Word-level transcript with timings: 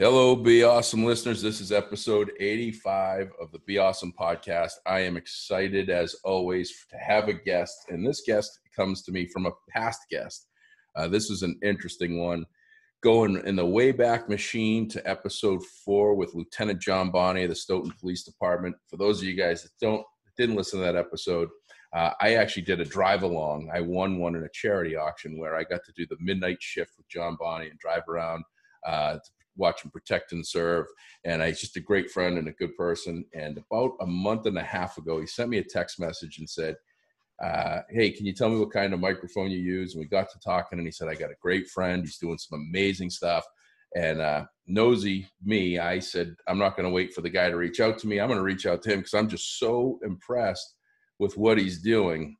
Hello, 0.00 0.36
Be 0.36 0.62
Awesome 0.62 1.04
listeners. 1.04 1.42
This 1.42 1.60
is 1.60 1.72
episode 1.72 2.30
85 2.38 3.32
of 3.40 3.50
the 3.50 3.58
Be 3.66 3.78
Awesome 3.78 4.12
podcast. 4.12 4.74
I 4.86 5.00
am 5.00 5.16
excited, 5.16 5.90
as 5.90 6.14
always, 6.22 6.72
to 6.90 6.96
have 6.98 7.26
a 7.26 7.32
guest, 7.32 7.76
and 7.88 8.06
this 8.06 8.22
guest 8.24 8.60
comes 8.76 9.02
to 9.02 9.10
me 9.10 9.26
from 9.26 9.46
a 9.46 9.50
past 9.68 10.02
guest. 10.08 10.46
Uh, 10.94 11.08
this 11.08 11.30
is 11.30 11.42
an 11.42 11.58
interesting 11.64 12.20
one. 12.20 12.46
Going 13.02 13.44
in 13.44 13.56
the 13.56 13.64
Wayback 13.64 14.28
Machine 14.28 14.88
to 14.90 15.04
episode 15.04 15.64
four 15.84 16.14
with 16.14 16.32
Lieutenant 16.32 16.80
John 16.80 17.10
Bonney 17.10 17.42
of 17.42 17.48
the 17.48 17.56
Stoughton 17.56 17.92
Police 17.98 18.22
Department. 18.22 18.76
For 18.86 18.98
those 18.98 19.18
of 19.20 19.24
you 19.24 19.34
guys 19.34 19.64
that 19.64 19.72
don't 19.80 20.06
didn't 20.36 20.54
listen 20.54 20.78
to 20.78 20.84
that 20.84 20.94
episode, 20.94 21.48
uh, 21.92 22.12
I 22.20 22.34
actually 22.34 22.62
did 22.62 22.78
a 22.78 22.84
drive 22.84 23.24
along. 23.24 23.68
I 23.74 23.80
won 23.80 24.20
one 24.20 24.36
in 24.36 24.44
a 24.44 24.50
charity 24.54 24.94
auction 24.94 25.40
where 25.40 25.56
I 25.56 25.64
got 25.64 25.80
to 25.86 25.92
do 25.96 26.06
the 26.08 26.18
midnight 26.20 26.58
shift 26.60 26.92
with 26.96 27.08
John 27.08 27.36
Bonney 27.36 27.68
and 27.68 27.78
drive 27.80 28.06
around 28.08 28.44
uh, 28.86 29.18
watch 29.58 29.84
him 29.84 29.90
protect 29.90 30.32
and 30.32 30.46
serve. 30.46 30.86
And 31.24 31.42
he's 31.42 31.60
just 31.60 31.76
a 31.76 31.80
great 31.80 32.10
friend 32.10 32.38
and 32.38 32.48
a 32.48 32.52
good 32.52 32.76
person. 32.76 33.24
And 33.34 33.58
about 33.58 33.92
a 34.00 34.06
month 34.06 34.46
and 34.46 34.56
a 34.56 34.62
half 34.62 34.96
ago, 34.96 35.20
he 35.20 35.26
sent 35.26 35.50
me 35.50 35.58
a 35.58 35.64
text 35.64 36.00
message 36.00 36.38
and 36.38 36.48
said, 36.48 36.76
uh, 37.42 37.80
hey, 37.90 38.10
can 38.10 38.26
you 38.26 38.32
tell 38.32 38.48
me 38.48 38.58
what 38.58 38.72
kind 38.72 38.92
of 38.92 39.00
microphone 39.00 39.50
you 39.50 39.58
use? 39.58 39.94
And 39.94 40.00
we 40.00 40.08
got 40.08 40.28
to 40.30 40.38
talking, 40.40 40.78
and 40.78 40.86
he 40.86 40.92
said, 40.92 41.08
I 41.08 41.14
got 41.14 41.30
a 41.30 41.36
great 41.40 41.68
friend. 41.68 42.02
He's 42.02 42.18
doing 42.18 42.38
some 42.38 42.60
amazing 42.60 43.10
stuff. 43.10 43.44
And 43.96 44.20
uh, 44.20 44.44
nosy 44.66 45.26
me, 45.42 45.78
I 45.78 46.00
said, 46.00 46.34
I'm 46.46 46.58
not 46.58 46.76
going 46.76 46.84
to 46.88 46.92
wait 46.92 47.14
for 47.14 47.20
the 47.20 47.30
guy 47.30 47.48
to 47.48 47.56
reach 47.56 47.80
out 47.80 47.98
to 47.98 48.08
me. 48.08 48.20
I'm 48.20 48.28
going 48.28 48.38
to 48.38 48.44
reach 48.44 48.66
out 48.66 48.82
to 48.82 48.92
him 48.92 49.00
because 49.00 49.14
I'm 49.14 49.28
just 49.28 49.58
so 49.58 49.98
impressed 50.02 50.74
with 51.18 51.36
what 51.36 51.58
he's 51.58 51.80
doing. 51.80 52.36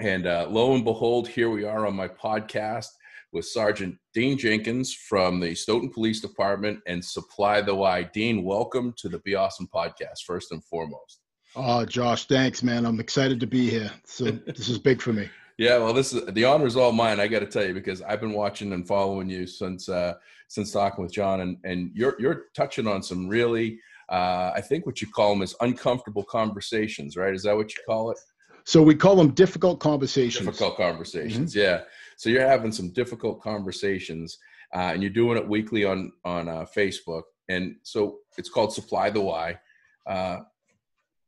And 0.00 0.26
uh, 0.26 0.46
lo 0.50 0.74
and 0.74 0.84
behold, 0.84 1.26
here 1.26 1.50
we 1.50 1.64
are 1.64 1.86
on 1.86 1.96
my 1.96 2.06
podcast 2.06 2.88
with 3.32 3.44
Sergeant 3.44 3.96
Dean 4.14 4.38
Jenkins 4.38 4.94
from 4.94 5.40
the 5.40 5.54
Stoughton 5.54 5.90
Police 5.90 6.20
Department 6.20 6.80
and 6.86 7.04
Supply 7.04 7.60
the 7.60 7.74
Y. 7.74 8.02
Dean, 8.14 8.44
welcome 8.44 8.94
to 8.96 9.08
the 9.08 9.18
Be 9.20 9.34
Awesome 9.34 9.68
podcast, 9.72 10.22
first 10.26 10.52
and 10.52 10.64
foremost. 10.64 11.20
Oh, 11.54 11.84
Josh, 11.84 12.26
thanks, 12.26 12.62
man. 12.62 12.86
I'm 12.86 13.00
excited 13.00 13.40
to 13.40 13.46
be 13.46 13.68
here. 13.68 13.90
So 14.04 14.24
this 14.46 14.68
is 14.68 14.78
big 14.78 15.02
for 15.02 15.12
me. 15.12 15.28
Yeah, 15.58 15.78
well, 15.78 15.92
this 15.92 16.12
is 16.12 16.24
the 16.26 16.44
honor 16.44 16.66
is 16.66 16.76
all 16.76 16.92
mine. 16.92 17.18
I 17.18 17.26
got 17.26 17.40
to 17.40 17.46
tell 17.46 17.66
you 17.66 17.74
because 17.74 18.00
I've 18.02 18.20
been 18.20 18.32
watching 18.32 18.72
and 18.72 18.86
following 18.86 19.28
you 19.28 19.46
since 19.46 19.88
uh, 19.88 20.14
since 20.46 20.70
talking 20.70 21.02
with 21.02 21.12
John, 21.12 21.40
and 21.40 21.56
and 21.64 21.90
you're 21.94 22.14
you're 22.20 22.44
touching 22.54 22.86
on 22.86 23.02
some 23.02 23.28
really, 23.28 23.80
uh, 24.08 24.52
I 24.54 24.60
think 24.60 24.86
what 24.86 25.02
you 25.02 25.08
call 25.08 25.34
them 25.34 25.42
is 25.42 25.56
uncomfortable 25.60 26.22
conversations, 26.22 27.16
right? 27.16 27.34
Is 27.34 27.42
that 27.42 27.56
what 27.56 27.74
you 27.74 27.82
call 27.86 28.12
it? 28.12 28.18
So 28.64 28.82
we 28.82 28.94
call 28.94 29.16
them 29.16 29.32
difficult 29.32 29.80
conversations. 29.80 30.46
Difficult 30.46 30.76
conversations, 30.76 31.54
mm-hmm. 31.54 31.60
yeah. 31.60 31.80
So 32.18 32.30
you're 32.30 32.46
having 32.46 32.72
some 32.72 32.90
difficult 32.90 33.40
conversations, 33.40 34.38
uh, 34.74 34.90
and 34.92 35.02
you're 35.02 35.10
doing 35.10 35.38
it 35.38 35.48
weekly 35.48 35.84
on 35.84 36.12
on 36.24 36.48
uh, 36.48 36.66
Facebook, 36.76 37.22
and 37.48 37.76
so 37.84 38.18
it's 38.36 38.50
called 38.50 38.74
Supply 38.74 39.08
the 39.08 39.20
Y. 39.20 39.58
Uh, 40.04 40.38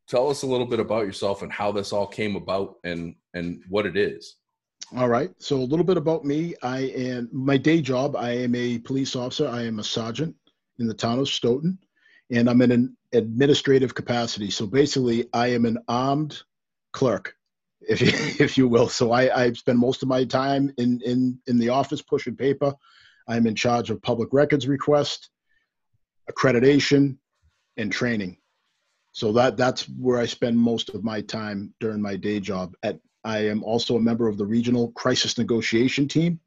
tell 0.09 0.29
us 0.29 0.43
a 0.43 0.47
little 0.47 0.67
bit 0.67 0.81
about 0.81 1.07
yourself 1.07 1.43
and 1.43 1.53
how 1.53 1.71
this 1.71 1.93
all 1.93 2.09
came 2.09 2.35
about, 2.35 2.75
and 2.83 3.15
and 3.35 3.63
what 3.69 3.87
it 3.87 3.97
is. 3.97 4.37
All 4.97 5.09
right. 5.09 5.31
So 5.39 5.59
a 5.59 5.71
little 5.71 5.85
bit 5.85 5.97
about 5.97 6.25
me. 6.25 6.57
I 6.61 6.81
am 6.81 7.29
my 7.33 7.57
day 7.57 7.81
job. 7.81 8.17
I 8.17 8.33
am 8.33 8.57
a 8.57 8.79
police 8.79 9.15
officer. 9.15 9.47
I 9.47 9.63
am 9.63 9.79
a 9.79 9.85
sergeant 9.85 10.35
in 10.81 10.89
the 10.89 10.95
town 10.95 11.21
of 11.21 11.29
Stoughton, 11.29 11.79
and 12.33 12.51
I'm 12.51 12.63
in 12.63 12.73
an 12.73 12.97
administrative 13.13 13.95
capacity. 13.95 14.51
So 14.51 14.67
basically, 14.67 15.29
I 15.33 15.49
am 15.49 15.67
an 15.67 15.79
armed 15.87 16.43
clerk 16.93 17.37
if 17.81 18.01
you, 18.01 18.09
if 18.45 18.59
you 18.59 18.69
will. 18.69 18.89
So 18.89 19.13
I, 19.13 19.45
I 19.45 19.53
spend 19.53 19.79
most 19.79 20.03
of 20.03 20.09
my 20.09 20.25
time 20.25 20.73
in, 20.79 21.01
in, 21.05 21.39
in 21.47 21.59
the 21.59 21.71
office 21.71 22.03
pushing 22.03 22.37
paper. 22.37 22.75
I'm 23.29 23.47
in 23.47 23.55
charge 23.55 23.91
of 23.91 24.03
public 24.03 24.31
records 24.33 24.67
request, 24.67 25.31
accreditation, 26.31 27.17
and 27.77 27.93
training. 27.93 28.39
So 29.13 29.33
that 29.33 29.57
that's 29.57 29.89
where 29.89 30.19
I 30.19 30.27
spend 30.27 30.59
most 30.59 30.91
of 30.91 31.03
my 31.03 31.21
time 31.21 31.75
during 31.81 32.01
my 32.01 32.17
day 32.17 32.41
job. 32.41 32.75
At 32.83 33.01
I 33.25 33.39
am 33.49 33.63
also 33.65 33.97
a 33.97 34.01
member 34.01 34.29
of 34.29 34.39
the 34.39 34.47
regional 34.47 34.93
crisis 34.93 35.37
negotiation 35.37 36.09
team. 36.09 36.41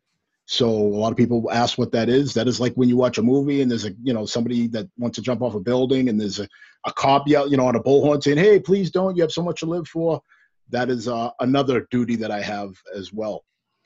So 0.45 0.69
a 0.69 0.71
lot 0.71 1.11
of 1.11 1.17
people 1.17 1.49
ask 1.51 1.77
what 1.77 1.91
that 1.91 2.09
is. 2.09 2.33
That 2.33 2.47
is 2.47 2.59
like 2.59 2.73
when 2.73 2.89
you 2.89 2.97
watch 2.97 3.17
a 3.17 3.23
movie 3.23 3.61
and 3.61 3.69
there's 3.69 3.85
a 3.85 3.91
you 4.01 4.13
know 4.13 4.25
somebody 4.25 4.67
that 4.67 4.89
wants 4.97 5.15
to 5.15 5.21
jump 5.21 5.41
off 5.41 5.55
a 5.55 5.59
building 5.59 6.09
and 6.09 6.19
there's 6.19 6.39
a, 6.39 6.47
a 6.85 6.91
cop 6.93 7.27
yell 7.27 7.49
you 7.49 7.57
know 7.57 7.67
on 7.67 7.75
a 7.75 7.83
bullhorn 7.83 8.23
saying, 8.23 8.37
"Hey, 8.37 8.59
please 8.59 8.91
don't! 8.91 9.15
You 9.15 9.23
have 9.23 9.31
so 9.31 9.43
much 9.43 9.59
to 9.61 9.65
live 9.65 9.87
for." 9.87 10.21
That 10.69 10.89
is 10.89 11.07
uh, 11.07 11.29
another 11.39 11.87
duty 11.91 12.15
that 12.17 12.31
I 12.31 12.41
have 12.41 12.71
as 12.95 13.13
well. 13.13 13.43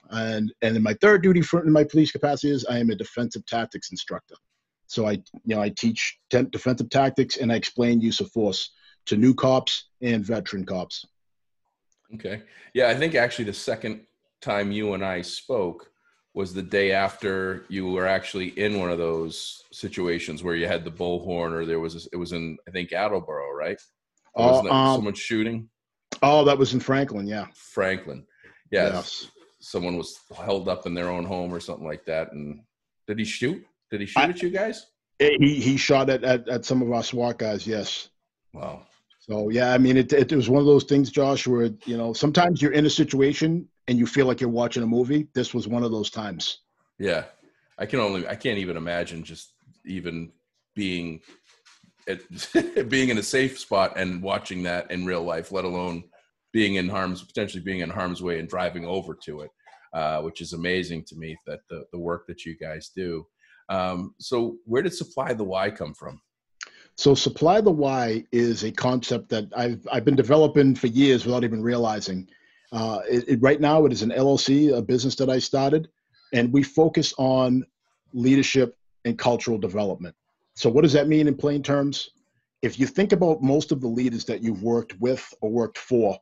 And 0.10 0.54
and 0.62 0.76
in 0.78 0.84
my 0.84 0.94
third 1.02 1.22
duty 1.22 1.42
for 1.42 1.66
in 1.66 1.72
my 1.72 1.84
police 1.84 2.12
capacity 2.12 2.52
is 2.54 2.66
I 2.66 2.80
am 2.80 2.90
a 2.90 2.96
defensive 2.96 3.46
tactics 3.46 3.92
instructor. 3.92 4.36
So 4.88 5.06
I 5.08 5.14
you 5.44 5.56
know 5.56 5.62
I 5.62 5.70
teach 5.70 6.18
defensive 6.30 6.90
tactics 6.90 7.38
and 7.38 7.52
I 7.52 7.56
explain 7.56 8.00
use 8.00 8.20
of 8.22 8.32
force 8.32 8.72
to 9.08 9.18
new 9.18 9.34
cops 9.34 9.90
and 10.02 10.24
veteran 10.24 10.66
cops. 10.66 11.06
Okay. 12.16 12.44
Yeah, 12.74 12.90
I 12.90 12.96
think 12.96 13.16
actually 13.16 13.46
the 13.46 13.54
second 13.54 14.02
time 14.42 14.72
you 14.72 14.94
and 14.94 15.04
I 15.04 15.22
spoke 15.22 15.92
was 16.34 16.54
the 16.54 16.62
day 16.62 16.92
after 16.92 17.66
you 17.68 17.92
were 17.92 18.08
actually 18.08 18.50
in 18.60 18.80
one 18.80 18.92
of 18.92 18.98
those 18.98 19.64
situations 19.72 20.44
where 20.44 20.56
you 20.56 20.68
had 20.68 20.86
the 20.86 20.92
bullhorn 20.92 21.52
or 21.52 21.66
there 21.66 21.80
was 21.80 21.96
a, 21.96 22.10
it 22.14 22.18
was 22.18 22.32
in 22.32 22.58
I 22.68 22.72
think 22.72 22.94
Attleboro, 22.94 23.52
right? 23.52 23.82
Uh, 24.38 24.60
um, 24.60 24.96
someone 24.96 25.16
shooting? 25.16 25.68
Oh, 26.22 26.44
that 26.46 26.58
was 26.58 26.74
in 26.74 26.80
Franklin, 26.80 27.28
yeah. 27.28 27.48
Franklin. 27.54 28.26
Yes. 28.72 28.94
yes. 28.94 29.32
Someone 29.60 29.98
was 29.98 30.20
held 30.36 30.70
up 30.70 30.86
in 30.86 30.94
their 30.94 31.10
own 31.10 31.26
home 31.26 31.54
or 31.54 31.60
something 31.60 31.86
like 31.86 32.06
that. 32.06 32.32
And 32.32 32.62
did 33.08 33.20
he 33.20 33.26
shoot? 33.26 33.66
Did 33.92 34.02
he 34.02 34.08
shoot 34.08 34.20
I, 34.20 34.30
at 34.30 34.42
you 34.42 34.50
guys? 34.50 34.88
He 35.20 35.60
he 35.60 35.78
shot 35.78 36.10
at, 36.10 36.24
at, 36.24 36.48
at 36.48 36.66
some 36.66 36.82
of 36.82 36.92
our 36.92 37.04
SWAT 37.04 37.40
guys, 37.40 37.66
yes. 37.66 38.10
Wow. 38.54 38.84
So 39.20 39.50
yeah, 39.50 39.74
I 39.74 39.78
mean, 39.78 39.98
it, 39.98 40.14
it 40.14 40.32
was 40.32 40.50
one 40.50 40.60
of 40.60 40.68
those 40.68 40.84
things, 40.84 41.10
Josh, 41.10 41.48
where 41.48 41.70
you 41.86 41.98
know 41.98 42.14
sometimes 42.14 42.62
you're 42.62 42.72
in 42.72 42.86
a 42.86 42.90
situation 42.90 43.68
and 43.88 43.98
you 43.98 44.06
feel 44.06 44.26
like 44.26 44.40
you're 44.40 44.50
watching 44.50 44.84
a 44.84 44.88
movie. 44.88 45.28
This 45.34 45.54
was 45.54 45.68
one 45.68 45.84
of 45.84 45.92
those 45.92 46.10
times. 46.10 46.60
Yeah, 47.00 47.26
I 47.78 47.86
can 47.86 48.00
only 48.00 48.28
I 48.28 48.36
can't 48.36 48.60
even 48.60 48.78
imagine 48.78 49.24
just 49.24 49.54
even 49.86 50.32
being 50.76 51.22
at 52.08 52.90
being 52.90 53.10
in 53.10 53.18
a 53.18 53.24
safe 53.24 53.60
spot 53.60 53.94
and 53.98 54.22
watching 54.22 54.64
that 54.64 54.90
in 54.92 55.06
real 55.06 55.24
life, 55.24 55.52
let 55.52 55.66
alone 55.66 56.04
being 56.54 56.76
in 56.76 56.90
harm's 56.90 57.24
potentially 57.24 57.62
being 57.64 57.82
in 57.82 57.90
harm's 57.90 58.22
way 58.22 58.40
and 58.40 58.50
driving 58.50 58.86
over 58.86 59.14
to 59.14 59.42
it, 59.42 59.52
uh, 59.94 60.22
which 60.22 60.42
is 60.42 60.54
amazing 60.54 61.04
to 61.04 61.16
me 61.16 61.38
that 61.46 61.60
the, 61.70 61.84
the 61.92 62.00
work 62.00 62.26
that 62.28 62.46
you 62.46 62.58
guys 62.58 62.90
do. 62.96 63.26
Um, 63.70 64.16
so, 64.20 64.58
where 64.66 64.82
did 64.82 64.94
Supply 64.94 65.34
the 65.34 65.44
Y 65.44 65.70
come 65.72 65.94
from? 65.94 66.22
So, 66.96 67.14
Supply 67.14 67.62
the 67.62 67.72
Y 67.72 68.24
is 68.32 68.64
a 68.64 68.72
concept 68.72 69.30
that 69.30 69.46
I've 69.56 69.86
I've 69.92 70.06
been 70.06 70.16
developing 70.16 70.74
for 70.76 70.88
years 70.88 71.26
without 71.26 71.44
even 71.44 71.62
realizing. 71.62 72.30
Uh, 72.72 73.00
it, 73.10 73.28
it, 73.28 73.42
right 73.42 73.62
now, 73.62 73.86
it 73.86 73.94
is 73.94 74.02
an 74.02 74.12
LLC, 74.12 74.76
a 74.76 74.82
business 74.82 75.16
that 75.16 75.30
I 75.30 75.40
started, 75.40 75.90
and 76.34 76.52
we 76.52 76.64
focus 76.64 77.14
on 77.18 77.66
leadership 78.14 78.78
and 79.06 79.18
cultural 79.18 79.58
development. 79.58 80.16
So, 80.58 80.72
what 80.72 80.82
does 80.82 80.94
that 80.94 81.08
mean 81.08 81.28
in 81.28 81.36
plain 81.36 81.62
terms? 81.62 82.10
If 82.64 82.80
you 82.80 82.88
think 82.88 83.12
about 83.12 83.44
most 83.44 83.72
of 83.72 83.80
the 83.80 83.88
leaders 83.88 84.26
that 84.26 84.42
you've 84.42 84.64
worked 84.64 85.00
with 85.00 85.32
or 85.40 85.52
worked 85.52 85.78
for, 85.78 86.18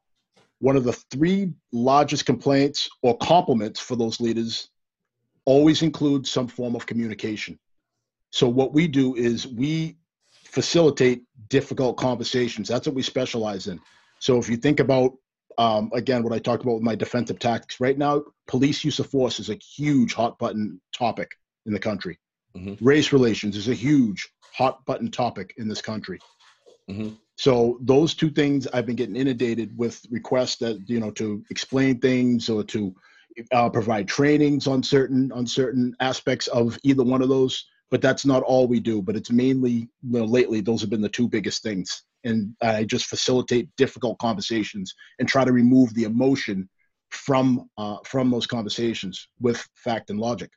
one 0.59 0.75
of 0.75 0.84
the 0.84 0.91
three 0.91 1.53
largest 1.72 2.25
complaints 2.25 2.90
or 3.01 3.18
compliments 3.18 3.79
for 3.79 3.96
those 3.96 4.19
leaders 4.19 4.68
always 5.46 5.84
includes 5.84 6.29
some 6.29 6.50
form 6.50 6.75
of 6.75 6.85
communication. 6.85 7.57
So, 8.31 8.50
what 8.50 8.73
we 8.73 8.90
do 8.90 9.16
is 9.16 9.47
we 9.47 9.96
facilitate 10.44 11.23
difficult 11.47 11.96
conversations. 11.96 12.67
That's 12.67 12.88
what 12.88 12.96
we 12.96 13.03
specialize 13.03 13.67
in. 13.67 13.79
So, 14.19 14.38
if 14.38 14.50
you 14.50 14.57
think 14.57 14.81
about, 14.81 15.13
um, 15.57 15.90
again, 15.94 16.23
what 16.23 16.34
I 16.34 16.40
talked 16.40 16.63
about 16.63 16.75
with 16.75 16.84
my 16.84 16.96
defensive 16.96 17.40
tactics, 17.40 17.79
right 17.79 17.97
now, 17.97 18.25
police 18.50 18.84
use 18.84 19.00
of 19.00 19.09
force 19.09 19.40
is 19.40 19.50
a 19.50 19.56
huge 19.56 20.13
hot 20.13 20.38
button 20.40 20.81
topic 20.91 21.31
in 21.66 21.72
the 21.72 21.79
country. 21.79 22.19
Mm-hmm. 22.56 22.86
Race 22.86 23.12
relations 23.12 23.58
is 23.58 23.68
a 23.68 23.74
huge 23.74 24.29
hot 24.53 24.85
button 24.85 25.12
topic 25.12 25.53
in 25.58 25.68
this 25.68 25.82
country. 25.82 26.20
Mm-hmm. 26.90 27.16
So 27.38 27.78
those 27.82 28.14
two 28.14 28.29
things 28.29 28.68
I've 28.68 28.85
been 28.85 28.96
getting 28.96 29.16
inundated 29.16 29.78
with 29.78 30.02
requests 30.09 30.58
that 30.58 30.82
you 30.88 31.00
know 31.00 31.12
to 31.12 31.44
explain 31.50 32.00
things 32.00 32.50
or 32.50 32.64
to 32.66 32.96
uh, 33.52 33.70
provide 33.70 34.08
trainings 34.08 34.68
on 34.68 34.82
certain 34.82 35.32
on 35.34 35.46
certain 35.46 35.96
aspects 36.00 36.47
of 36.47 36.78
either 36.84 37.03
one 37.03 37.22
of 37.22 37.29
those. 37.29 37.66
But 37.91 38.02
that's 38.02 38.26
not 38.26 38.44
all 38.44 38.68
we 38.68 38.79
do. 38.79 39.02
But 39.02 39.16
it's 39.16 39.32
mainly 39.32 39.72
you 39.72 39.90
know, 40.02 40.26
lately 40.26 40.62
those 40.62 40.82
have 40.82 40.90
been 40.90 41.02
the 41.02 41.09
two 41.09 41.28
biggest 41.28 41.62
things, 41.62 42.03
and 42.24 42.56
I 42.62 42.84
just 42.85 43.06
facilitate 43.06 43.70
difficult 43.76 44.18
conversations 44.20 44.94
and 45.20 45.28
try 45.28 45.44
to 45.44 45.52
remove 45.52 45.94
the 45.94 46.03
emotion 46.03 46.70
from 47.09 47.70
uh, 47.78 47.97
from 48.06 48.32
those 48.32 48.47
conversations 48.47 49.28
with 49.40 49.68
fact 49.76 50.09
and 50.09 50.20
logic. 50.20 50.52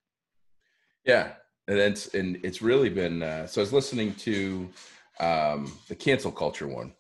Yeah, 1.05 1.33
and 1.69 1.79
it's 1.79 2.15
and 2.15 2.39
it's 2.43 2.61
really 2.61 2.89
been 2.89 3.23
uh, 3.23 3.47
so 3.47 3.61
i 3.61 3.63
was 3.63 3.73
listening 3.73 4.15
to 4.15 4.69
um 5.21 5.73
the 5.89 5.95
cancel 5.95 6.33
culture 6.33 6.67
one 6.67 6.93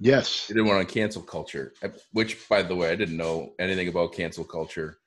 yes 0.00 0.48
you 0.48 0.54
did 0.56 0.62
one 0.62 0.76
on 0.76 0.86
cancel 0.86 1.22
culture 1.22 1.72
uh, 1.82 1.88
which 2.12 2.48
by 2.48 2.62
the 2.62 2.74
way 2.74 2.90
i 2.90 2.96
didn't 2.96 3.16
know 3.16 3.52
anything 3.60 3.88
about 3.88 4.12
cancel 4.12 4.44
culture 4.44 4.98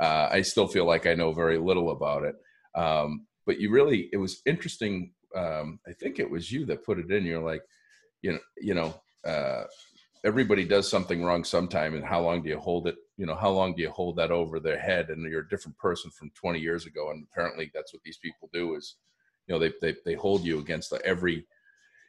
uh, 0.00 0.28
i 0.30 0.40
still 0.40 0.68
feel 0.68 0.84
like 0.84 1.06
i 1.06 1.14
know 1.14 1.32
very 1.32 1.58
little 1.58 1.90
about 1.90 2.22
it 2.22 2.36
um, 2.74 3.26
but 3.46 3.58
you 3.58 3.70
really 3.70 4.08
it 4.12 4.18
was 4.18 4.42
interesting 4.46 5.12
um, 5.36 5.78
I 5.86 5.92
think 5.92 6.18
it 6.18 6.30
was 6.30 6.50
you 6.50 6.64
that 6.66 6.84
put 6.84 6.98
it 6.98 7.10
in. 7.10 7.24
You're 7.24 7.42
like, 7.42 7.62
you 8.22 8.32
know, 8.32 8.38
you 8.58 8.74
know, 8.74 8.94
uh, 9.24 9.64
everybody 10.24 10.64
does 10.64 10.88
something 10.90 11.22
wrong 11.22 11.44
sometime, 11.44 11.94
and 11.94 12.04
how 12.04 12.22
long 12.22 12.42
do 12.42 12.48
you 12.48 12.58
hold 12.58 12.86
it? 12.88 12.96
You 13.16 13.26
know, 13.26 13.34
how 13.34 13.50
long 13.50 13.74
do 13.74 13.82
you 13.82 13.90
hold 13.90 14.16
that 14.16 14.30
over 14.30 14.60
their 14.60 14.78
head? 14.78 15.08
And 15.08 15.22
you're 15.30 15.40
a 15.40 15.48
different 15.48 15.78
person 15.78 16.10
from 16.10 16.30
20 16.34 16.58
years 16.58 16.86
ago, 16.86 17.10
and 17.10 17.26
apparently 17.30 17.70
that's 17.74 17.92
what 17.92 18.02
these 18.04 18.18
people 18.18 18.50
do. 18.52 18.74
Is 18.74 18.96
you 19.46 19.54
know, 19.54 19.58
they 19.58 19.72
they 19.80 19.96
they 20.04 20.14
hold 20.14 20.44
you 20.44 20.58
against 20.58 20.92
every 21.04 21.46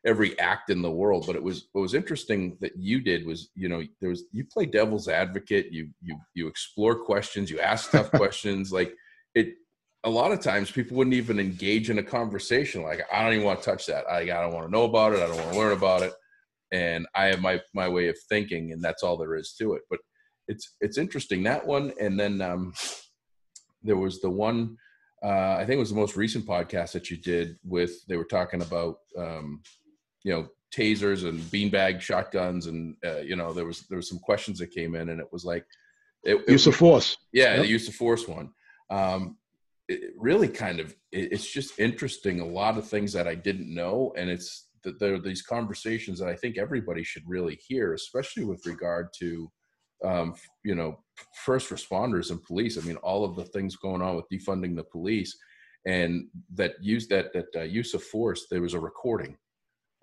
every 0.06 0.38
act 0.40 0.70
in 0.70 0.82
the 0.82 0.92
world. 0.92 1.26
But 1.26 1.36
it 1.36 1.44
was 1.44 1.68
what 1.72 1.82
was 1.82 1.94
interesting 1.94 2.58
that 2.62 2.76
you 2.76 3.02
did 3.02 3.26
was 3.26 3.50
you 3.56 3.70
know 3.70 3.84
there 4.02 4.10
was 4.10 4.24
you 4.32 4.44
play 4.46 4.66
devil's 4.66 5.08
advocate. 5.08 5.72
You 5.72 5.90
you 6.02 6.18
you 6.34 6.48
explore 6.48 6.96
questions. 6.96 7.50
You 7.50 7.60
ask 7.60 7.92
tough 7.92 8.12
questions. 8.12 8.72
Like 8.72 8.94
it 9.34 9.56
a 10.04 10.10
lot 10.10 10.32
of 10.32 10.40
times 10.40 10.72
people 10.72 10.96
wouldn't 10.96 11.16
even 11.16 11.40
engage 11.40 11.90
in 11.90 12.00
a 12.00 12.04
conversation 12.04 12.82
like 12.84 13.02
i 13.12 13.24
don't 13.24 13.34
even 13.34 13.46
want 13.46 13.60
to 13.60 13.66
touch 13.66 13.86
that 13.88 14.06
i, 14.10 14.20
I 14.20 14.26
don't 14.26 14.54
want 14.54 14.66
to 14.68 14.72
know 14.72 14.84
about 14.84 15.14
it 15.14 15.22
i 15.22 15.28
don't 15.28 15.36
want 15.36 15.52
to 15.52 15.60
learn 15.60 15.74
about 15.74 16.04
it 16.04 16.14
and 16.72 17.08
i 17.16 17.26
have 17.26 17.42
my 17.42 17.60
my 17.74 17.90
way 17.90 18.08
of 18.08 18.18
thinking 18.30 18.72
and 18.72 18.82
that's 18.82 19.04
all 19.04 19.18
there 19.18 19.36
is 19.36 19.54
to 19.60 19.74
it 19.74 19.82
but 19.90 20.00
it's 20.48 20.76
it's 20.82 20.98
interesting 20.98 21.44
that 21.44 21.66
one 21.66 21.94
and 22.00 22.20
then 22.20 22.42
um 22.42 22.74
there 23.84 23.98
was 23.98 24.22
the 24.22 24.30
one 24.30 24.76
uh 25.24 25.56
i 25.58 25.60
think 25.66 25.78
it 25.78 25.80
was 25.80 25.90
the 25.90 25.96
most 25.96 26.16
recent 26.16 26.46
podcast 26.46 26.92
that 26.92 27.10
you 27.10 27.18
did 27.18 27.58
with 27.64 28.06
they 28.08 28.18
were 28.18 28.26
talking 28.26 28.62
about 28.62 28.98
um 29.18 29.62
you 30.24 30.34
know 30.34 30.48
tasers 30.76 31.28
and 31.28 31.40
beanbag 31.44 32.02
shotguns 32.02 32.68
and 32.68 32.96
uh, 33.06 33.18
you 33.18 33.36
know 33.36 33.54
there 33.54 33.66
was 33.66 33.88
there 33.88 33.98
was 33.98 34.10
some 34.10 34.20
questions 34.20 34.60
that 34.60 34.72
came 34.72 34.96
in 34.96 35.10
and 35.10 35.20
it 35.20 35.28
was 35.32 35.46
like 35.46 35.66
it, 36.24 36.48
use 36.48 36.68
of 36.68 36.76
force 36.76 37.18
yeah 37.32 37.54
yep. 37.54 37.62
the 37.62 37.68
use 37.68 37.88
of 37.88 37.96
force 37.96 38.28
one 38.28 38.50
um 38.90 39.38
it 39.88 40.12
really 40.18 40.50
kind 40.50 40.82
of 40.82 40.94
it's 41.14 41.50
just 41.50 41.80
interesting 41.80 42.42
a 42.42 42.46
lot 42.46 42.78
of 42.78 42.88
things 42.88 43.14
that 43.14 43.28
i 43.28 43.36
didn't 43.36 43.74
know 43.74 44.14
and 44.18 44.30
it's 44.30 44.68
that 44.84 45.00
there 45.00 45.14
are 45.14 45.20
these 45.20 45.42
conversations 45.42 46.20
that 46.20 46.28
i 46.28 46.36
think 46.36 46.58
everybody 46.58 47.04
should 47.04 47.24
really 47.26 47.58
hear 47.66 47.94
especially 47.94 48.44
with 48.44 48.66
regard 48.66 49.08
to 49.18 49.50
um, 50.04 50.36
you 50.64 50.76
know 50.76 51.00
first 51.46 51.70
responders 51.70 52.30
and 52.30 52.44
police 52.44 52.78
i 52.78 52.82
mean 52.82 52.98
all 52.98 53.26
of 53.26 53.36
the 53.36 53.46
things 53.46 53.76
going 53.76 54.02
on 54.02 54.16
with 54.16 54.26
defunding 54.32 54.76
the 54.76 54.84
police 54.84 55.36
and 55.86 56.28
that 56.54 56.74
use 56.82 57.08
that 57.08 57.34
that 57.34 57.48
uh, 57.56 57.64
use 57.64 57.94
of 57.94 58.04
force 58.04 58.46
there 58.52 58.62
was 58.62 58.74
a 58.74 58.80
recording 58.80 59.36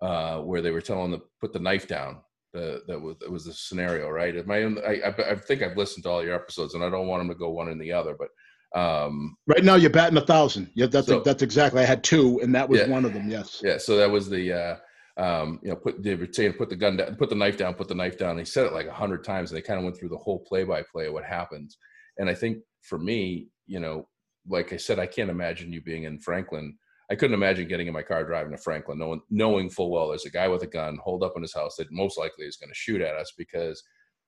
uh, 0.03 0.39
where 0.41 0.61
they 0.61 0.71
were 0.71 0.81
telling 0.81 1.11
them 1.11 1.21
to 1.21 1.27
put 1.41 1.53
the 1.53 1.59
knife 1.59 1.87
down 1.87 2.17
uh, 2.57 2.79
that 2.89 3.01
was 3.01 3.17
that 3.21 3.31
was 3.31 3.45
the 3.45 3.53
scenario 3.53 4.09
right 4.09 4.47
my 4.47 4.63
own 4.63 4.79
I, 4.85 5.01
I, 5.01 5.31
I 5.31 5.35
think 5.37 5.63
i've 5.63 5.77
listened 5.77 6.05
to 6.05 6.11
all 6.11 6.25
your 6.25 6.35
episodes 6.35 6.75
and 6.75 6.83
i 6.83 6.91
don't 6.91 7.07
want 7.07 7.21
them 7.21 7.29
to 7.29 7.39
go 7.39 7.51
one 7.51 7.69
and 7.69 7.81
the 7.81 7.93
other 7.93 8.17
but 8.19 8.29
um, 8.75 9.37
right 9.47 9.63
now, 9.63 9.77
you're 9.77 9.91
batting 9.91 10.19
a 10.19 10.27
thousand. 10.27 10.71
Yeah, 10.75 10.87
that's 10.87 11.07
so, 11.07 11.21
that's 11.21 11.43
exactly. 11.43 11.81
I 11.81 11.85
had 11.85 12.03
two, 12.03 12.41
and 12.43 12.55
that 12.55 12.69
was 12.69 12.81
yeah, 12.81 12.89
one 12.89 13.05
of 13.05 13.15
them. 13.15 13.31
Yes. 13.31 13.63
Yeah. 13.65 13.79
So 13.79 13.97
that 13.97 14.11
was 14.11 14.29
the 14.29 14.53
uh, 14.53 14.77
um, 15.17 15.61
you 15.63 15.71
know 15.71 15.77
put 15.77 16.03
they 16.03 16.15
were 16.15 16.29
saying 16.31 16.55
put 16.55 16.69
the 16.69 16.77
gun 16.77 16.97
down, 16.97 17.15
put 17.17 17.29
the 17.29 17.35
knife 17.35 17.57
down, 17.57 17.75
put 17.75 17.89
the 17.89 17.95
knife 17.95 18.19
down. 18.19 18.39
He 18.39 18.45
said 18.45 18.67
it 18.67 18.73
like 18.73 18.87
a 18.87 18.93
hundred 18.93 19.25
times, 19.25 19.51
and 19.51 19.57
they 19.57 19.63
kind 19.63 19.79
of 19.79 19.85
went 19.85 19.97
through 19.97 20.11
the 20.11 20.17
whole 20.17 20.41
play 20.41 20.65
by 20.65 20.83
play 20.91 21.07
of 21.07 21.13
what 21.13 21.25
happens. 21.25 21.79
And 22.19 22.29
I 22.29 22.35
think 22.35 22.59
for 22.83 22.99
me, 22.99 23.49
you 23.67 23.81
know, 23.81 24.09
like 24.49 24.73
I 24.73 24.77
said, 24.77 24.99
I 24.99 25.07
can't 25.07 25.31
imagine 25.31 25.73
you 25.73 25.81
being 25.81 26.05
in 26.05 26.19
Franklin. 26.19 26.77
I 27.11 27.17
couldn't 27.17 27.35
imagine 27.35 27.69
getting 27.69 27.87
in 27.87 27.93
my 27.93 28.03
car 28.03 28.25
driving 28.25 28.53
to 28.53 28.59
Franklin, 28.59 28.99
knowing 28.99 29.21
knowing 29.31 29.71
full 29.71 29.91
well 29.91 30.09
there's 30.09 30.27
a 30.27 30.31
guy 30.31 30.49
with 30.49 30.63
a 30.63 30.67
gun 30.67 30.99
holed 31.03 31.23
up 31.23 31.35
in 31.37 31.43
his 31.43 31.55
house 31.55 31.77
that 31.77 31.93
most 31.93 32.19
likely 32.19 32.47
is 32.47 32.57
going 32.57 32.71
to 32.71 32.75
shoot 32.75 33.01
at 33.01 33.15
us 33.15 33.33
because, 33.37 33.83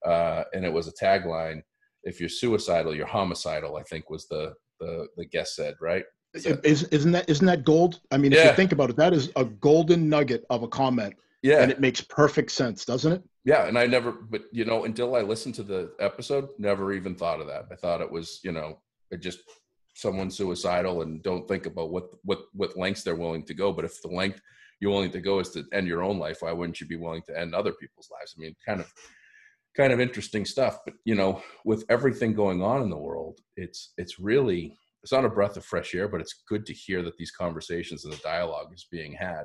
uh, 0.05 0.45
and 0.53 0.65
it 0.65 0.73
was 0.73 0.87
a 0.89 0.93
tagline 0.93 1.63
if 2.07 2.21
you're 2.21 2.29
suicidal, 2.29 2.95
you're 2.95 3.07
homicidal. 3.07 3.77
I 3.77 3.83
think 3.83 4.09
was 4.09 4.27
the 4.29 4.55
the 4.79 5.09
the 5.17 5.27
guest 5.27 5.57
said, 5.57 5.75
right? 5.81 6.05
So, 6.39 6.59
is, 6.65 6.85
isn't 6.85 7.13
that 7.13 7.29
isn't 7.29 7.47
that 7.47 7.65
gold? 7.65 8.01
I 8.11 8.19
mean, 8.19 8.33
if 8.33 8.39
yeah. 8.39 8.51
you 8.51 8.57
think 8.57 8.73
about 8.73 8.91
it, 8.91 8.97
that 8.97 9.13
is 9.13 9.31
a 9.37 9.45
golden 9.45 10.09
nugget 10.09 10.45
of 10.51 10.63
a 10.63 10.69
comment. 10.69 11.15
Yeah, 11.43 11.63
and 11.63 11.71
it 11.71 11.81
makes 11.81 12.01
perfect 12.01 12.51
sense, 12.51 12.85
doesn't 12.85 13.13
it? 13.13 13.23
Yeah, 13.45 13.67
and 13.67 13.79
I 13.79 13.87
never, 13.87 14.11
but 14.11 14.43
you 14.51 14.65
know, 14.65 14.85
until 14.85 15.15
I 15.15 15.21
listened 15.21 15.55
to 15.57 15.63
the 15.63 15.93
episode, 16.01 16.49
never 16.59 16.93
even 16.93 17.15
thought 17.15 17.41
of 17.41 17.47
that. 17.47 17.67
I 17.71 17.77
thought 17.77 18.01
it 18.01 18.11
was, 18.11 18.41
you 18.43 18.51
know, 18.51 18.81
it 19.11 19.21
just 19.23 19.39
someone 19.95 20.31
suicidal 20.31 21.03
and 21.03 21.23
don't 21.23 21.49
think 21.49 21.67
about 21.67 21.91
what 21.91 22.09
what 22.25 22.41
what 22.53 22.77
lengths 22.77 23.03
they're 23.03 23.15
willing 23.15 23.45
to 23.45 23.55
go. 23.55 23.73
But 23.73 23.85
if 23.85 24.03
the 24.03 24.09
length 24.09 24.41
you're 24.81 24.93
willing 24.93 25.13
to 25.13 25.21
go 25.21 25.39
is 25.39 25.51
to 25.51 25.65
end 25.73 25.87
your 25.87 26.03
own 26.03 26.19
life, 26.19 26.39
why 26.41 26.53
wouldn't 26.53 26.81
you 26.81 26.87
be 26.87 26.97
willing 26.97 27.23
to 27.29 27.39
end 27.39 27.55
other 27.55 27.73
people's 27.73 28.11
lives? 28.11 28.35
I 28.37 28.41
mean, 28.41 28.57
kind 28.67 28.81
of 28.81 28.93
kind 29.77 29.93
of 29.93 30.01
interesting 30.01 30.45
stuff. 30.45 30.81
But 30.85 30.95
you 31.05 31.15
know, 31.15 31.43
with 31.65 31.85
everything 31.89 32.35
going 32.35 32.63
on 32.63 32.83
in 32.83 32.91
the 32.91 32.97
world, 32.97 33.41
it's 33.57 33.93
it's 33.97 34.19
really 34.19 34.77
it's 35.07 35.13
not 35.13 35.25
a 35.25 35.29
breath 35.29 35.57
of 35.57 35.65
fresh 35.65 35.95
air, 35.95 36.09
but 36.09 36.21
it's 36.21 36.43
good 36.49 36.67
to 36.67 36.73
hear 36.73 37.01
that 37.05 37.17
these 37.17 37.31
conversations 37.31 38.05
and 38.05 38.13
the 38.13 38.21
dialogue 38.25 38.73
is 38.75 38.89
being 38.91 39.13
had. 39.13 39.45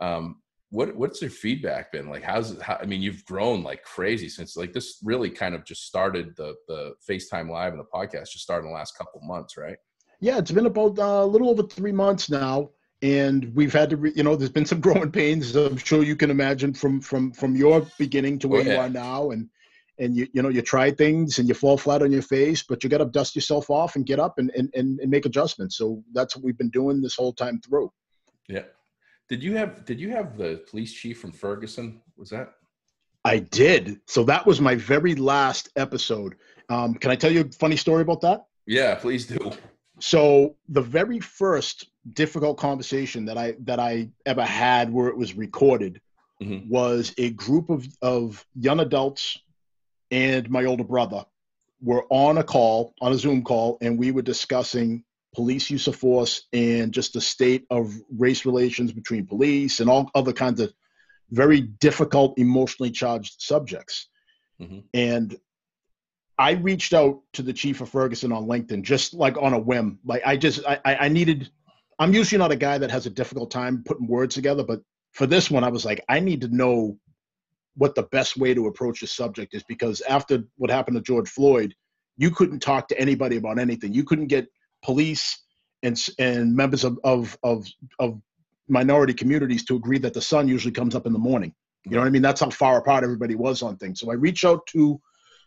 Um, 0.00 0.42
what 0.70 0.96
what's 0.96 1.22
your 1.22 1.30
feedback 1.30 1.92
been 1.92 2.10
like? 2.10 2.24
How's 2.24 2.50
it? 2.50 2.60
How, 2.60 2.76
I 2.82 2.86
mean, 2.86 3.02
you've 3.02 3.24
grown 3.24 3.62
like 3.62 3.84
crazy 3.84 4.28
since 4.28 4.56
like 4.56 4.72
this 4.72 4.98
really 5.04 5.30
kind 5.30 5.54
of 5.54 5.64
just 5.64 5.84
started 5.86 6.34
the 6.36 6.56
the 6.66 6.94
FaceTime 7.08 7.48
Live 7.48 7.72
and 7.72 7.78
the 7.78 7.84
podcast 7.84 8.32
just 8.32 8.40
started 8.40 8.64
in 8.64 8.72
the 8.72 8.76
last 8.76 8.98
couple 8.98 9.20
months, 9.22 9.56
right? 9.56 9.76
Yeah, 10.18 10.38
it's 10.38 10.50
been 10.50 10.66
about 10.66 10.98
uh, 10.98 11.22
a 11.22 11.24
little 11.24 11.50
over 11.50 11.62
three 11.62 11.92
months 11.92 12.28
now 12.28 12.70
and 13.02 13.54
we've 13.54 13.72
had 13.72 13.90
to 13.90 13.96
re- 13.96 14.12
you 14.16 14.24
know 14.24 14.34
there's 14.34 14.50
been 14.50 14.64
some 14.64 14.80
growing 14.86 15.12
pains 15.12 15.54
i'm 15.54 15.76
sure 15.76 16.02
you 16.02 16.16
can 16.16 16.30
imagine 16.30 16.72
from 16.72 16.98
from 16.98 17.30
from 17.30 17.54
your 17.54 17.86
beginning 17.98 18.38
to 18.38 18.48
where 18.48 18.62
oh, 18.62 18.64
yeah. 18.64 18.72
you 18.72 18.80
are 18.80 18.88
now 18.88 19.30
and 19.30 19.50
and 19.98 20.16
you 20.16 20.26
you 20.32 20.42
know 20.42 20.48
you 20.48 20.62
try 20.62 20.90
things 20.90 21.38
and 21.38 21.48
you 21.48 21.54
fall 21.54 21.76
flat 21.76 22.02
on 22.02 22.12
your 22.12 22.22
face 22.22 22.62
but 22.62 22.82
you 22.82 22.90
got 22.90 22.98
to 22.98 23.06
dust 23.06 23.34
yourself 23.34 23.70
off 23.70 23.96
and 23.96 24.06
get 24.06 24.20
up 24.20 24.38
and, 24.38 24.50
and 24.56 24.70
and 24.74 25.00
and 25.00 25.10
make 25.10 25.26
adjustments. 25.26 25.76
So 25.76 26.02
that's 26.12 26.36
what 26.36 26.44
we've 26.44 26.58
been 26.58 26.70
doing 26.70 27.00
this 27.00 27.16
whole 27.16 27.32
time 27.32 27.60
through. 27.60 27.90
Yeah. 28.48 28.64
Did 29.28 29.42
you 29.42 29.56
have 29.56 29.84
did 29.84 30.00
you 30.00 30.10
have 30.10 30.36
the 30.36 30.62
police 30.68 30.92
chief 30.92 31.20
from 31.20 31.32
ferguson? 31.32 32.00
Was 32.16 32.30
that? 32.30 32.52
I 33.24 33.40
did. 33.40 34.00
So 34.06 34.22
that 34.24 34.46
was 34.46 34.60
my 34.60 34.76
very 34.76 35.16
last 35.16 35.68
episode. 35.76 36.36
Um, 36.68 36.94
can 36.94 37.10
i 37.10 37.16
tell 37.16 37.32
you 37.32 37.40
a 37.40 37.52
funny 37.52 37.76
story 37.76 38.02
about 38.02 38.20
that? 38.22 38.44
Yeah 38.66 38.94
please 38.94 39.26
do. 39.26 39.52
So 39.98 40.56
the 40.68 40.82
very 40.82 41.20
first 41.20 41.86
difficult 42.12 42.56
conversation 42.58 43.24
that 43.24 43.36
i 43.36 43.54
that 43.60 43.80
i 43.80 44.08
ever 44.26 44.44
had 44.44 44.92
where 44.92 45.08
it 45.08 45.16
was 45.16 45.34
recorded 45.34 46.00
mm-hmm. 46.42 46.68
was 46.68 47.12
a 47.18 47.30
group 47.30 47.70
of 47.70 47.86
of 48.02 48.44
young 48.54 48.80
adults 48.80 49.38
and 50.10 50.48
my 50.50 50.64
older 50.64 50.84
brother 50.84 51.24
were 51.80 52.04
on 52.10 52.38
a 52.38 52.44
call, 52.44 52.94
on 53.00 53.12
a 53.12 53.16
Zoom 53.16 53.42
call, 53.42 53.78
and 53.80 53.98
we 53.98 54.10
were 54.10 54.22
discussing 54.22 55.04
police 55.34 55.70
use 55.70 55.86
of 55.86 55.94
force 55.94 56.44
and 56.52 56.92
just 56.92 57.12
the 57.12 57.20
state 57.20 57.66
of 57.70 57.92
race 58.16 58.46
relations 58.46 58.92
between 58.92 59.26
police 59.26 59.80
and 59.80 59.90
all 59.90 60.10
other 60.14 60.32
kinds 60.32 60.60
of 60.60 60.72
very 61.30 61.60
difficult, 61.60 62.38
emotionally 62.38 62.90
charged 62.90 63.40
subjects. 63.42 64.08
Mm-hmm. 64.60 64.78
And 64.94 65.36
I 66.38 66.52
reached 66.52 66.92
out 66.92 67.20
to 67.34 67.42
the 67.42 67.52
chief 67.52 67.80
of 67.80 67.90
Ferguson 67.90 68.32
on 68.32 68.46
LinkedIn 68.46 68.82
just 68.82 69.14
like 69.14 69.36
on 69.36 69.52
a 69.52 69.58
whim. 69.58 69.98
Like 70.04 70.22
I 70.24 70.36
just 70.36 70.64
I, 70.66 70.80
I 70.84 71.08
needed 71.08 71.50
I'm 71.98 72.12
usually 72.12 72.38
not 72.38 72.52
a 72.52 72.56
guy 72.56 72.78
that 72.78 72.90
has 72.90 73.06
a 73.06 73.10
difficult 73.10 73.50
time 73.50 73.82
putting 73.84 74.06
words 74.06 74.34
together, 74.34 74.64
but 74.64 74.80
for 75.12 75.26
this 75.26 75.50
one 75.50 75.64
I 75.64 75.70
was 75.70 75.84
like, 75.84 76.04
I 76.08 76.20
need 76.20 76.42
to 76.42 76.48
know 76.48 76.98
what 77.76 77.94
the 77.94 78.02
best 78.04 78.36
way 78.36 78.54
to 78.54 78.66
approach 78.66 79.00
the 79.00 79.06
subject 79.06 79.54
is 79.54 79.62
because 79.64 80.00
after 80.02 80.44
what 80.56 80.70
happened 80.70 80.96
to 80.96 81.02
George 81.02 81.28
Floyd, 81.28 81.74
you 82.16 82.30
couldn't 82.30 82.60
talk 82.60 82.88
to 82.88 82.98
anybody 82.98 83.36
about 83.36 83.58
anything. 83.58 83.92
You 83.92 84.04
couldn't 84.04 84.28
get 84.28 84.48
police 84.82 85.42
and 85.82 86.00
and 86.18 86.54
members 86.54 86.84
of 86.84 86.98
of 87.04 87.36
of, 87.42 87.66
of 87.98 88.20
minority 88.68 89.14
communities 89.14 89.64
to 89.66 89.76
agree 89.76 89.98
that 89.98 90.14
the 90.14 90.20
sun 90.20 90.48
usually 90.48 90.72
comes 90.72 90.94
up 90.94 91.06
in 91.06 91.12
the 91.12 91.18
morning. 91.18 91.54
You 91.84 91.92
know 91.92 92.00
what 92.00 92.08
I 92.08 92.10
mean? 92.10 92.22
That's 92.22 92.40
how 92.40 92.50
far 92.50 92.78
apart 92.78 93.04
everybody 93.04 93.34
was 93.34 93.62
on 93.62 93.76
things. 93.76 94.00
So 94.00 94.10
I 94.10 94.14
reached 94.14 94.44
out 94.44 94.66
to 94.68 95.00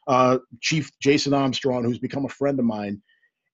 uh, 0.08 0.38
Chief 0.62 0.90
Jason 1.02 1.34
Armstrong, 1.34 1.84
who's 1.84 2.00
become 2.00 2.26
a 2.26 2.30
friend 2.30 2.58
of 2.60 2.66
mine, 2.66 3.02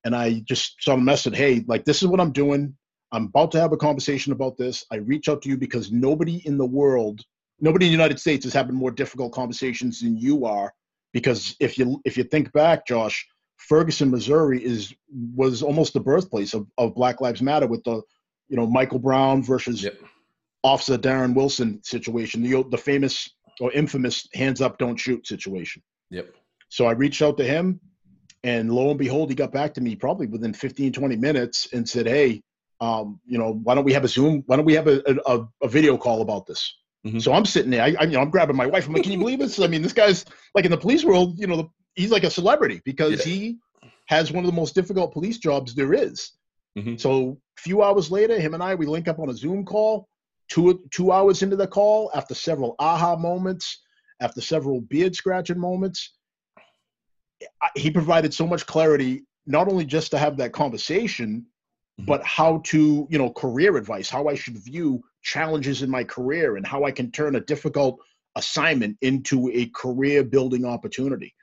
and 0.03 0.15
I 0.15 0.41
just 0.47 0.75
saw 0.81 0.93
a 0.93 0.97
message, 0.97 1.35
hey, 1.35 1.63
like 1.67 1.85
this 1.85 2.01
is 2.03 2.07
what 2.07 2.19
I'm 2.19 2.31
doing. 2.31 2.75
I'm 3.11 3.25
about 3.25 3.51
to 3.51 3.59
have 3.59 3.71
a 3.71 3.77
conversation 3.77 4.33
about 4.33 4.57
this. 4.57 4.85
I 4.91 4.97
reach 4.97 5.29
out 5.29 5.41
to 5.43 5.49
you 5.49 5.57
because 5.57 5.91
nobody 5.91 6.41
in 6.45 6.57
the 6.57 6.65
world 6.65 7.21
nobody 7.65 7.87
in 7.87 7.89
the 7.89 7.97
United 7.97 8.19
States 8.19 8.45
is 8.45 8.53
having 8.53 8.75
more 8.75 8.91
difficult 8.91 9.33
conversations 9.33 9.99
than 9.99 10.15
you 10.15 10.45
are. 10.45 10.71
Because 11.11 11.55
if 11.59 11.77
you 11.77 11.99
if 12.05 12.15
you 12.15 12.23
think 12.23 12.51
back, 12.53 12.85
Josh, 12.85 13.25
Ferguson, 13.57 14.11
Missouri 14.11 14.63
is 14.63 14.93
was 15.35 15.63
almost 15.63 15.93
the 15.93 15.99
birthplace 15.99 16.53
of, 16.53 16.67
of 16.77 16.93
Black 16.93 17.19
Lives 17.21 17.41
Matter 17.41 17.67
with 17.67 17.83
the 17.83 18.01
you 18.47 18.57
know 18.57 18.67
Michael 18.67 18.99
Brown 18.99 19.41
versus 19.43 19.83
yep. 19.83 19.97
Officer 20.63 20.97
Darren 20.97 21.33
Wilson 21.33 21.81
situation, 21.83 22.43
the 22.43 22.63
the 22.69 22.77
famous 22.77 23.29
or 23.59 23.71
infamous 23.71 24.27
hands 24.33 24.61
up, 24.61 24.77
don't 24.77 24.97
shoot 24.97 25.25
situation. 25.25 25.81
Yep. 26.11 26.35
So 26.69 26.85
I 26.85 26.91
reached 26.91 27.21
out 27.21 27.37
to 27.37 27.45
him, 27.45 27.79
and 28.43 28.71
lo 28.71 28.89
and 28.89 28.99
behold, 28.99 29.29
he 29.29 29.35
got 29.35 29.53
back 29.53 29.73
to 29.75 29.81
me 29.81 29.95
probably 29.95 30.27
within 30.27 30.53
15, 30.53 30.91
20 30.91 31.15
minutes 31.15 31.69
and 31.73 31.87
said, 31.87 32.05
"Hey, 32.05 32.41
um, 32.81 33.21
you 33.25 33.37
know, 33.37 33.53
why 33.63 33.73
don't 33.73 33.85
we 33.85 33.93
have 33.93 34.03
a 34.03 34.09
Zoom? 34.09 34.43
Why 34.47 34.57
don't 34.57 34.65
we 34.65 34.73
have 34.73 34.87
a, 34.87 35.01
a, 35.25 35.47
a 35.63 35.67
video 35.69 35.97
call 35.97 36.21
about 36.21 36.45
this?" 36.45 36.75
Mm-hmm. 37.05 37.19
So 37.19 37.33
I'm 37.33 37.45
sitting 37.45 37.69
there, 37.69 37.83
I, 37.83 37.95
I, 37.99 38.03
you 38.03 38.13
know, 38.13 38.21
I'm 38.21 38.31
grabbing 38.31 38.55
my 38.55 38.65
wife. 38.65 38.87
I'm 38.87 38.93
like, 38.93 39.03
can 39.03 39.11
you 39.11 39.19
believe 39.19 39.39
this? 39.39 39.59
I 39.59 39.67
mean, 39.67 39.83
this 39.83 39.93
guy's 39.93 40.25
like 40.55 40.65
in 40.65 40.71
the 40.71 40.77
police 40.77 41.03
world, 41.03 41.37
you 41.37 41.45
know, 41.45 41.71
he's 41.93 42.11
like 42.11 42.23
a 42.23 42.31
celebrity 42.31 42.81
because 42.83 43.25
yeah. 43.25 43.33
he 43.33 43.57
has 44.07 44.31
one 44.31 44.43
of 44.43 44.49
the 44.49 44.55
most 44.55 44.73
difficult 44.73 45.13
police 45.13 45.37
jobs 45.37 45.75
there 45.75 45.93
is. 45.93 46.31
Mm-hmm. 46.77 46.97
So 46.97 47.37
A 47.57 47.61
few 47.61 47.83
hours 47.83 48.11
later, 48.11 48.39
him 48.39 48.53
and 48.53 48.63
I 48.63 48.75
we 48.75 48.85
link 48.85 49.07
up 49.07 49.19
on 49.19 49.29
a 49.29 49.33
Zoom 49.33 49.65
call. 49.65 50.07
Two 50.47 50.83
two 50.91 51.11
hours 51.11 51.41
into 51.41 51.55
the 51.55 51.65
call, 51.67 52.11
after 52.13 52.35
several 52.35 52.75
aha 52.77 53.15
moments, 53.15 53.81
after 54.21 54.41
several 54.41 54.81
beard 54.81 55.15
scratching 55.15 55.59
moments, 55.59 56.13
he 57.75 57.89
provided 57.89 58.31
so 58.33 58.45
much 58.45 58.65
clarity, 58.67 59.25
not 59.47 59.67
only 59.67 59.85
just 59.85 60.11
to 60.11 60.19
have 60.19 60.37
that 60.37 60.53
conversation, 60.53 61.47
mm-hmm. 61.99 62.05
but 62.05 62.23
how 62.23 62.61
to, 62.65 63.07
you 63.09 63.17
know, 63.17 63.31
career 63.31 63.75
advice, 63.75 64.07
how 64.07 64.27
I 64.27 64.35
should 64.35 64.57
view 64.57 65.03
challenges 65.25 65.81
in 65.81 65.89
my 65.89 66.03
career 66.03 66.55
and 66.55 66.65
how 66.65 66.85
I 66.85 66.91
can 66.91 67.11
turn 67.11 67.35
a 67.35 67.41
difficult 67.41 67.99
assignment 68.35 68.97
into 69.01 69.49
a 69.51 69.65
career 69.75 70.23
building 70.23 70.65
opportunity. 70.65 71.33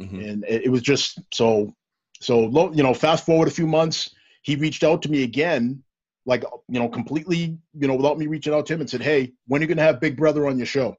Mm-hmm. 0.00 0.20
And 0.20 0.44
it 0.46 0.70
was 0.70 0.82
just 0.82 1.18
so, 1.32 1.74
so, 2.20 2.70
you 2.72 2.82
know, 2.82 2.94
fast 2.94 3.24
forward 3.24 3.48
a 3.48 3.50
few 3.50 3.66
months, 3.66 4.14
he 4.42 4.56
reached 4.56 4.84
out 4.84 5.02
to 5.02 5.10
me 5.10 5.22
again, 5.22 5.82
like, 6.26 6.44
you 6.68 6.78
know, 6.78 6.88
completely, 6.88 7.58
you 7.74 7.88
know, 7.88 7.94
without 7.94 8.18
me 8.18 8.26
reaching 8.26 8.52
out 8.52 8.66
to 8.66 8.74
him 8.74 8.80
and 8.80 8.90
said, 8.90 9.02
Hey, 9.02 9.32
when 9.46 9.60
are 9.60 9.64
you 9.64 9.68
going 9.68 9.78
to 9.78 9.84
have 9.84 10.00
Big 10.00 10.16
Brother 10.16 10.46
on 10.46 10.58
your 10.58 10.66
show? 10.66 10.96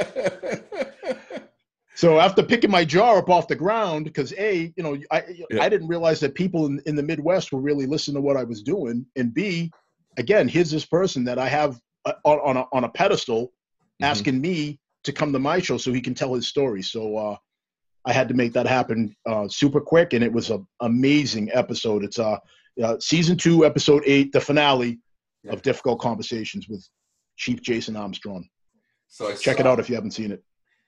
So 1.96 2.18
after 2.18 2.42
picking 2.42 2.70
my 2.70 2.84
jar 2.84 3.18
up 3.18 3.30
off 3.30 3.48
the 3.48 3.54
ground, 3.54 4.04
because 4.04 4.34
a, 4.34 4.74
you 4.76 4.82
know, 4.82 4.98
I 5.12 5.22
yeah. 5.50 5.62
I 5.62 5.68
didn't 5.68 5.88
realize 5.88 6.20
that 6.20 6.34
people 6.34 6.66
in, 6.66 6.82
in 6.86 6.96
the 6.96 7.02
Midwest 7.02 7.52
were 7.52 7.60
really 7.60 7.86
listening 7.86 8.16
to 8.16 8.20
what 8.20 8.36
I 8.36 8.42
was 8.44 8.62
doing, 8.62 9.06
and 9.16 9.32
b, 9.32 9.70
again, 10.16 10.48
here's 10.48 10.70
this 10.70 10.84
person 10.84 11.24
that 11.24 11.38
I 11.38 11.48
have 11.48 11.78
uh, 12.04 12.14
on 12.24 12.38
on 12.40 12.56
a, 12.56 12.66
on 12.72 12.84
a 12.84 12.88
pedestal, 12.88 13.46
mm-hmm. 13.46 14.04
asking 14.04 14.40
me 14.40 14.78
to 15.04 15.12
come 15.12 15.32
to 15.32 15.38
my 15.38 15.60
show 15.60 15.76
so 15.76 15.92
he 15.92 16.00
can 16.00 16.14
tell 16.14 16.34
his 16.34 16.48
story. 16.48 16.82
So 16.82 17.16
uh, 17.16 17.36
I 18.06 18.12
had 18.12 18.28
to 18.28 18.34
make 18.34 18.52
that 18.54 18.66
happen 18.66 19.14
uh, 19.26 19.48
super 19.48 19.80
quick, 19.80 20.12
and 20.12 20.24
it 20.24 20.32
was 20.32 20.50
an 20.50 20.66
amazing 20.80 21.50
episode. 21.52 22.04
It's 22.04 22.18
uh, 22.18 22.38
uh, 22.82 22.96
season 23.00 23.36
two, 23.36 23.64
episode 23.64 24.02
eight, 24.06 24.32
the 24.32 24.40
finale 24.40 24.98
yeah. 25.42 25.52
of 25.52 25.62
Difficult 25.62 26.00
Conversations 26.00 26.68
with 26.68 26.86
Chief 27.36 27.62
Jason 27.62 27.96
Armstrong. 27.96 28.48
So 29.08 29.28
I 29.28 29.34
check 29.34 29.56
saw, 29.56 29.60
it 29.60 29.66
out 29.66 29.78
if 29.78 29.88
you 29.88 29.94
haven't 29.94 30.12
seen 30.12 30.32
it. 30.32 30.42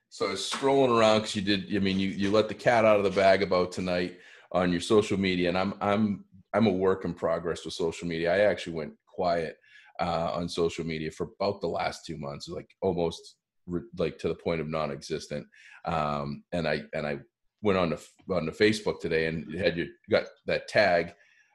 So 0.09 0.27
I 0.27 0.31
was 0.31 0.41
scrolling 0.41 0.97
around 0.97 1.21
because 1.21 1.37
you 1.37 1.43
did. 1.43 1.75
I 1.75 1.79
mean, 1.79 1.99
you 1.99 2.09
you 2.09 2.31
let 2.31 2.49
the 2.49 2.55
cat 2.55 2.85
out 2.85 2.99
of 2.99 3.05
the 3.05 3.11
bag 3.11 3.43
about 3.43 3.73
tonight 3.73 4.19
on 4.53 4.73
your 4.73 4.81
social 4.81 5.19
media, 5.19 5.49
and 5.49 5.59
I'm 5.59 5.75
I'm 5.81 6.25
I'm 6.53 6.67
a 6.67 6.73
work 6.73 7.05
in 7.05 7.15
progress 7.15 7.65
with 7.65 7.75
social 7.75 8.09
media. 8.09 8.35
I 8.35 8.51
actually 8.51 8.75
went 8.75 8.93
quiet 9.17 9.57
uh, 10.01 10.31
on 10.35 10.49
social 10.49 10.85
media 10.85 11.11
for 11.11 11.31
about 11.41 11.61
the 11.61 11.67
last 11.67 12.05
two 12.05 12.19
months, 12.19 12.49
like 12.49 12.69
almost 12.83 13.37
re- 13.67 13.81
like 13.99 14.19
to 14.19 14.29
the 14.29 14.35
point 14.35 14.61
of 14.61 14.69
non-existent. 14.69 15.47
Um, 15.87 16.45
and 16.53 16.69
I 16.69 16.83
and 16.93 17.07
I 17.07 17.19
went 17.63 17.79
on 17.79 17.91
to 17.91 17.99
on 18.31 18.47
to 18.47 18.53
Facebook 18.53 19.01
today 19.01 19.27
and 19.27 19.53
had 19.55 19.77
you 19.77 19.89
got 20.11 20.25
that 20.47 20.69
tag. 20.69 21.15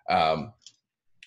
Um, 0.10 0.54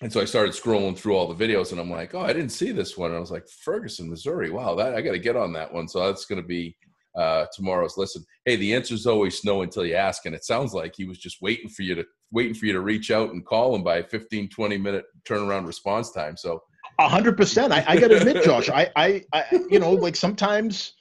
and 0.01 0.11
so 0.11 0.19
I 0.19 0.25
started 0.25 0.53
scrolling 0.53 0.97
through 0.97 1.15
all 1.15 1.33
the 1.33 1.47
videos, 1.47 1.71
and 1.71 1.79
I'm 1.79 1.89
like, 1.89 2.13
"Oh, 2.13 2.19
I 2.19 2.33
didn't 2.33 2.49
see 2.49 2.73
this 2.73 2.97
one." 2.97 3.11
And 3.11 3.17
I 3.17 3.21
was 3.21 3.31
like, 3.31 3.47
"Ferguson, 3.47 4.09
Missouri. 4.09 4.49
Wow, 4.49 4.75
that 4.75 4.93
I 4.93 5.01
got 5.01 5.13
to 5.13 5.19
get 5.19 5.37
on 5.37 5.53
that 5.53 5.73
one." 5.73 5.87
So 5.87 6.05
that's 6.05 6.25
going 6.25 6.41
to 6.41 6.47
be 6.47 6.75
uh, 7.15 7.45
tomorrow's 7.53 7.97
listen. 7.97 8.25
Hey, 8.45 8.55
the 8.55 8.73
answer's 8.73 9.05
always 9.05 9.43
no 9.43 9.61
until 9.61 9.85
you 9.85 9.95
ask, 9.95 10.25
and 10.25 10.35
it 10.35 10.45
sounds 10.45 10.73
like 10.73 10.93
he 10.95 11.05
was 11.05 11.17
just 11.17 11.41
waiting 11.41 11.69
for 11.69 11.83
you 11.83 11.95
to 11.95 12.05
waiting 12.31 12.53
for 12.53 12.65
you 12.65 12.73
to 12.73 12.81
reach 12.81 13.11
out 13.11 13.31
and 13.31 13.45
call 13.45 13.75
him 13.75 13.83
by 13.83 14.03
15, 14.03 14.49
20 14.49 14.77
minute 14.77 15.05
turnaround 15.27 15.65
response 15.65 16.11
time. 16.11 16.35
So, 16.35 16.61
a 16.99 17.07
hundred 17.07 17.37
percent. 17.37 17.73
I, 17.73 17.83
I 17.87 17.99
got 17.99 18.09
to 18.09 18.17
admit, 18.17 18.43
Josh, 18.43 18.69
I, 18.69 18.89
I, 18.95 19.23
I, 19.33 19.45
you 19.69 19.79
know, 19.79 19.91
like 19.91 20.15
sometimes, 20.15 20.93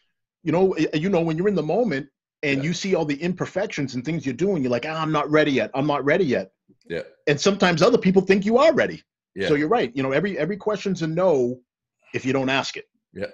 you 0.43 0.53
know, 0.53 0.77
you 0.93 1.09
know, 1.09 1.21
when 1.21 1.37
you're 1.37 1.49
in 1.49 1.55
the 1.55 1.63
moment 1.63 2.09
and 2.43 2.59
yeah. 2.59 2.65
you 2.65 2.75
see 2.75 2.95
all 2.95 3.05
the 3.05 3.21
imperfections 3.21 3.95
and 3.95 4.05
things 4.05 4.25
you're 4.27 4.35
doing, 4.35 4.63
you're 4.63 4.73
like, 4.73 4.87
ah, 4.89 5.01
I'm 5.01 5.13
not 5.13 5.31
ready 5.31 5.53
yet. 5.53 5.71
I'm 5.75 5.87
not 5.87 6.05
ready 6.05 6.25
yet. 6.25 6.51
Yeah. 6.89 7.03
And 7.27 7.41
sometimes 7.41 7.83
other 7.83 7.99
people 7.99 8.23
think 8.23 8.45
you 8.45 8.59
are 8.59 8.75
ready. 8.75 9.03
Yeah. 9.35 9.49
So 9.49 9.55
you're 9.55 9.69
right. 9.69 9.95
You 9.95 10.03
know, 10.03 10.13
every 10.13 10.39
every 10.39 10.57
question's 10.57 11.03
a 11.03 11.07
no 11.07 11.61
if 12.13 12.25
you 12.25 12.33
don't 12.33 12.49
ask 12.49 12.77
it. 12.77 12.85
Yeah. 13.13 13.27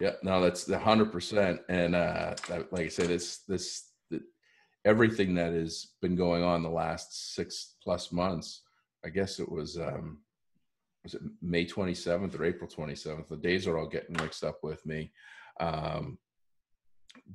Yeah, 0.00 0.12
no, 0.22 0.42
that's 0.42 0.64
the 0.64 0.78
hundred 0.78 1.10
percent. 1.10 1.60
And 1.68 1.94
uh, 1.94 2.34
like 2.70 2.86
I 2.86 2.88
said, 2.88 3.08
this 3.08 3.38
this 3.48 3.90
the, 4.10 4.20
everything 4.84 5.34
that 5.36 5.52
has 5.52 5.88
been 6.02 6.16
going 6.16 6.42
on 6.42 6.62
the 6.62 6.68
last 6.70 7.34
six 7.34 7.76
plus 7.82 8.12
months. 8.12 8.62
I 9.04 9.08
guess 9.08 9.38
it 9.38 9.50
was 9.50 9.78
um, 9.78 10.18
was 11.02 11.14
it 11.14 11.22
May 11.40 11.64
twenty 11.64 11.94
seventh 11.94 12.34
or 12.38 12.44
April 12.44 12.68
twenty 12.68 12.94
seventh. 12.94 13.28
The 13.28 13.36
days 13.36 13.66
are 13.66 13.78
all 13.78 13.88
getting 13.88 14.16
mixed 14.20 14.44
up 14.44 14.58
with 14.62 14.84
me. 14.84 15.12
Um, 15.60 16.18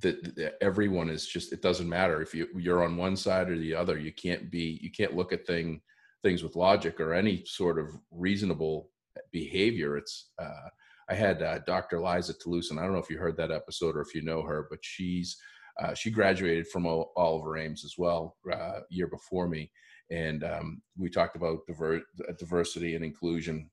that, 0.01 0.55
everyone 0.61 1.09
is 1.09 1.25
just 1.25 1.53
it 1.53 1.63
doesn't 1.63 1.89
matter 1.89 2.21
if 2.21 2.35
you 2.35 2.47
you're 2.55 2.83
on 2.83 2.95
one 2.97 3.15
side 3.15 3.49
or 3.49 3.57
the 3.57 3.73
other. 3.73 3.97
You 3.97 4.13
can't 4.13 4.51
be 4.51 4.79
you 4.83 4.91
can't 4.91 5.15
look 5.15 5.33
at 5.33 5.47
thing 5.47 5.81
things 6.21 6.43
with 6.43 6.55
logic 6.55 6.99
or 6.99 7.15
any 7.15 7.43
sort 7.45 7.79
of 7.79 7.87
reasonable 8.11 8.91
behavior. 9.31 9.97
It's 9.97 10.29
uh, 10.39 10.69
I 11.11 11.13
had 11.13 11.43
uh, 11.43 11.59
Dr. 11.67 11.99
Liza 11.99 12.33
Toulouse, 12.39 12.71
and 12.71 12.79
I 12.79 12.83
don't 12.83 12.93
know 12.93 12.99
if 12.99 13.09
you 13.09 13.17
heard 13.17 13.35
that 13.35 13.51
episode 13.51 13.97
or 13.97 14.01
if 14.01 14.15
you 14.15 14.21
know 14.21 14.41
her, 14.43 14.67
but 14.69 14.79
she's 14.81 15.37
uh, 15.81 15.93
she 15.93 16.09
graduated 16.09 16.67
from 16.67 16.85
Oliver 16.85 17.57
Ames 17.57 17.83
as 17.83 17.95
well 17.97 18.37
uh, 18.51 18.79
year 18.89 19.07
before 19.07 19.49
me, 19.49 19.69
and 20.09 20.43
um, 20.45 20.81
we 20.97 21.09
talked 21.09 21.35
about 21.35 21.67
diver- 21.67 22.03
diversity 22.39 22.95
and 22.95 23.03
inclusion 23.03 23.69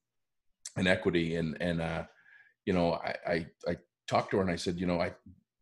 and 0.77 0.89
equity, 0.89 1.37
and 1.37 1.57
and 1.61 1.81
uh, 1.81 2.03
you 2.67 2.73
know 2.73 2.95
I, 2.95 3.15
I 3.27 3.47
I 3.69 3.77
talked 4.09 4.33
to 4.33 4.39
her 4.39 4.43
and 4.43 4.51
I 4.51 4.57
said, 4.57 4.81
you 4.81 4.87
know 4.87 5.01
I 5.01 5.13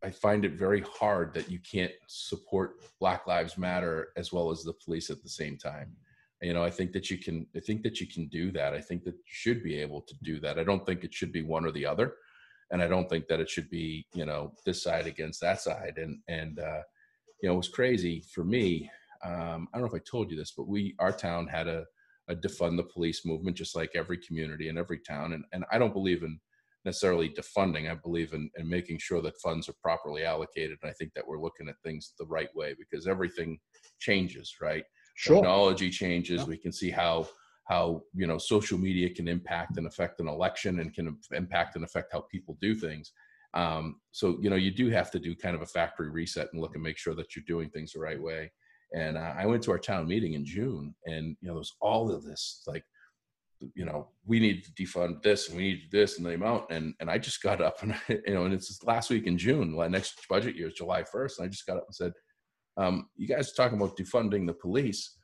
I 0.03 0.11
find 0.11 0.47
it 0.47 0.53
very 0.53 0.81
hard 0.81 1.35
that 1.35 1.51
you 1.51 1.59
can't 1.59 1.93
support 2.07 2.77
Black 3.01 3.27
Lives 3.27 3.59
Matter 3.59 4.09
as 4.17 4.33
well 4.33 4.51
as 4.51 4.63
the 4.63 4.75
police 4.83 5.11
at 5.11 5.23
the 5.23 5.29
same 5.29 5.59
time 5.59 5.95
you 6.43 6.53
know 6.53 6.65
i 6.65 6.71
think 6.71 6.93
that 6.93 7.11
you 7.11 7.19
can 7.19 7.47
i 7.57 7.61
think 7.61 7.83
that 7.83 8.01
you 8.01 8.07
can 8.07 8.29
do 8.29 8.51
that. 8.53 8.75
I 8.75 8.81
think 8.81 9.05
that 9.05 9.15
you 9.15 9.23
should 9.27 9.63
be 9.63 9.77
able 9.77 10.03
to 10.03 10.15
do 10.23 10.41
that. 10.41 10.59
I 10.59 10.65
don't 10.65 10.85
think 10.85 11.05
it 11.05 11.15
should 11.15 11.33
be 11.33 11.43
one 11.43 11.65
or 11.67 11.73
the 11.73 11.87
other 11.87 12.15
and 12.71 12.83
i 12.83 12.89
don't 12.89 13.09
think 13.09 13.27
that 13.29 13.41
it 13.41 13.49
should 13.49 13.71
be 13.71 14.07
you 14.15 14.27
know 14.27 14.53
this 14.65 14.83
side 14.83 15.07
against 15.07 15.41
that 15.41 15.61
side. 15.61 15.95
And 15.97 16.19
and 16.29 16.59
uh 16.59 16.83
you 17.41 17.49
know 17.49 17.55
it 17.55 17.59
was 17.59 17.69
crazy 17.69 18.23
for 18.35 18.45
me 18.45 18.91
um 19.25 19.69
i 19.73 19.79
don't 19.79 19.83
know 19.83 19.97
if 19.97 20.01
i 20.01 20.11
told 20.11 20.31
you 20.31 20.37
this 20.37 20.53
but 20.57 20.69
we 20.69 20.95
our 20.99 21.13
town 21.13 21.47
had 21.47 21.69
a 21.69 21.85
a 22.29 22.35
defund 22.35 22.77
the 22.77 22.83
police 22.83 23.25
movement 23.25 23.57
just 23.57 23.77
like 23.77 23.91
every 23.95 24.19
community 24.19 24.69
and 24.69 24.79
every 24.79 24.99
town. 24.99 25.33
And 25.33 25.45
and 25.53 25.65
i 25.71 25.79
don't 25.79 25.93
believe 25.93 26.23
in 26.23 26.39
necessarily 26.85 27.29
defunding. 27.29 27.91
I 27.91 27.97
believe 27.97 28.33
in, 28.33 28.49
in 28.57 28.69
making 28.69 28.99
sure 28.99 29.21
that 29.23 29.41
funds 29.41 29.69
are 29.69 29.75
properly 29.83 30.25
allocated. 30.25 30.79
And 30.83 30.91
i 30.91 30.95
think 30.95 31.13
that 31.15 31.27
we're 31.27 31.41
looking 31.41 31.69
at 31.69 31.75
things 31.83 32.13
the 32.19 32.27
right 32.27 32.55
way 32.55 32.75
because 32.79 33.07
everything 33.07 33.59
changes 33.99 34.57
right 34.61 34.85
sure. 35.17 35.37
technology 35.37 35.91
changes. 35.91 36.43
Yeah. 36.43 36.47
We 36.47 36.57
can 36.57 36.73
see 36.73 36.91
how 36.91 37.29
how 37.65 38.03
you 38.15 38.27
know 38.27 38.39
social 38.39 38.79
media 38.79 39.11
can 39.11 39.27
impact 39.29 39.77
and 39.77 39.87
affect 39.87 40.21
an 40.21 40.29
election 40.29 40.81
and 40.81 40.95
can 40.95 41.19
impact 41.33 41.75
and 41.75 41.85
affect 41.85 42.13
how 42.13 42.21
people 42.31 42.57
do 42.61 42.75
things. 42.75 43.13
Um, 43.55 43.97
so 44.13 44.39
you 44.41 44.51
know 44.51 44.57
you 44.57 44.71
do 44.71 44.89
have 44.91 45.11
to 45.11 45.19
do 45.19 45.35
kind 45.35 45.57
of 45.57 45.63
a 45.63 45.67
factory 45.67 46.11
reset 46.11 46.49
and 46.53 46.63
look 46.63 46.75
and 46.75 46.83
make 46.83 46.99
sure 46.99 47.15
that 47.15 47.35
you're 47.35 47.45
doing 47.47 47.71
things 47.71 47.93
the 47.93 48.01
right 48.01 48.21
way. 48.21 48.53
And 48.95 49.19
uh, 49.19 49.35
I 49.37 49.47
went 49.47 49.65
to 49.65 49.73
our 49.73 49.79
town 49.79 50.07
meeting 50.07 50.35
in 50.35 50.45
June, 50.45 50.95
and 51.07 51.37
you 51.41 51.49
know 51.49 51.55
there's 51.55 51.75
all 51.81 52.11
of 52.11 52.25
this 52.25 52.63
like 52.67 52.85
you 53.75 53.85
know, 53.85 54.09
we 54.25 54.39
need 54.39 54.65
to 54.65 54.73
defund 54.73 55.23
this 55.23 55.49
and 55.49 55.57
we 55.57 55.63
need 55.65 55.83
this 55.91 56.17
and 56.17 56.27
the 56.27 56.35
amount. 56.35 56.65
And 56.71 56.95
and 57.01 57.11
I 57.11 57.19
just 57.19 57.43
got 57.43 57.61
up 57.61 57.83
and 57.83 57.95
you 58.09 58.35
know, 58.35 58.45
and 58.45 58.55
it's 58.55 58.83
last 58.85 59.11
week 59.11 59.27
in 59.27 59.39
June, 59.39 59.77
next 59.91 60.27
budget 60.29 60.57
year 60.57 60.69
is 60.69 60.75
July 60.75 61.03
1st. 61.03 61.39
And 61.39 61.47
I 61.47 61.49
just 61.49 61.67
got 61.67 61.79
up 61.79 61.87
and 61.87 61.95
said, 61.95 62.13
um, 62.77 63.09
you 63.17 63.27
guys 63.27 63.51
are 63.51 63.55
talking 63.55 63.79
about 63.79 63.97
defunding 63.97 64.47
the 64.47 64.53
police 64.53 65.17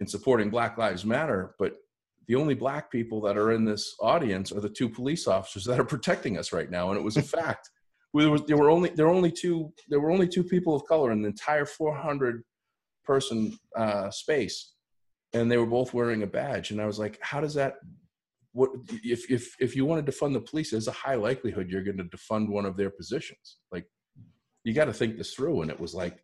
and 0.00 0.10
supporting 0.10 0.50
Black 0.50 0.76
Lives 0.76 1.04
Matter, 1.04 1.54
but 1.58 1.74
the 2.26 2.34
only 2.34 2.54
black 2.54 2.90
people 2.90 3.20
that 3.22 3.38
are 3.38 3.52
in 3.52 3.64
this 3.64 3.94
audience 4.00 4.52
are 4.52 4.60
the 4.60 4.68
two 4.68 4.88
police 4.88 5.26
officers 5.26 5.64
that 5.64 5.80
are 5.80 5.84
protecting 5.84 6.36
us 6.36 6.52
right 6.52 6.70
now, 6.70 6.90
and 6.90 6.98
it 6.98 7.02
was 7.02 7.16
a 7.16 7.22
fact. 7.38 7.70
There, 8.14 8.30
was, 8.30 8.42
there 8.46 8.56
were 8.56 8.70
only 8.70 8.90
there 8.90 9.06
were 9.06 9.14
only 9.14 9.30
two 9.30 9.72
there 9.88 10.00
were 10.00 10.10
only 10.10 10.28
two 10.28 10.44
people 10.44 10.74
of 10.74 10.84
color 10.84 11.12
in 11.12 11.22
the 11.22 11.28
entire 11.28 11.64
400 11.64 12.42
person 13.04 13.56
uh, 13.76 14.10
space, 14.10 14.74
and 15.32 15.50
they 15.50 15.56
were 15.56 15.66
both 15.66 15.94
wearing 15.94 16.22
a 16.22 16.26
badge. 16.26 16.70
And 16.70 16.80
I 16.80 16.86
was 16.86 16.98
like, 16.98 17.18
how 17.22 17.40
does 17.40 17.54
that? 17.54 17.74
What 18.52 18.70
if 19.04 19.30
if 19.30 19.54
if 19.60 19.76
you 19.76 19.86
want 19.86 20.04
to 20.04 20.12
defund 20.12 20.32
the 20.34 20.40
police? 20.40 20.70
There's 20.70 20.88
a 20.88 20.92
high 20.92 21.14
likelihood 21.14 21.70
you're 21.70 21.84
going 21.84 21.98
to 21.98 22.04
defund 22.04 22.48
one 22.48 22.66
of 22.66 22.76
their 22.76 22.90
positions. 22.90 23.58
Like 23.70 23.86
you 24.64 24.74
got 24.74 24.86
to 24.86 24.92
think 24.92 25.16
this 25.16 25.32
through. 25.34 25.62
And 25.62 25.70
it 25.70 25.80
was 25.80 25.94
like 25.94 26.18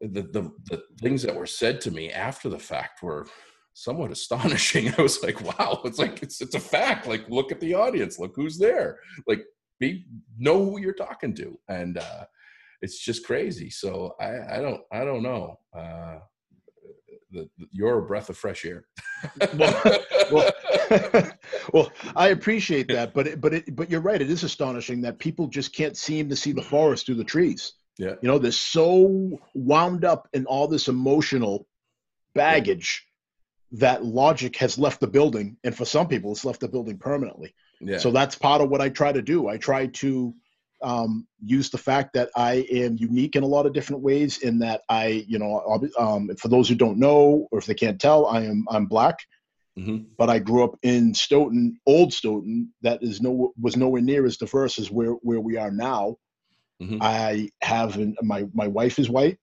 the, 0.00 0.22
the, 0.22 0.50
the 0.70 0.82
things 1.00 1.22
that 1.22 1.34
were 1.34 1.46
said 1.46 1.80
to 1.82 1.90
me 1.90 2.10
after 2.10 2.48
the 2.48 2.58
fact 2.58 3.02
were 3.02 3.26
somewhat 3.74 4.10
astonishing. 4.10 4.92
I 4.98 5.02
was 5.02 5.22
like, 5.22 5.40
wow, 5.42 5.80
it's 5.84 5.98
like 5.98 6.22
it's 6.22 6.40
it's 6.40 6.54
a 6.54 6.60
fact. 6.60 7.06
Like, 7.06 7.28
look 7.28 7.52
at 7.52 7.60
the 7.60 7.74
audience, 7.74 8.18
look 8.18 8.32
who's 8.34 8.58
there. 8.58 8.98
Like, 9.26 9.44
be 9.78 10.06
know 10.38 10.64
who 10.64 10.80
you're 10.80 10.92
talking 10.92 11.34
to, 11.36 11.58
and 11.68 11.98
uh, 11.98 12.24
it's 12.82 12.98
just 13.00 13.26
crazy. 13.26 13.70
So 13.70 14.14
I, 14.20 14.56
I 14.56 14.60
don't 14.60 14.80
I 14.92 15.04
don't 15.04 15.22
know. 15.22 15.58
Uh, 15.76 16.18
the, 17.32 17.48
the, 17.58 17.66
you're 17.70 17.98
a 17.98 18.02
breath 18.02 18.28
of 18.28 18.36
fresh 18.36 18.64
air. 18.64 18.84
well, 19.54 20.00
well, 20.32 20.52
well, 21.72 21.92
I 22.16 22.28
appreciate 22.28 22.88
that, 22.88 23.14
but 23.14 23.26
it, 23.26 23.40
but 23.40 23.54
it, 23.54 23.76
but 23.76 23.90
you're 23.90 24.00
right. 24.00 24.20
It 24.20 24.30
is 24.30 24.42
astonishing 24.42 25.00
that 25.02 25.18
people 25.18 25.46
just 25.46 25.74
can't 25.74 25.96
seem 25.96 26.28
to 26.28 26.36
see 26.36 26.52
the 26.52 26.62
forest 26.62 27.06
through 27.06 27.16
the 27.16 27.24
trees. 27.24 27.74
Yeah. 28.00 28.14
You 28.22 28.28
know, 28.28 28.38
they're 28.38 28.50
so 28.50 29.38
wound 29.52 30.06
up 30.06 30.26
in 30.32 30.46
all 30.46 30.68
this 30.68 30.88
emotional 30.88 31.66
baggage 32.34 33.06
that 33.72 34.02
logic 34.02 34.56
has 34.56 34.78
left 34.78 35.00
the 35.00 35.06
building, 35.06 35.58
and 35.64 35.76
for 35.76 35.84
some 35.84 36.08
people, 36.08 36.32
it's 36.32 36.46
left 36.46 36.60
the 36.60 36.68
building 36.68 36.96
permanently. 36.96 37.54
Yeah. 37.78 37.98
So 37.98 38.10
that's 38.10 38.36
part 38.36 38.62
of 38.62 38.70
what 38.70 38.80
I 38.80 38.88
try 38.88 39.12
to 39.12 39.20
do. 39.20 39.48
I 39.48 39.58
try 39.58 39.88
to 39.88 40.34
um, 40.82 41.28
use 41.44 41.68
the 41.68 41.76
fact 41.76 42.14
that 42.14 42.30
I 42.34 42.66
am 42.70 42.96
unique 42.96 43.36
in 43.36 43.42
a 43.42 43.46
lot 43.46 43.66
of 43.66 43.74
different 43.74 44.00
ways. 44.00 44.38
In 44.38 44.60
that 44.60 44.80
I, 44.88 45.26
you 45.28 45.38
know, 45.38 45.86
um, 45.98 46.30
for 46.38 46.48
those 46.48 46.70
who 46.70 46.76
don't 46.76 46.98
know 46.98 47.48
or 47.52 47.58
if 47.58 47.66
they 47.66 47.74
can't 47.74 48.00
tell, 48.00 48.24
I 48.24 48.44
am 48.44 48.64
I'm 48.70 48.86
black. 48.86 49.18
Mm-hmm. 49.78 50.04
But 50.16 50.30
I 50.30 50.38
grew 50.38 50.64
up 50.64 50.78
in 50.82 51.12
Stoughton, 51.12 51.78
old 51.84 52.14
Stoughton, 52.14 52.72
that 52.80 53.02
is 53.02 53.20
no 53.20 53.52
was 53.60 53.76
nowhere 53.76 54.00
near 54.00 54.24
as 54.24 54.38
diverse 54.38 54.78
as 54.78 54.90
where 54.90 55.12
where 55.12 55.40
we 55.40 55.58
are 55.58 55.70
now. 55.70 56.16
Mm-hmm. 56.80 56.98
I 57.00 57.50
have 57.62 57.96
an, 57.96 58.16
my 58.22 58.46
my 58.54 58.66
wife 58.66 58.98
is 58.98 59.10
white, 59.10 59.38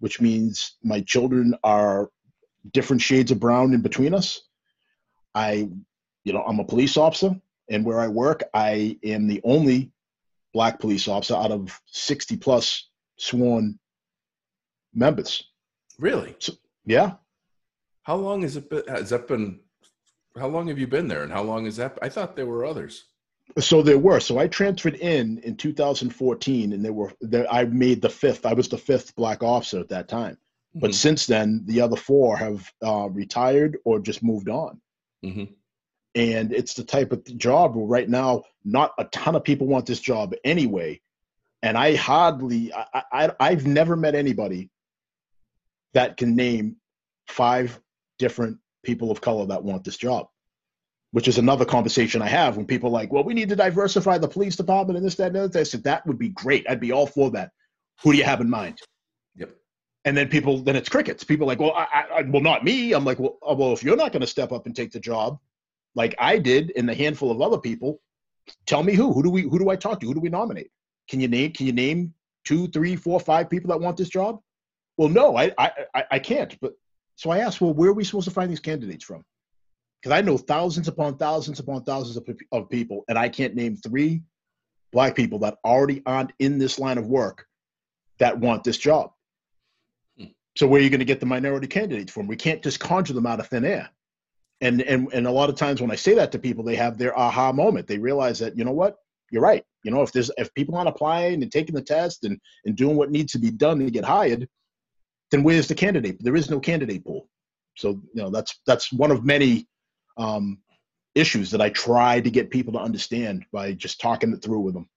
which 0.00 0.20
means 0.20 0.76
my 0.82 1.00
children 1.02 1.54
are 1.62 2.10
different 2.72 3.02
shades 3.02 3.30
of 3.30 3.40
brown 3.40 3.74
in 3.74 3.80
between 3.80 4.14
us. 4.14 4.42
I, 5.34 5.68
you 6.24 6.32
know, 6.32 6.42
I'm 6.42 6.60
a 6.60 6.64
police 6.64 6.96
officer, 6.96 7.34
and 7.70 7.84
where 7.84 8.00
I 8.00 8.08
work, 8.08 8.42
I 8.54 8.98
am 9.04 9.26
the 9.26 9.40
only 9.44 9.92
black 10.52 10.80
police 10.80 11.08
officer 11.08 11.34
out 11.34 11.50
of 11.50 11.80
60 11.86 12.36
plus 12.36 12.88
sworn 13.18 13.78
members. 14.94 15.42
Really? 15.98 16.34
So, 16.38 16.54
yeah. 16.86 17.14
How 18.02 18.16
long 18.16 18.42
has 18.42 18.56
it 18.56 18.68
been? 18.68 18.84
Has 18.88 19.10
that 19.10 19.28
been? 19.28 19.60
How 20.36 20.48
long 20.48 20.66
have 20.68 20.78
you 20.78 20.86
been 20.86 21.08
there, 21.08 21.22
and 21.22 21.32
how 21.32 21.42
long 21.42 21.66
is 21.66 21.76
that? 21.76 21.98
I 22.02 22.08
thought 22.08 22.36
there 22.36 22.46
were 22.46 22.64
others. 22.64 23.04
So 23.58 23.82
there 23.82 23.98
were. 23.98 24.20
So 24.20 24.38
I 24.38 24.48
transferred 24.48 24.96
in 24.96 25.38
in 25.38 25.56
2014, 25.56 26.72
and 26.72 26.84
there 26.84 26.92
were. 26.92 27.12
There, 27.20 27.50
I 27.52 27.64
made 27.64 28.02
the 28.02 28.10
fifth. 28.10 28.46
I 28.46 28.52
was 28.52 28.68
the 28.68 28.78
fifth 28.78 29.14
black 29.14 29.42
officer 29.42 29.78
at 29.78 29.88
that 29.90 30.08
time. 30.08 30.34
Mm-hmm. 30.34 30.80
But 30.80 30.94
since 30.94 31.26
then, 31.26 31.62
the 31.66 31.80
other 31.80 31.96
four 31.96 32.36
have 32.36 32.72
uh, 32.84 33.08
retired 33.10 33.78
or 33.84 34.00
just 34.00 34.22
moved 34.22 34.48
on. 34.48 34.80
Mm-hmm. 35.24 35.44
And 36.16 36.52
it's 36.52 36.74
the 36.74 36.84
type 36.84 37.12
of 37.12 37.24
job 37.36 37.74
where 37.74 37.86
right 37.86 38.08
now, 38.08 38.44
not 38.64 38.92
a 38.98 39.04
ton 39.04 39.34
of 39.34 39.44
people 39.44 39.66
want 39.66 39.86
this 39.86 40.00
job 40.00 40.34
anyway. 40.44 41.00
And 41.62 41.78
I 41.78 41.96
hardly, 41.96 42.72
I, 42.72 43.02
I, 43.10 43.30
I've 43.40 43.66
never 43.66 43.96
met 43.96 44.14
anybody 44.14 44.70
that 45.94 46.16
can 46.16 46.36
name 46.36 46.76
five 47.26 47.80
different 48.18 48.58
people 48.84 49.10
of 49.10 49.20
color 49.20 49.46
that 49.46 49.64
want 49.64 49.82
this 49.84 49.96
job, 49.96 50.28
which 51.14 51.28
is 51.28 51.38
another 51.38 51.64
conversation 51.64 52.20
I 52.20 52.26
have 52.26 52.56
when 52.56 52.66
people 52.66 52.88
are 52.88 52.92
like, 52.92 53.12
well, 53.12 53.22
we 53.22 53.34
need 53.34 53.48
to 53.50 53.54
diversify 53.54 54.18
the 54.18 54.26
police 54.26 54.56
department 54.56 54.96
and 54.96 55.06
this, 55.06 55.14
that, 55.14 55.28
and 55.28 55.36
the 55.36 55.44
other. 55.44 55.60
I 55.60 55.62
said, 55.62 55.84
that 55.84 56.04
would 56.08 56.18
be 56.18 56.30
great. 56.30 56.66
I'd 56.68 56.80
be 56.80 56.90
all 56.90 57.06
for 57.06 57.30
that. 57.30 57.52
Who 58.02 58.10
do 58.10 58.18
you 58.18 58.24
have 58.24 58.40
in 58.40 58.50
mind? 58.50 58.80
Yep. 59.36 59.54
And 60.04 60.16
then 60.16 60.26
people, 60.26 60.58
then 60.58 60.74
it's 60.74 60.88
crickets. 60.88 61.22
People 61.22 61.46
like, 61.46 61.60
well, 61.60 61.72
I, 61.72 62.04
I 62.12 62.22
well, 62.22 62.42
not 62.42 62.64
me. 62.64 62.94
I'm 62.94 63.04
like, 63.04 63.20
well, 63.20 63.38
uh, 63.48 63.54
well, 63.54 63.72
if 63.72 63.84
you're 63.84 63.94
not 63.94 64.10
going 64.10 64.22
to 64.22 64.26
step 64.26 64.50
up 64.50 64.66
and 64.66 64.74
take 64.74 64.90
the 64.90 64.98
job, 64.98 65.38
like 65.94 66.16
I 66.18 66.36
did, 66.36 66.72
and 66.76 66.88
the 66.88 66.96
handful 66.96 67.30
of 67.30 67.40
other 67.40 67.58
people, 67.58 68.00
tell 68.66 68.82
me 68.82 68.94
who. 68.94 69.12
Who 69.12 69.22
do 69.22 69.30
we? 69.30 69.42
Who 69.42 69.60
do 69.60 69.70
I 69.70 69.76
talk 69.76 70.00
to? 70.00 70.06
Who 70.08 70.14
do 70.14 70.20
we 70.20 70.30
nominate? 70.30 70.72
Can 71.08 71.20
you 71.20 71.28
name? 71.28 71.52
Can 71.52 71.66
you 71.66 71.72
name 71.72 72.12
two, 72.44 72.66
three, 72.66 72.96
four, 72.96 73.20
five 73.20 73.48
people 73.48 73.68
that 73.68 73.78
want 73.78 73.96
this 73.96 74.08
job? 74.08 74.40
Well, 74.96 75.10
no, 75.10 75.36
I, 75.36 75.52
I, 75.58 76.04
I 76.10 76.18
can't. 76.18 76.58
But 76.60 76.72
so 77.14 77.30
I 77.30 77.38
asked, 77.38 77.60
well, 77.60 77.72
where 77.72 77.90
are 77.90 77.94
we 77.94 78.02
supposed 78.02 78.26
to 78.26 78.34
find 78.34 78.50
these 78.50 78.58
candidates 78.58 79.04
from? 79.04 79.24
Because 80.04 80.18
I 80.18 80.20
know 80.20 80.36
thousands 80.36 80.86
upon 80.86 81.16
thousands 81.16 81.60
upon 81.60 81.82
thousands 81.84 82.18
of, 82.18 82.28
of 82.52 82.68
people, 82.68 83.04
and 83.08 83.18
I 83.18 83.30
can't 83.30 83.54
name 83.54 83.74
three 83.74 84.20
black 84.92 85.16
people 85.16 85.38
that 85.38 85.56
already 85.64 86.02
aren't 86.04 86.34
in 86.38 86.58
this 86.58 86.78
line 86.78 86.98
of 86.98 87.06
work 87.06 87.46
that 88.18 88.38
want 88.38 88.64
this 88.64 88.76
job. 88.76 89.12
Hmm. 90.18 90.26
So 90.58 90.66
where 90.66 90.78
are 90.78 90.84
you 90.84 90.90
going 90.90 90.98
to 90.98 91.06
get 91.06 91.20
the 91.20 91.26
minority 91.26 91.68
candidates 91.68 92.12
from? 92.12 92.26
We 92.26 92.36
can't 92.36 92.62
just 92.62 92.80
conjure 92.80 93.14
them 93.14 93.24
out 93.24 93.40
of 93.40 93.48
thin 93.48 93.64
air. 93.64 93.88
And, 94.60 94.82
and 94.82 95.10
and 95.14 95.26
a 95.26 95.30
lot 95.30 95.48
of 95.48 95.56
times 95.56 95.80
when 95.80 95.90
I 95.90 95.96
say 95.96 96.14
that 96.16 96.32
to 96.32 96.38
people, 96.38 96.64
they 96.64 96.76
have 96.76 96.98
their 96.98 97.18
aha 97.18 97.52
moment. 97.52 97.86
They 97.86 97.98
realize 97.98 98.38
that 98.40 98.58
you 98.58 98.64
know 98.64 98.72
what, 98.72 98.96
you're 99.30 99.40
right. 99.40 99.64
You 99.84 99.90
know, 99.90 100.02
if 100.02 100.12
there's 100.12 100.30
if 100.36 100.52
people 100.52 100.76
aren't 100.76 100.90
applying 100.90 101.42
and 101.42 101.50
taking 101.50 101.74
the 101.74 101.82
test 101.82 102.24
and 102.24 102.38
and 102.66 102.76
doing 102.76 102.96
what 102.96 103.10
needs 103.10 103.32
to 103.32 103.38
be 103.38 103.50
done 103.50 103.78
to 103.78 103.90
get 103.90 104.04
hired, 104.04 104.46
then 105.30 105.42
where's 105.44 105.66
the 105.66 105.74
candidate? 105.74 106.18
There 106.20 106.36
is 106.36 106.50
no 106.50 106.60
candidate 106.60 107.06
pool. 107.06 107.26
So 107.78 108.02
you 108.12 108.22
know 108.22 108.28
that's 108.28 108.60
that's 108.66 108.92
one 108.92 109.10
of 109.10 109.24
many 109.24 109.66
um, 110.16 110.58
issues 111.14 111.50
that 111.50 111.60
I 111.60 111.70
try 111.70 112.20
to 112.20 112.30
get 112.30 112.50
people 112.50 112.72
to 112.74 112.80
understand 112.80 113.44
by 113.52 113.72
just 113.72 114.00
talking 114.00 114.32
it 114.32 114.42
through 114.42 114.60
with 114.60 114.74
them. 114.74 114.88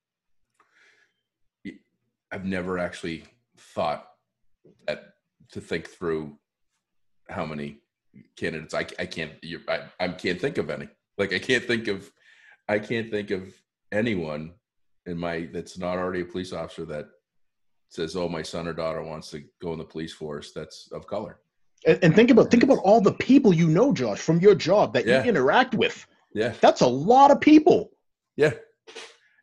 I've 2.30 2.44
never 2.44 2.78
actually 2.78 3.24
thought 3.56 4.08
that 4.86 5.14
to 5.52 5.60
think 5.60 5.88
through 5.88 6.36
how 7.28 7.46
many 7.46 7.78
candidates 8.36 8.74
I, 8.74 8.86
I 8.98 9.06
can't 9.06 9.32
you, 9.42 9.60
I, 9.68 9.82
I 9.98 10.08
can't 10.08 10.40
think 10.40 10.58
of 10.58 10.68
any 10.70 10.88
like 11.16 11.32
I 11.32 11.38
can't 11.38 11.64
think 11.64 11.88
of 11.88 12.10
I 12.68 12.78
can't 12.78 13.10
think 13.10 13.30
of 13.30 13.54
anyone 13.92 14.52
in 15.06 15.18
my 15.18 15.48
that's 15.52 15.78
not 15.78 15.98
already 15.98 16.20
a 16.20 16.24
police 16.26 16.52
officer 16.52 16.84
that 16.86 17.06
says, 17.88 18.16
"Oh, 18.16 18.28
my 18.28 18.42
son 18.42 18.68
or 18.68 18.74
daughter 18.74 19.02
wants 19.02 19.30
to 19.30 19.42
go 19.60 19.72
in 19.72 19.78
the 19.78 19.84
police 19.84 20.12
force," 20.12 20.52
that's 20.52 20.90
of 20.92 21.06
color. 21.06 21.40
And, 21.86 21.98
and 22.02 22.14
think 22.14 22.30
about 22.30 22.50
think 22.50 22.62
about 22.62 22.78
all 22.78 23.00
the 23.00 23.12
people 23.12 23.54
you 23.54 23.68
know, 23.68 23.92
Josh, 23.92 24.18
from 24.18 24.40
your 24.40 24.54
job 24.54 24.92
that 24.94 25.06
yeah. 25.06 25.22
you 25.22 25.28
interact 25.28 25.74
with. 25.74 26.06
Yeah, 26.34 26.54
that's 26.60 26.80
a 26.80 26.86
lot 26.86 27.30
of 27.30 27.40
people. 27.40 27.90
Yeah, 28.36 28.52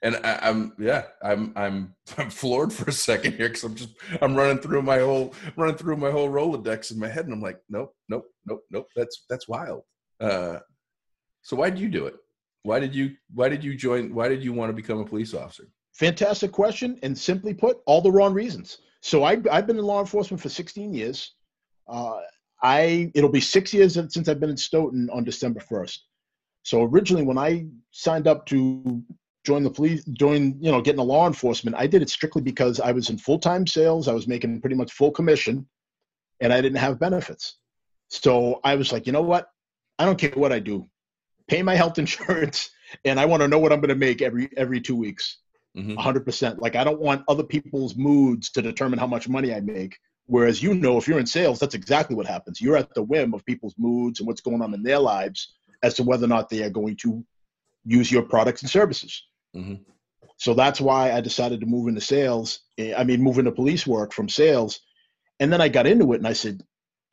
and 0.01 0.17
I, 0.17 0.49
am 0.49 0.73
yeah, 0.77 1.05
I'm 1.23 1.51
I'm 1.55 1.95
I'm 2.17 2.29
floored 2.29 2.71
for 2.71 2.89
a 2.89 2.93
second 2.93 3.33
here 3.33 3.49
because 3.49 3.63
I'm 3.63 3.75
just 3.75 3.89
I'm 4.21 4.35
running 4.35 4.59
through 4.59 4.83
my 4.83 4.99
whole 4.99 5.33
running 5.57 5.75
through 5.75 5.97
my 5.97 6.11
whole 6.11 6.29
Rolodex 6.29 6.91
in 6.91 6.99
my 6.99 7.07
head, 7.07 7.25
and 7.25 7.33
I'm 7.33 7.41
like, 7.41 7.59
nope, 7.69 7.93
nope, 8.09 8.25
nope, 8.45 8.61
nope. 8.71 8.87
That's 8.95 9.25
that's 9.29 9.47
wild. 9.47 9.81
Uh, 10.19 10.59
so 11.41 11.55
why 11.55 11.69
did 11.69 11.79
you 11.79 11.89
do 11.89 12.05
it? 12.05 12.15
Why 12.63 12.79
did 12.79 12.93
you 12.93 13.15
why 13.33 13.49
did 13.49 13.63
you 13.63 13.75
join? 13.75 14.13
Why 14.13 14.27
did 14.29 14.43
you 14.43 14.53
want 14.53 14.69
to 14.69 14.73
become 14.73 14.99
a 14.99 15.05
police 15.05 15.33
officer? 15.33 15.65
Fantastic 15.93 16.51
question, 16.51 16.99
and 17.03 17.17
simply 17.17 17.53
put, 17.53 17.77
all 17.85 18.01
the 18.01 18.11
wrong 18.11 18.33
reasons. 18.33 18.79
So 19.01 19.23
I, 19.23 19.37
I've 19.51 19.65
been 19.65 19.77
in 19.77 19.85
law 19.85 20.01
enforcement 20.01 20.41
for 20.41 20.49
16 20.49 20.93
years. 20.93 21.34
Uh, 21.87 22.19
I 22.61 23.11
it'll 23.13 23.29
be 23.29 23.41
six 23.41 23.73
years 23.73 23.93
since 23.93 24.27
I've 24.27 24.39
been 24.39 24.49
in 24.49 24.57
Stoughton 24.57 25.09
on 25.11 25.23
December 25.23 25.59
1st. 25.59 25.99
So 26.63 26.83
originally, 26.83 27.23
when 27.23 27.37
I 27.37 27.67
signed 27.91 28.27
up 28.27 28.45
to 28.47 29.03
join 29.45 29.63
the 29.63 29.69
police, 29.69 30.03
join 30.05 30.57
you 30.59 30.71
know 30.71 30.81
getting 30.81 30.97
the 30.97 31.03
law 31.03 31.27
enforcement, 31.27 31.77
I 31.77 31.87
did 31.87 32.01
it 32.01 32.09
strictly 32.09 32.41
because 32.41 32.79
I 32.79 32.91
was 32.91 33.09
in 33.09 33.17
full 33.17 33.39
time 33.39 33.67
sales. 33.67 34.07
I 34.07 34.13
was 34.13 34.27
making 34.27 34.61
pretty 34.61 34.75
much 34.75 34.91
full 34.91 35.11
commission, 35.11 35.67
and 36.39 36.51
I 36.51 36.61
didn't 36.61 36.79
have 36.79 36.99
benefits. 36.99 37.57
So 38.09 38.59
I 38.63 38.75
was 38.75 38.91
like, 38.91 39.05
you 39.05 39.11
know 39.11 39.21
what? 39.21 39.49
I 39.99 40.05
don't 40.05 40.17
care 40.17 40.31
what 40.31 40.51
I 40.51 40.59
do, 40.59 40.87
pay 41.47 41.61
my 41.61 41.75
health 41.75 41.99
insurance, 42.05 42.71
and 43.03 43.19
I 43.19 43.25
want 43.25 43.41
to 43.41 43.47
know 43.47 43.59
what 43.59 43.71
I'm 43.71 43.79
going 43.79 43.89
to 43.89 43.95
make 43.95 44.21
every 44.21 44.49
every 44.57 44.81
two 44.81 44.95
weeks. 44.95 45.37
Mm-hmm. 45.77 45.97
100%. 45.99 46.59
Like, 46.59 46.77
I 46.77 46.85
don't 46.85 47.01
want 47.01 47.25
other 47.27 47.43
people's 47.43 47.97
moods 47.97 48.49
to 48.51 48.61
determine 48.61 48.97
how 48.97 49.07
much 49.07 49.27
money 49.27 49.53
I 49.53 49.59
make. 49.59 49.97
Whereas, 50.27 50.61
you 50.61 50.73
know, 50.73 50.97
if 50.97 51.07
you're 51.07 51.19
in 51.19 51.25
sales, 51.25 51.59
that's 51.59 51.75
exactly 51.75 52.15
what 52.15 52.25
happens. 52.25 52.59
You're 52.59 52.77
at 52.77 52.93
the 52.93 53.03
whim 53.03 53.33
of 53.33 53.45
people's 53.45 53.75
moods 53.77 54.19
and 54.19 54.27
what's 54.27 54.41
going 54.41 54.61
on 54.61 54.73
in 54.73 54.81
their 54.81 54.99
lives 54.99 55.53
as 55.83 55.93
to 55.95 56.03
whether 56.03 56.25
or 56.25 56.29
not 56.29 56.49
they 56.49 56.63
are 56.63 56.69
going 56.69 56.95
to 56.97 57.23
use 57.85 58.11
your 58.11 58.23
products 58.23 58.61
and 58.61 58.71
services. 58.71 59.23
Mm-hmm. 59.55 59.83
So 60.37 60.53
that's 60.53 60.81
why 60.81 61.11
I 61.11 61.21
decided 61.21 61.59
to 61.59 61.67
move 61.67 61.87
into 61.87 62.01
sales. 62.01 62.61
Eh, 62.77 62.93
I 62.97 63.03
mean, 63.03 63.21
move 63.21 63.37
into 63.37 63.51
police 63.51 63.85
work 63.85 64.13
from 64.13 64.27
sales. 64.27 64.81
And 65.39 65.53
then 65.53 65.61
I 65.61 65.69
got 65.69 65.85
into 65.85 66.13
it 66.13 66.17
and 66.17 66.27
I 66.27 66.33
said, 66.33 66.63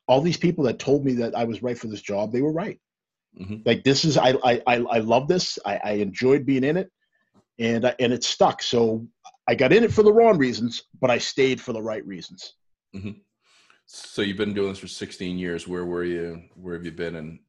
all 0.08 0.20
these 0.20 0.36
people 0.36 0.64
that 0.64 0.78
told 0.78 1.04
me 1.04 1.14
that 1.14 1.34
I 1.34 1.44
was 1.44 1.62
right 1.62 1.78
for 1.78 1.88
this 1.88 2.02
job, 2.02 2.32
they 2.32 2.42
were 2.42 2.52
right. 2.52 2.80
Mm-hmm. 3.38 3.56
Like 3.64 3.84
this 3.84 4.04
is, 4.04 4.16
I, 4.16 4.34
I, 4.42 4.62
I 4.66 4.98
love 4.98 5.28
this. 5.28 5.58
I, 5.64 5.80
I 5.84 5.90
enjoyed 5.92 6.46
being 6.46 6.64
in 6.64 6.76
it 6.76 6.90
and 7.58 7.86
I 7.86 7.94
and 7.98 8.12
it 8.12 8.24
stuck. 8.24 8.62
So 8.62 9.06
I 9.46 9.54
got 9.54 9.72
in 9.72 9.84
it 9.84 9.92
for 9.92 10.02
the 10.02 10.12
wrong 10.12 10.38
reasons, 10.38 10.84
but 11.00 11.10
I 11.10 11.18
stayed 11.18 11.60
for 11.60 11.72
the 11.72 11.82
right 11.82 12.04
reasons. 12.06 12.54
Mm-hmm. 12.94 13.10
So 13.86 14.22
you've 14.22 14.36
been 14.36 14.54
doing 14.54 14.70
this 14.70 14.78
for 14.78 14.88
16 14.88 15.38
years. 15.38 15.68
Where 15.68 15.84
were 15.84 16.04
you? 16.04 16.42
Where 16.54 16.74
have 16.74 16.84
you 16.84 16.92
been? 16.92 17.16
And 17.16 17.40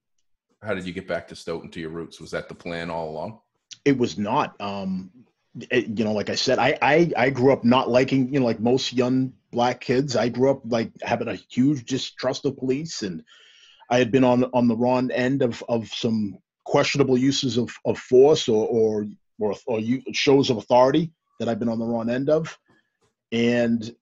how 0.61 0.73
did 0.73 0.85
you 0.85 0.93
get 0.93 1.07
back 1.07 1.27
to 1.27 1.35
Stoughton 1.35 1.69
to 1.71 1.79
your 1.79 1.89
roots? 1.89 2.19
Was 2.19 2.31
that 2.31 2.49
the 2.49 2.55
plan 2.55 2.89
all 2.89 3.09
along? 3.09 3.39
It 3.85 3.97
was 3.97 4.17
not. 4.17 4.59
Um, 4.59 5.11
it, 5.69 5.97
you 5.99 6.03
know, 6.05 6.13
like 6.13 6.29
I 6.29 6.35
said, 6.35 6.59
I, 6.59 6.77
I 6.81 7.11
I 7.15 7.29
grew 7.29 7.53
up 7.53 7.63
not 7.63 7.89
liking, 7.89 8.33
you 8.33 8.39
know, 8.39 8.45
like 8.45 8.59
most 8.59 8.93
young 8.93 9.33
black 9.51 9.81
kids. 9.81 10.15
I 10.15 10.29
grew 10.29 10.49
up 10.49 10.61
like 10.65 10.91
having 11.01 11.27
a 11.27 11.35
huge 11.35 11.85
distrust 11.85 12.45
of 12.45 12.57
police, 12.57 13.03
and 13.03 13.23
I 13.89 13.99
had 13.99 14.11
been 14.11 14.23
on 14.23 14.45
on 14.53 14.67
the 14.67 14.75
wrong 14.75 15.11
end 15.11 15.43
of 15.43 15.63
of 15.69 15.87
some 15.89 16.39
questionable 16.65 17.17
uses 17.17 17.57
of, 17.57 17.69
of 17.85 17.99
force 17.99 18.47
or, 18.47 18.67
or 18.67 19.05
or, 19.39 19.55
or 19.67 19.81
shows 20.13 20.49
of 20.49 20.57
authority 20.57 21.11
that 21.39 21.49
I've 21.49 21.59
been 21.59 21.69
on 21.69 21.79
the 21.79 21.85
wrong 21.85 22.09
end 22.09 22.29
of. 22.29 22.57
And 23.31 23.93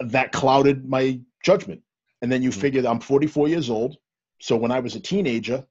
that 0.00 0.32
clouded 0.32 0.88
my 0.88 1.20
judgment. 1.42 1.82
And 2.22 2.30
then 2.30 2.42
you 2.42 2.50
mm-hmm. 2.50 2.60
figure 2.60 2.86
I'm 2.86 3.00
44 3.00 3.48
years 3.48 3.70
old. 3.70 3.96
So 4.40 4.56
when 4.56 4.70
I 4.70 4.80
was 4.80 4.94
a 4.94 5.00
teenager, 5.00 5.64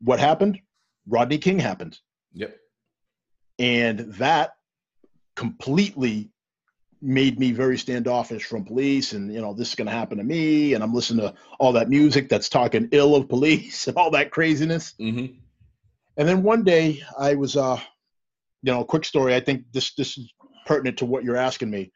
what 0.00 0.18
happened? 0.18 0.60
Rodney 1.06 1.38
King 1.38 1.58
happened. 1.58 1.98
Yep. 2.34 2.56
And 3.58 3.98
that 4.14 4.54
completely 5.36 6.30
made 7.02 7.38
me 7.38 7.52
very 7.52 7.78
standoffish 7.78 8.44
from 8.44 8.64
police 8.64 9.12
and 9.12 9.32
you 9.32 9.40
know 9.40 9.54
this 9.54 9.70
is 9.70 9.74
going 9.74 9.86
to 9.86 9.92
happen 9.92 10.18
to 10.18 10.24
me 10.24 10.74
and 10.74 10.84
i'm 10.84 10.92
listening 10.92 11.26
to 11.26 11.34
all 11.58 11.72
that 11.72 11.88
music 11.88 12.28
that's 12.28 12.50
talking 12.50 12.88
ill 12.92 13.16
of 13.16 13.28
police 13.28 13.86
and 13.88 13.96
all 13.96 14.10
that 14.10 14.30
craziness 14.30 14.94
Mm-hmm. 15.00 15.34
and 16.18 16.28
then 16.28 16.42
one 16.42 16.62
day 16.62 17.02
i 17.18 17.34
was 17.34 17.56
uh 17.56 17.80
you 18.62 18.72
know 18.72 18.84
quick 18.84 19.04
story 19.04 19.34
i 19.34 19.40
think 19.40 19.64
this 19.72 19.94
this 19.94 20.18
is 20.18 20.30
pertinent 20.66 20.98
to 20.98 21.06
what 21.06 21.24
you're 21.24 21.36
asking 21.36 21.70
me 21.70 21.90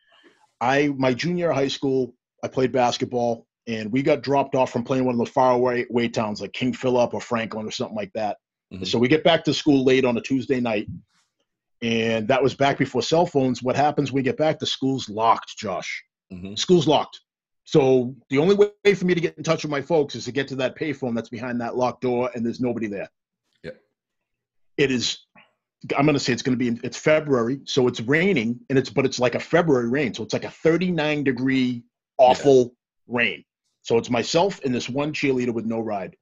i 0.61 0.89
my 0.97 1.13
junior 1.15 1.51
high 1.53 1.69
school 1.69 2.15
i 2.43 2.49
played 2.49 2.73
basketball 2.73 3.47
and 3.67 3.91
we 3.91 4.03
got 4.03 4.23
dropped 4.23 4.55
off 4.55 4.71
from 4.71 4.85
playing 4.85 5.05
one 5.07 5.15
of 5.19 5.25
the 5.25 5.33
far 5.33 5.53
away, 5.53 5.87
away 5.91 6.09
towns 6.09 6.41
like 6.41 6.53
king 6.53 6.73
philip 6.73 7.15
or 7.15 7.21
franklin 7.21 7.67
or 7.67 7.71
something 7.71 7.97
like 7.97 8.13
that 8.15 8.37
Mhm. 8.73 8.87
so 8.87 8.99
we 8.99 9.09
get 9.09 9.25
back 9.25 9.45
to 9.45 9.55
school 9.55 9.85
late 9.85 10.05
on 10.05 10.17
a 10.17 10.21
tuesday 10.21 10.61
night 10.61 10.87
and 11.83 12.27
that 12.29 12.43
was 12.43 12.55
back 12.55 12.79
before 12.79 13.03
cell 13.03 13.27
phones 13.27 13.63
what 13.63 13.77
happens 13.77 14.11
when 14.11 14.21
we 14.21 14.25
get 14.25 14.37
back 14.39 14.59
the 14.59 14.67
school's 14.67 15.09
locked 15.09 15.57
josh 15.59 16.03
Mm-hmm. 16.33 16.55
school's 16.55 16.89
locked. 16.89 17.21
So 17.65 18.15
the 18.31 18.39
only 18.39 18.55
way 18.57 18.95
for 18.95 19.05
me 19.05 19.15
to 19.15 19.21
get 19.21 19.37
in 19.37 19.45
touch 19.45 19.63
with 19.63 19.71
my 19.71 19.83
folks 19.83 20.15
is 20.15 20.25
to 20.25 20.33
get 20.33 20.49
to 20.49 20.57
that 20.57 20.77
payphone 20.77 21.15
that's 21.15 21.29
behind 21.29 21.61
that 21.61 21.77
locked 21.77 22.01
door, 22.01 22.31
and 22.35 22.45
there's 22.45 22.61
nobody 22.61 22.87
there. 22.89 23.09
Yeah. 23.63 23.73
It 24.77 24.91
is. 24.91 25.24
I'm 25.97 26.07
going 26.07 26.15
to 26.15 26.21
say 26.21 26.33
it's 26.33 26.43
going 26.43 26.59
to 26.59 26.73
be. 26.73 26.81
It's 26.85 26.97
February, 26.97 27.61
so 27.65 27.89
it's 27.89 28.01
raining, 28.01 28.61
and 28.71 28.79
it's 28.79 28.91
but 28.91 29.05
it's 29.05 29.19
like 29.19 29.35
a 29.35 29.41
February 29.41 29.89
rain, 29.89 30.15
so 30.15 30.23
it's 30.23 30.33
like 30.33 30.45
a 30.45 30.51
39 30.51 31.25
degree 31.25 31.83
awful 32.19 32.75
rain. 33.07 33.45
So 33.83 33.99
it's 33.99 34.11
myself 34.11 34.61
and 34.65 34.75
this 34.75 34.89
one 34.89 35.13
cheerleader 35.13 35.53
with 35.53 35.67
no 35.67 35.81
ride. 35.81 36.17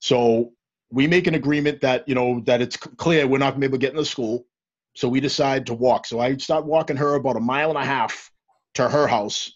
So 0.00 0.52
we 0.90 1.06
make 1.06 1.26
an 1.26 1.34
agreement 1.34 1.82
that 1.82 2.08
you 2.08 2.14
know 2.14 2.40
that 2.46 2.62
it's 2.62 2.76
clear 2.76 3.26
we're 3.26 3.38
not 3.38 3.50
going 3.50 3.60
to 3.62 3.68
be 3.68 3.70
able 3.70 3.78
to 3.78 3.86
get 3.86 3.92
into 3.92 4.04
school. 4.04 4.46
So 4.94 5.08
we 5.08 5.20
decide 5.20 5.66
to 5.66 5.74
walk. 5.74 6.06
So 6.06 6.18
I 6.18 6.36
start 6.36 6.64
walking 6.64 6.96
her 6.96 7.14
about 7.14 7.36
a 7.36 7.40
mile 7.40 7.68
and 7.68 7.78
a 7.78 7.84
half 7.84 8.30
to 8.74 8.88
her 8.88 9.06
house 9.06 9.52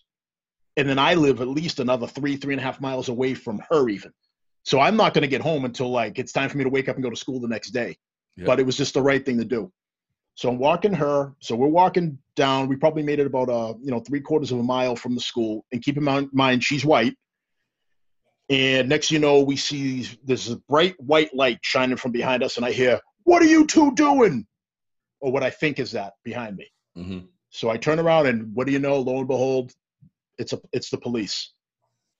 and 0.77 0.89
then 0.89 0.99
I 0.99 1.15
live 1.15 1.41
at 1.41 1.49
least 1.49 1.81
another 1.81 2.07
three, 2.07 2.37
three 2.37 2.55
and 2.55 2.61
a 2.61 2.65
half 2.65 2.81
miles 2.81 3.09
away 3.09 3.35
from 3.35 3.63
her, 3.71 3.89
even. 3.89 4.13
So 4.65 4.81
I'm 4.81 4.97
not 4.97 5.13
going 5.13 5.23
to 5.23 5.29
get 5.29 5.41
home 5.41 5.65
until 5.65 5.91
like 5.91 6.19
it's 6.19 6.33
time 6.33 6.49
for 6.49 6.57
me 6.57 6.65
to 6.65 6.71
wake 6.71 6.89
up 6.89 6.97
and 6.97 7.03
go 7.03 7.11
to 7.11 7.17
school 7.17 7.41
the 7.41 7.49
next 7.49 7.71
day. 7.71 7.97
But 8.37 8.61
it 8.61 8.67
was 8.67 8.77
just 8.77 8.95
the 8.95 9.03
right 9.03 9.25
thing 9.25 9.39
to 9.39 9.45
do. 9.45 9.71
So 10.35 10.49
I'm 10.49 10.59
walking 10.59 10.95
her. 10.95 11.35
So 11.41 11.55
we're 11.55 11.69
walking 11.69 12.19
down. 12.37 12.69
We 12.69 12.77
probably 12.77 13.03
made 13.03 13.21
it 13.21 13.27
about 13.27 13.49
a 13.49 13.79
you 13.83 13.91
know 13.91 14.01
three 14.01 14.21
quarters 14.21 14.53
of 14.53 14.59
a 14.59 14.63
mile 14.63 14.97
from 14.97 15.15
the 15.15 15.21
school. 15.21 15.65
And 15.73 15.83
keep 15.83 15.97
in 15.97 16.05
mind, 16.05 16.31
mind 16.33 16.65
she's 16.65 16.85
white. 16.85 17.15
And 18.49 18.89
next, 18.89 19.11
you 19.11 19.19
know, 19.19 19.43
we 19.43 19.57
see 19.57 20.09
this 20.25 20.49
bright 20.69 20.95
white 20.99 21.35
light 21.35 21.59
shining 21.63 21.97
from 21.97 22.13
behind 22.13 22.43
us, 22.43 22.57
and 22.57 22.67
I 22.67 22.73
hear, 22.73 23.01
"What 23.25 23.43
are 23.43 23.47
you 23.47 23.67
two 23.67 23.93
doing?" 23.93 24.47
Or 25.21 25.31
what 25.31 25.43
I 25.43 25.51
think 25.51 25.79
is 25.79 25.93
that 25.93 26.15
behind 26.25 26.57
me. 26.57 26.67
Mm-hmm. 26.97 27.27
So 27.51 27.71
I 27.71 27.77
turn 27.77 28.01
around 28.01 28.27
and 28.27 28.53
what 28.55 28.67
do 28.67 28.73
you 28.73 28.81
know? 28.81 28.99
Lo 28.99 29.19
and 29.19 29.29
behold, 29.29 29.73
it's 30.39 30.53
a 30.53 30.61
it's 30.73 30.91
the 30.91 30.99
police. 30.99 31.53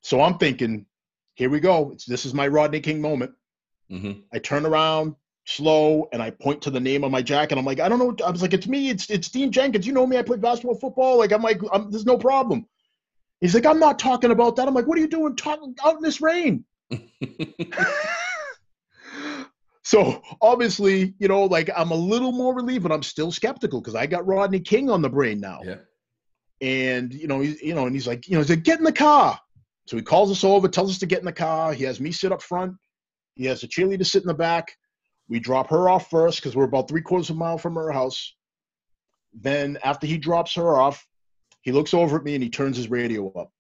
So 0.03 0.21
I'm 0.21 0.39
thinking, 0.39 0.87
here 1.35 1.51
we 1.51 1.61
go. 1.61 1.91
It's, 1.93 2.05
this 2.05 2.27
is 2.27 2.35
my 2.35 2.47
Rodney 2.49 2.81
King 2.81 3.01
moment. 3.01 3.33
Mm-hmm. 3.91 4.21
I 4.33 4.39
turn 4.39 4.67
around 4.67 5.17
slow 5.45 6.09
and 6.13 6.23
I 6.23 6.31
point 6.31 6.63
to 6.63 6.71
the 6.71 6.81
name 6.81 7.05
on 7.05 7.11
my 7.11 7.23
jacket. 7.23 7.59
I'm 7.59 7.65
like, 7.65 7.81
I 7.81 7.89
don't 7.89 7.99
know. 7.99 8.15
I 8.25 8.31
was 8.31 8.43
like, 8.43 8.55
it's 8.55 8.69
me. 8.69 8.91
It's 8.91 9.11
it's 9.11 9.29
Dean 9.29 9.51
Jenkins. 9.51 9.87
You 9.87 9.93
know 9.93 10.07
me. 10.07 10.19
I 10.19 10.23
play 10.23 10.37
basketball, 10.37 10.79
football. 10.79 11.19
Like 11.19 11.33
I'm 11.33 11.43
like, 11.43 11.61
I'm, 11.73 11.91
there's 11.91 12.07
no 12.07 12.19
problem. 12.19 12.67
He's 13.41 13.55
like, 13.55 13.67
I'm 13.67 13.81
not 13.81 13.99
talking 13.99 14.31
about 14.31 14.57
that. 14.57 14.69
I'm 14.69 14.75
like, 14.75 14.87
what 14.87 14.97
are 14.99 15.01
you 15.01 15.09
doing 15.09 15.35
talking 15.35 15.75
out 15.85 15.97
in 15.97 16.03
this 16.03 16.21
rain? 16.21 16.65
So 19.85 20.23
obviously, 20.41 21.15
you 21.19 21.29
know, 21.29 21.45
like 21.45 21.69
I'm 21.77 21.91
a 21.91 21.97
little 21.97 22.33
more 22.33 22.55
relieved, 22.55 22.85
but 22.85 22.93
I'm 22.93 23.03
still 23.03 23.33
skeptical 23.33 23.81
because 23.81 23.95
I 23.95 24.07
got 24.07 24.27
Rodney 24.27 24.61
King 24.61 24.89
on 24.89 25.03
the 25.03 25.11
brain 25.11 25.41
now. 25.41 25.61
yeah. 25.65 25.77
and 26.61 27.13
you 27.13 27.27
know, 27.27 27.41
he, 27.41 27.59
you 27.61 27.75
know, 27.75 27.87
and 27.87 27.95
he's 27.95 28.07
like, 28.07 28.29
you 28.29 28.35
know, 28.35 28.41
he's 28.41 28.51
like, 28.51 28.63
get 28.63 28.79
in 28.79 28.85
the 28.85 28.93
car. 28.93 29.39
So 29.87 29.97
he 29.97 30.03
calls 30.03 30.31
us 30.31 30.45
over, 30.45 30.69
tells 30.69 30.91
us 30.91 30.99
to 31.01 31.07
get 31.07 31.19
in 31.19 31.25
the 31.25 31.33
car. 31.33 31.73
He 31.73 31.85
has 31.85 32.01
me 32.01 32.13
sit 32.13 32.31
up 32.31 32.43
front. 32.43 32.75
He 33.35 33.45
has 33.47 33.61
the 33.61 33.67
cheerleader 33.67 34.07
sit 34.07 34.23
in 34.23 34.29
the 34.29 34.35
back. 34.35 34.73
We 35.33 35.41
drop 35.41 35.71
her 35.71 35.89
off 35.89 36.11
first 36.11 36.41
because 36.43 36.55
we're 36.55 36.65
about 36.65 36.89
three 36.89 37.01
quarters 37.01 37.31
of 37.31 37.37
a 37.37 37.39
mile 37.39 37.57
from 37.57 37.75
her 37.77 37.91
house. 37.91 38.35
Then 39.33 39.79
after 39.83 40.07
he 40.07 40.19
drops 40.19 40.55
her 40.57 40.77
off, 40.79 41.07
he 41.63 41.73
looks 41.73 41.95
over 41.95 42.19
at 42.19 42.23
me 42.23 42.35
and 42.35 42.45
he 42.45 42.51
turns 42.51 42.77
his 42.77 42.91
radio 42.91 43.33
up. 43.33 43.51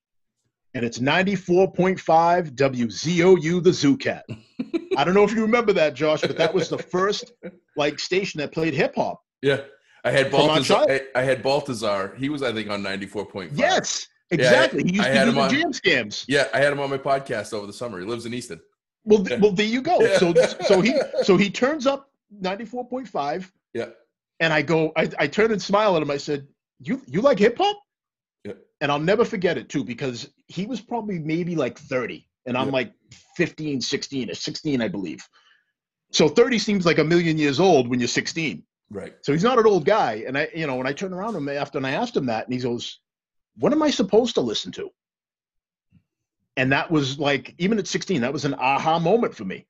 And 0.75 0.85
it's 0.85 0.99
94.5 0.99 2.51
WZOU 2.51 3.63
the 3.63 3.73
Zoo 3.73 3.97
Cat. 3.97 4.27
I 4.99 5.03
don't 5.05 5.15
know 5.15 5.25
if 5.25 5.33
you 5.33 5.41
remember 5.41 5.73
that, 5.73 5.95
Josh, 5.95 6.21
but 6.21 6.37
that 6.37 6.53
was 6.53 6.69
the 6.69 6.77
first 6.77 7.33
like 7.75 7.99
station 7.99 8.37
that 8.41 8.53
played 8.53 8.75
hip 8.75 8.95
hop. 8.95 9.23
Yeah. 9.41 9.63
I 10.05 10.11
had 10.11 10.31
Baltazar. 10.31 10.85
I, 10.91 11.01
I 11.15 11.23
had 11.23 11.43
Baltazar. 11.43 12.15
He 12.19 12.29
was, 12.29 12.43
I 12.43 12.53
think, 12.53 12.69
on 12.69 12.83
94.5. 12.83 13.53
Yes, 13.55 14.09
I- 14.31 14.35
exactly. 14.35 14.83
he 14.83 14.97
used 14.97 15.07
I 15.07 15.09
to 15.09 15.15
had 15.15 15.25
do 15.25 15.29
him 15.31 15.35
the 15.37 15.41
on- 15.41 15.51
jam 15.51 15.73
scams. 15.73 16.25
Yeah, 16.29 16.49
I 16.53 16.59
had 16.59 16.71
him 16.71 16.81
on 16.81 16.91
my 16.91 16.99
podcast 16.99 17.55
over 17.55 17.67
the 17.67 17.73
summer. 17.73 17.99
He 17.99 18.05
lives 18.05 18.27
in 18.27 18.35
Easton. 18.35 18.61
Well, 19.05 19.25
well, 19.41 19.53
there 19.53 19.67
you 19.67 19.83
go. 19.83 20.01
Yeah. 20.01 20.19
So, 20.19 20.33
so 20.67 20.81
he, 20.81 20.95
so 21.23 21.37
he 21.37 21.51
turns 21.51 21.87
up 21.87 22.11
ninety 22.31 22.65
four 22.65 22.87
point 22.89 23.09
five, 23.09 23.51
Yeah. 23.75 23.89
and 24.41 24.53
I 24.53 24.63
go, 24.63 24.93
I, 24.97 25.11
I 25.19 25.27
turn 25.27 25.51
and 25.53 25.61
smile 25.61 25.97
at 25.97 26.03
him. 26.03 26.11
I 26.11 26.17
said, 26.19 26.47
"You, 26.79 27.03
you 27.07 27.21
like 27.21 27.39
hip 27.39 27.59
hop?" 27.59 27.77
Yeah. 28.45 28.53
And 28.81 28.93
I'll 28.93 29.01
never 29.01 29.25
forget 29.25 29.59
it 29.59 29.69
too, 29.69 29.83
because 29.85 30.31
he 30.47 30.67
was 30.67 30.81
probably 30.81 31.19
maybe 31.19 31.57
like 31.57 31.79
thirty, 31.79 32.29
and 32.47 32.57
I'm 32.57 32.69
Yeah. 32.69 32.73
like 32.75 32.93
15, 33.37 33.81
16, 33.81 34.31
or 34.31 34.35
sixteen, 34.35 34.81
I 34.81 34.89
believe. 34.89 35.27
So 36.13 36.29
thirty 36.29 36.59
seems 36.59 36.87
like 36.87 36.99
a 36.99 37.05
million 37.05 37.39
years 37.39 37.59
old 37.59 37.89
when 37.89 37.99
you're 37.99 38.09
sixteen. 38.09 38.63
Right. 38.91 39.15
So 39.23 39.33
he's 39.33 39.43
not 39.43 39.59
an 39.59 39.67
old 39.67 39.85
guy. 39.87 40.23
And 40.27 40.37
I, 40.37 40.49
you 40.55 40.67
know, 40.67 40.77
when 40.77 40.87
I 40.87 40.93
turned 40.93 41.15
around 41.15 41.33
to 41.33 41.39
him 41.39 41.49
after 41.49 41.79
and 41.79 41.87
I 41.87 41.93
asked 41.93 42.17
him 42.17 42.27
that, 42.27 42.45
and 42.45 42.53
he 42.55 42.61
goes, 42.61 43.01
"What 43.57 43.73
am 43.73 43.83
I 43.83 43.91
supposed 43.91 44.35
to 44.37 44.41
listen 44.43 44.71
to?" 44.73 44.91
And 46.57 46.71
that 46.73 46.91
was 46.91 47.19
like, 47.19 47.55
even 47.59 47.79
at 47.79 47.87
16, 47.87 48.21
that 48.21 48.33
was 48.33 48.45
an 48.45 48.55
aha 48.55 48.99
moment 48.99 49.35
for 49.35 49.45
me. 49.45 49.67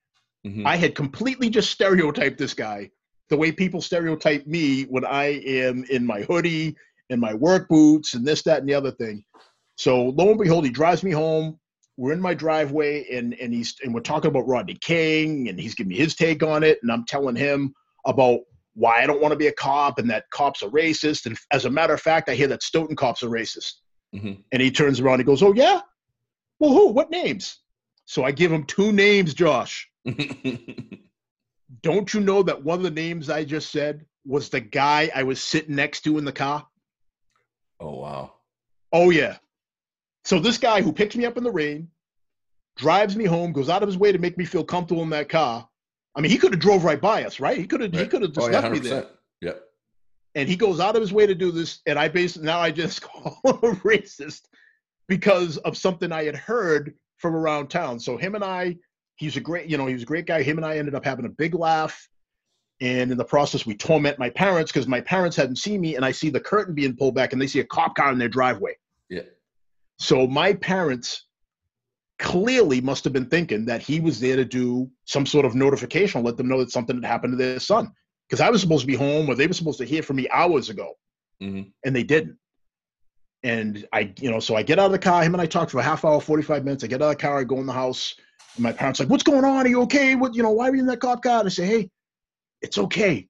Mhm. 0.47 0.67
I 0.67 0.77
had 0.77 0.95
completely 0.95 1.49
just 1.49 1.71
stereotyped 1.71 2.39
this 2.39 2.55
guy 2.55 2.91
the 3.29 3.37
way 3.37 3.53
people 3.53 3.81
stereotype 3.81 4.47
me 4.47 4.83
when 4.85 5.05
I 5.05 5.41
am 5.47 5.85
in 5.85 6.05
my 6.05 6.23
hoodie 6.23 6.77
and 7.09 7.21
my 7.21 7.33
work 7.33 7.69
boots 7.69 8.15
and 8.15 8.27
this, 8.27 8.43
that, 8.43 8.59
and 8.61 8.69
the 8.69 8.75
other 8.75 8.91
thing. 8.91 9.25
So 9.77 10.07
lo 10.11 10.31
and 10.31 10.39
behold, 10.39 10.65
he 10.65 10.71
drives 10.71 11.03
me 11.03 11.13
home. 11.13 11.59
We're 11.97 12.13
in 12.13 12.21
my 12.21 12.35
driveway 12.35 13.07
and 13.11 13.35
and 13.35 13.53
he's 13.55 13.75
and 13.83 13.95
we're 13.95 14.01
talking 14.01 14.29
about 14.29 14.49
Rodney 14.49 14.75
King 14.75 15.49
and 15.49 15.59
he's 15.61 15.75
giving 15.75 15.91
me 15.91 15.97
his 15.97 16.15
take 16.15 16.43
on 16.43 16.63
it 16.63 16.79
and 16.83 16.91
I'm 16.91 17.05
telling 17.05 17.37
him 17.37 17.73
about 18.07 18.41
why 18.75 19.03
I 19.03 19.07
don't 19.07 19.21
want 19.21 19.33
to 19.33 19.39
be 19.39 19.47
a 19.49 19.53
cop 19.53 19.99
and 19.99 20.11
that 20.11 20.25
cops 20.31 20.63
are 20.63 20.71
racist. 20.71 21.27
And 21.27 21.37
as 21.53 21.65
a 21.67 21.71
matter 21.71 21.95
of 21.95 22.01
fact, 22.01 22.29
I 22.29 22.35
hear 22.35 22.49
that 22.49 22.63
Stoughton 22.63 22.97
cops 22.97 23.23
are 23.23 23.29
racist. 23.29 23.75
Mhm. 24.15 24.43
And 24.53 24.63
he 24.63 24.71
turns 24.71 25.01
around 25.01 25.15
and 25.15 25.23
he 25.23 25.27
goes, 25.27 25.43
"Oh 25.43 25.53
yeah, 25.55 25.81
well 26.63 26.73
who? 26.73 26.89
What 26.89 27.11
names?" 27.11 27.59
So 28.05 28.25
I 28.25 28.33
give 28.33 28.53
him 28.53 28.65
two 28.65 28.93
names, 28.93 29.35
Josh. 29.35 29.89
Don't 31.83 32.13
you 32.13 32.21
know 32.21 32.43
that 32.43 32.63
one 32.63 32.79
of 32.79 32.85
the 32.85 32.91
names 32.91 33.31
I 33.31 33.45
just 33.45 33.71
said 33.71 34.05
was 34.25 34.49
the 34.49 34.61
guy 34.61 35.11
I 35.15 35.23
was 35.23 35.43
sitting 35.43 35.77
next 35.77 36.03
to 36.03 36.19
in 36.19 36.25
the 36.25 36.33
car? 36.33 36.67
oh 37.81 37.97
wow. 37.97 38.35
Oh 38.93 39.11
yeah. 39.11 39.39
So 40.25 40.39
this 40.39 40.59
guy 40.59 40.83
who 40.83 40.93
picks 40.93 41.17
me 41.17 41.25
up 41.25 41.37
in 41.37 41.43
the 41.45 41.51
rain, 41.51 41.89
drives 42.77 43.17
me 43.17 43.25
home, 43.25 43.53
goes 43.53 43.69
out 43.69 43.83
of 43.83 43.89
his 43.89 43.99
way 43.99 44.13
to 44.13 44.19
make 44.19 44.39
me 44.39 44.45
feel 44.45 44.65
comfortable 44.65 45.03
in 45.03 45.11
that 45.11 45.29
car. 45.29 45.69
I 46.15 46.21
mean, 46.21 46.31
he 46.31 46.39
could 46.39 46.53
have 46.53 46.61
drove 46.61 46.85
right 46.85 47.01
by 47.01 47.25
us, 47.25 47.41
right? 47.41 47.59
He 47.59 47.67
could 47.67 47.81
have 47.81 47.93
he 47.93 48.07
could 48.07 48.23
have 48.23 48.33
just 48.33 48.47
Oh 48.47 48.51
yeah, 48.51 48.61
left 48.61 48.73
me 48.73 48.79
hundred 48.79 48.91
there. 48.91 49.07
Yeah. 49.41 49.59
And 50.35 50.49
he 50.49 50.57
goes 50.57 50.81
out 50.81 50.95
of 50.95 51.03
his 51.03 51.13
way 51.13 51.27
to 51.27 51.35
do 51.35 51.51
this, 51.51 51.81
and 51.87 51.99
I 51.99 52.09
basically 52.09 52.47
now 52.47 52.61
I 52.61 52.71
just 52.71 53.03
call 53.03 53.41
him 53.45 53.57
a 53.63 53.75
racist 53.77 54.43
because 55.09 55.57
of 55.59 55.77
something 55.77 56.13
I 56.13 56.25
had 56.25 56.37
heard 56.37 56.95
from 57.19 57.35
around 57.35 57.69
town. 57.69 58.01
So 58.01 58.17
him 58.17 58.35
and 58.35 58.45
I, 58.45 58.77
he's 59.17 59.37
a 59.37 59.41
great, 59.41 59.69
you 59.69 59.77
know, 59.77 59.87
he 59.87 59.95
was 59.95 60.03
a 60.03 60.07
great 60.07 60.27
guy. 60.27 60.43
Him 60.43 60.59
and 60.59 60.67
I 60.67 60.79
ended 60.79 60.95
up 60.95 61.05
having 61.05 61.27
a 61.27 61.31
big 61.31 61.55
laugh. 61.55 62.09
And 62.81 63.13
in 63.13 63.17
the 63.17 63.25
process, 63.25 63.65
we 63.65 63.77
torment 63.77 64.19
my 64.19 64.31
parents 64.31 64.73
because 64.73 64.89
my 64.89 65.01
parents 65.01 65.37
hadn't 65.37 65.57
seen 65.57 65.81
me, 65.81 65.95
and 65.95 66.05
I 66.05 66.11
see 66.11 66.31
the 66.31 66.41
curtain 66.41 66.75
being 66.75 66.97
pulled 66.97 67.15
back, 67.15 67.33
and 67.33 67.41
they 67.41 67.47
see 67.47 67.61
a 67.61 67.65
cop 67.65 67.95
car 67.95 68.11
in 68.11 68.19
their 68.19 68.29
driveway. 68.29 68.75
Yeah. 69.09 69.23
So 70.01 70.27
my 70.27 70.55
parents 70.55 71.27
clearly 72.19 72.81
must 72.81 73.05
have 73.05 73.13
been 73.13 73.27
thinking 73.27 73.65
that 73.67 73.83
he 73.83 74.01
was 74.01 74.19
there 74.19 74.35
to 74.35 74.45
do 74.45 74.91
some 75.05 75.27
sort 75.27 75.45
of 75.45 75.55
notification, 75.55 76.25
let 76.25 76.37
them 76.37 76.49
know 76.49 76.59
that 76.59 76.73
something 76.73 76.97
had 76.97 77.05
happened 77.05 77.35
to 77.35 77.37
their 77.37 77.61
son. 77.61 77.93
Because 78.29 78.41
I 78.41 78.51
was 78.51 78.61
supposed 78.61 78.83
to 78.83 78.87
be 78.89 78.97
home, 78.97 79.29
or 79.29 79.37
they 79.37 79.47
were 79.47 79.53
supposed 79.53 79.79
to 79.79 79.85
hear 79.85 80.03
from 80.03 80.17
me 80.17 80.29
hours 80.31 80.69
ago, 80.69 80.95
hmm 81.41 81.63
and 81.85 81.95
they 81.95 82.03
didn't. 82.03 82.37
And 83.45 83.87
I, 83.93 84.13
you 84.21 84.31
know, 84.31 84.41
so 84.41 84.55
I 84.55 84.63
get 84.63 84.79
out 84.79 84.87
of 84.87 84.93
the 84.93 84.99
car. 84.99 85.23
Him 85.23 85.35
and 85.35 85.43
I 85.43 85.47
talk 85.47 85.71
for 85.71 85.81
a 85.81 85.83
half 85.83 86.05
hour, 86.05 86.21
forty-five 86.21 86.65
minutes. 86.65 86.85
I 86.85 86.87
get 86.87 87.03
out 87.03 87.11
of 87.11 87.17
the 87.17 87.23
car. 87.23 87.41
I 87.41 87.45
go 87.45 87.59
in 87.59 87.67
the 87.67 87.73
house. 87.73 88.15
And 88.55 88.63
my 88.63 88.73
parents 88.73 89.01
like, 89.01 89.09
"What's 89.09 89.25
going 89.25 89.45
on? 89.45 89.67
Are 89.67 89.69
you 89.69 89.83
okay? 89.83 90.15
What, 90.15 90.35
you 90.35 90.43
know, 90.43 90.53
why 90.53 90.69
are 90.69 90.75
you 90.75 90.81
in 90.81 90.87
that 90.87 91.01
cop 91.01 91.23
car?" 91.23 91.41
And 91.41 91.47
I 91.47 91.51
say, 91.51 91.67
"Hey, 91.67 91.91
it's 92.61 92.79
okay. 92.79 93.29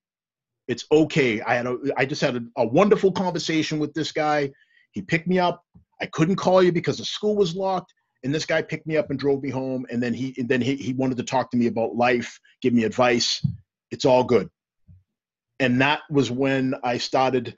It's 0.69 0.85
okay. 0.93 1.41
I 1.41 1.55
had 1.55 1.67
a, 1.67 1.79
I 1.97 2.05
just 2.05 2.21
had 2.21 2.37
a, 2.37 2.43
a 2.57 2.67
wonderful 2.67 3.13
conversation 3.13 3.79
with 3.79 3.95
this 3.95 4.13
guy. 4.13 4.51
He 4.93 5.03
picked 5.03 5.27
me 5.27 5.39
up. 5.39 5.65
I 6.01 6.07
couldn't 6.07 6.37
call 6.37 6.63
you 6.63 6.73
because 6.73 6.99
the 6.99 7.05
school 7.05 7.37
was 7.37 7.57
locked. 7.57 7.93
And 8.25 8.33
this 8.33 8.47
guy 8.47 8.63
picked 8.63 8.87
me 8.87 8.97
up 8.97 9.11
and 9.11 9.19
drove 9.19 9.43
me 9.43 9.51
home. 9.51 9.85
And 9.91 10.01
then 10.01 10.15
he, 10.15 10.35
and 10.39 10.49
then 10.49 10.61
he, 10.61 10.77
he 10.77 10.93
wanted 10.93 11.17
to 11.17 11.25
talk 11.25 11.51
to 11.51 11.57
me 11.57 11.67
about 11.67 11.97
life, 11.97 12.39
give 12.61 12.73
me 12.73 12.85
advice. 12.85 13.45
It's 13.91 14.05
all 14.05 14.23
good. 14.23 14.49
And 15.59 15.81
that 15.81 16.03
was 16.09 16.31
when 16.31 16.75
I 16.85 16.99
started 16.99 17.57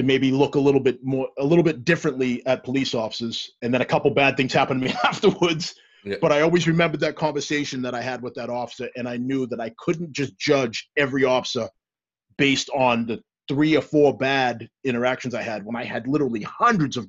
to 0.00 0.06
maybe 0.06 0.30
look 0.30 0.54
a 0.54 0.60
little 0.60 0.80
bit 0.80 1.04
more, 1.04 1.28
a 1.38 1.44
little 1.44 1.64
bit 1.64 1.84
differently 1.84 2.44
at 2.46 2.64
police 2.64 2.94
officers. 2.94 3.52
And 3.62 3.72
then 3.72 3.82
a 3.82 3.86
couple 3.86 4.10
bad 4.10 4.36
things 4.36 4.52
happened 4.52 4.82
to 4.82 4.88
me 4.88 4.94
afterwards. 5.04 5.74
Yeah. 6.04 6.16
But 6.20 6.32
I 6.32 6.40
always 6.40 6.66
remembered 6.66 7.00
that 7.00 7.16
conversation 7.16 7.82
that 7.82 7.94
I 7.94 8.00
had 8.00 8.22
with 8.22 8.34
that 8.34 8.48
officer, 8.48 8.88
and 8.96 9.06
I 9.06 9.18
knew 9.18 9.46
that 9.48 9.60
I 9.60 9.72
couldn't 9.78 10.12
just 10.12 10.38
judge 10.38 10.88
every 10.96 11.24
officer 11.24 11.68
based 12.38 12.70
on 12.70 13.06
the 13.06 13.20
three 13.48 13.76
or 13.76 13.82
four 13.82 14.16
bad 14.16 14.68
interactions 14.84 15.34
I 15.34 15.42
had 15.42 15.64
when 15.64 15.76
I 15.76 15.84
had 15.84 16.06
literally 16.06 16.42
hundreds 16.42 16.96
of 16.96 17.06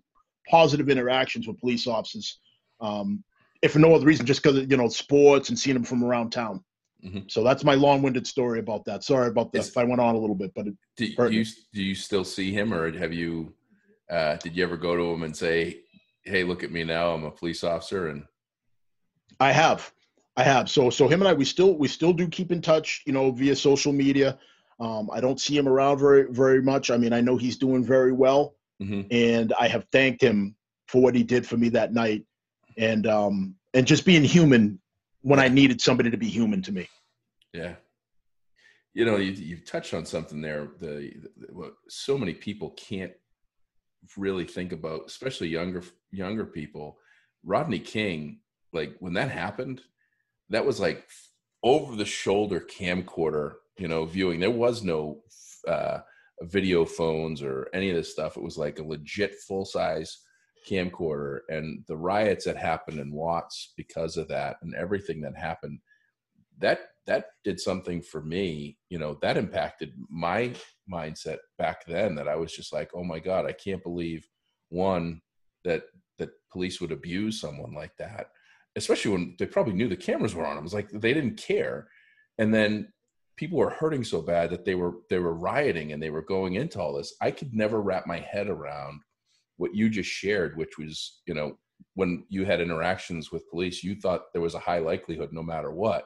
positive 0.49 0.89
interactions 0.89 1.47
with 1.47 1.59
police 1.59 1.87
officers. 1.87 2.39
Um, 2.81 3.23
if 3.61 3.73
for 3.73 3.79
no 3.79 3.93
other 3.93 4.05
reason, 4.05 4.25
just 4.25 4.43
because 4.43 4.59
you 4.67 4.75
know 4.75 4.89
sports 4.89 5.49
and 5.49 5.57
seeing 5.57 5.75
them 5.75 5.83
from 5.83 6.03
around 6.03 6.31
town. 6.31 6.63
Mm-hmm. 7.05 7.19
So 7.27 7.43
that's 7.43 7.63
my 7.63 7.73
long-winded 7.73 8.27
story 8.27 8.59
about 8.59 8.85
that. 8.85 9.03
Sorry 9.03 9.27
about 9.27 9.51
that 9.53 9.67
if 9.67 9.77
I 9.77 9.83
went 9.83 10.01
on 10.01 10.15
a 10.15 10.17
little 10.17 10.35
bit, 10.35 10.53
but 10.53 10.65
do, 10.65 10.75
do, 10.97 11.05
you 11.31 11.45
do 11.73 11.81
you 11.81 11.95
still 11.95 12.23
see 12.23 12.51
him, 12.51 12.73
or 12.73 12.91
have 12.97 13.13
you? 13.13 13.53
Uh, 14.09 14.35
did 14.35 14.55
you 14.55 14.63
ever 14.63 14.77
go 14.77 14.95
to 14.95 15.03
him 15.03 15.23
and 15.23 15.35
say, 15.35 15.81
"Hey, 16.23 16.43
look 16.43 16.63
at 16.63 16.71
me 16.71 16.83
now. 16.83 17.11
I'm 17.11 17.23
a 17.23 17.31
police 17.31 17.63
officer"? 17.63 18.09
And 18.09 18.23
I 19.39 19.51
have, 19.51 19.91
I 20.37 20.43
have. 20.43 20.69
So 20.69 20.89
so 20.91 21.07
him 21.07 21.21
and 21.21 21.27
I, 21.27 21.33
we 21.33 21.45
still 21.45 21.75
we 21.75 21.87
still 21.87 22.13
do 22.13 22.27
keep 22.27 22.51
in 22.51 22.61
touch, 22.61 23.01
you 23.05 23.13
know, 23.13 23.31
via 23.31 23.55
social 23.55 23.93
media. 23.93 24.37
Um, 24.79 25.09
I 25.11 25.21
don't 25.21 25.39
see 25.39 25.57
him 25.57 25.67
around 25.67 25.97
very 25.97 26.27
very 26.29 26.61
much. 26.61 26.91
I 26.91 26.97
mean, 26.97 27.13
I 27.13 27.21
know 27.21 27.35
he's 27.35 27.57
doing 27.57 27.83
very 27.83 28.11
well, 28.11 28.55
mm-hmm. 28.81 29.01
and 29.09 29.53
I 29.59 29.67
have 29.67 29.85
thanked 29.91 30.21
him 30.21 30.55
for 30.87 31.01
what 31.01 31.15
he 31.15 31.23
did 31.23 31.47
for 31.47 31.57
me 31.57 31.69
that 31.69 31.93
night, 31.93 32.25
and 32.77 33.07
um, 33.07 33.55
and 33.73 33.87
just 33.87 34.05
being 34.05 34.23
human 34.23 34.79
when 35.21 35.39
I 35.39 35.47
needed 35.47 35.81
somebody 35.81 36.09
to 36.11 36.17
be 36.17 36.27
human 36.27 36.61
to 36.63 36.71
me. 36.71 36.87
Yeah. 37.53 37.75
You 38.93 39.05
know, 39.05 39.17
you 39.17 39.31
you 39.31 39.57
touched 39.57 39.93
on 39.93 40.05
something 40.05 40.41
there. 40.41 40.67
The, 40.79 41.13
the 41.37 41.53
what 41.53 41.73
so 41.87 42.17
many 42.17 42.33
people 42.33 42.71
can't 42.71 43.13
really 44.17 44.45
think 44.45 44.73
about, 44.73 45.03
especially 45.07 45.47
younger 45.47 45.83
younger 46.11 46.45
people. 46.45 46.97
Rodney 47.43 47.79
King, 47.79 48.39
like 48.73 48.95
when 48.99 49.13
that 49.13 49.31
happened, 49.31 49.81
that 50.49 50.65
was 50.65 50.79
like 50.79 51.07
over 51.63 51.95
the 51.95 52.05
shoulder 52.05 52.59
camcorder, 52.59 53.53
you 53.77 53.87
know, 53.87 54.05
viewing. 54.05 54.39
There 54.39 54.51
was 54.51 54.83
no 54.83 55.21
uh, 55.67 55.99
video 56.41 56.83
phones 56.83 57.41
or 57.41 57.69
any 57.73 57.89
of 57.89 57.95
this 57.95 58.11
stuff. 58.11 58.35
It 58.35 58.43
was 58.43 58.57
like 58.57 58.79
a 58.79 58.83
legit 58.83 59.35
full 59.47 59.65
size 59.65 60.21
camcorder 60.69 61.39
and 61.49 61.83
the 61.87 61.97
riots 61.97 62.45
that 62.45 62.57
happened 62.57 62.99
in 62.99 63.13
Watts 63.13 63.73
because 63.75 64.17
of 64.17 64.27
that 64.29 64.57
and 64.61 64.75
everything 64.75 65.21
that 65.21 65.35
happened 65.35 65.79
that 66.59 66.81
that 67.07 67.25
did 67.43 67.59
something 67.59 68.01
for 68.01 68.21
me 68.21 68.77
you 68.89 68.99
know 68.99 69.17
that 69.21 69.37
impacted 69.37 69.93
my 70.09 70.53
mindset 70.91 71.37
back 71.57 71.85
then 71.87 72.15
that 72.15 72.27
I 72.27 72.35
was 72.35 72.53
just 72.53 72.71
like 72.71 72.91
oh 72.93 73.03
my 73.03 73.19
god 73.19 73.45
I 73.45 73.53
can't 73.53 73.83
believe 73.83 74.27
one 74.69 75.21
that 75.63 75.83
that 76.17 76.29
police 76.51 76.79
would 76.79 76.91
abuse 76.91 77.39
someone 77.39 77.73
like 77.73 77.95
that. 77.97 78.27
Especially 78.75 79.11
when 79.11 79.35
they 79.37 79.45
probably 79.45 79.73
knew 79.73 79.89
the 79.89 79.97
cameras 79.97 80.33
were 80.33 80.45
on. 80.45 80.55
Them 80.55 80.59
it 80.59 80.63
was 80.63 80.73
like 80.73 80.89
they 80.89 81.13
didn't 81.13 81.37
care. 81.37 81.87
And 82.37 82.53
then 82.53 82.87
people 83.35 83.57
were 83.57 83.69
hurting 83.69 84.03
so 84.03 84.21
bad 84.21 84.49
that 84.51 84.63
they 84.63 84.75
were 84.75 84.93
they 85.09 85.19
were 85.19 85.33
rioting 85.33 85.91
and 85.91 86.01
they 86.01 86.09
were 86.09 86.21
going 86.21 86.53
into 86.53 86.79
all 86.79 86.93
this. 86.93 87.13
I 87.21 87.31
could 87.31 87.53
never 87.53 87.81
wrap 87.81 88.07
my 88.07 88.19
head 88.19 88.47
around 88.47 89.01
what 89.61 89.75
you 89.75 89.91
just 89.91 90.09
shared, 90.09 90.57
which 90.57 90.79
was, 90.79 91.21
you 91.27 91.35
know, 91.35 91.55
when 91.93 92.25
you 92.29 92.45
had 92.45 92.61
interactions 92.61 93.31
with 93.31 93.47
police, 93.51 93.83
you 93.83 93.93
thought 93.93 94.33
there 94.33 94.41
was 94.41 94.55
a 94.55 94.59
high 94.59 94.79
likelihood, 94.79 95.29
no 95.31 95.43
matter 95.43 95.71
what, 95.71 96.05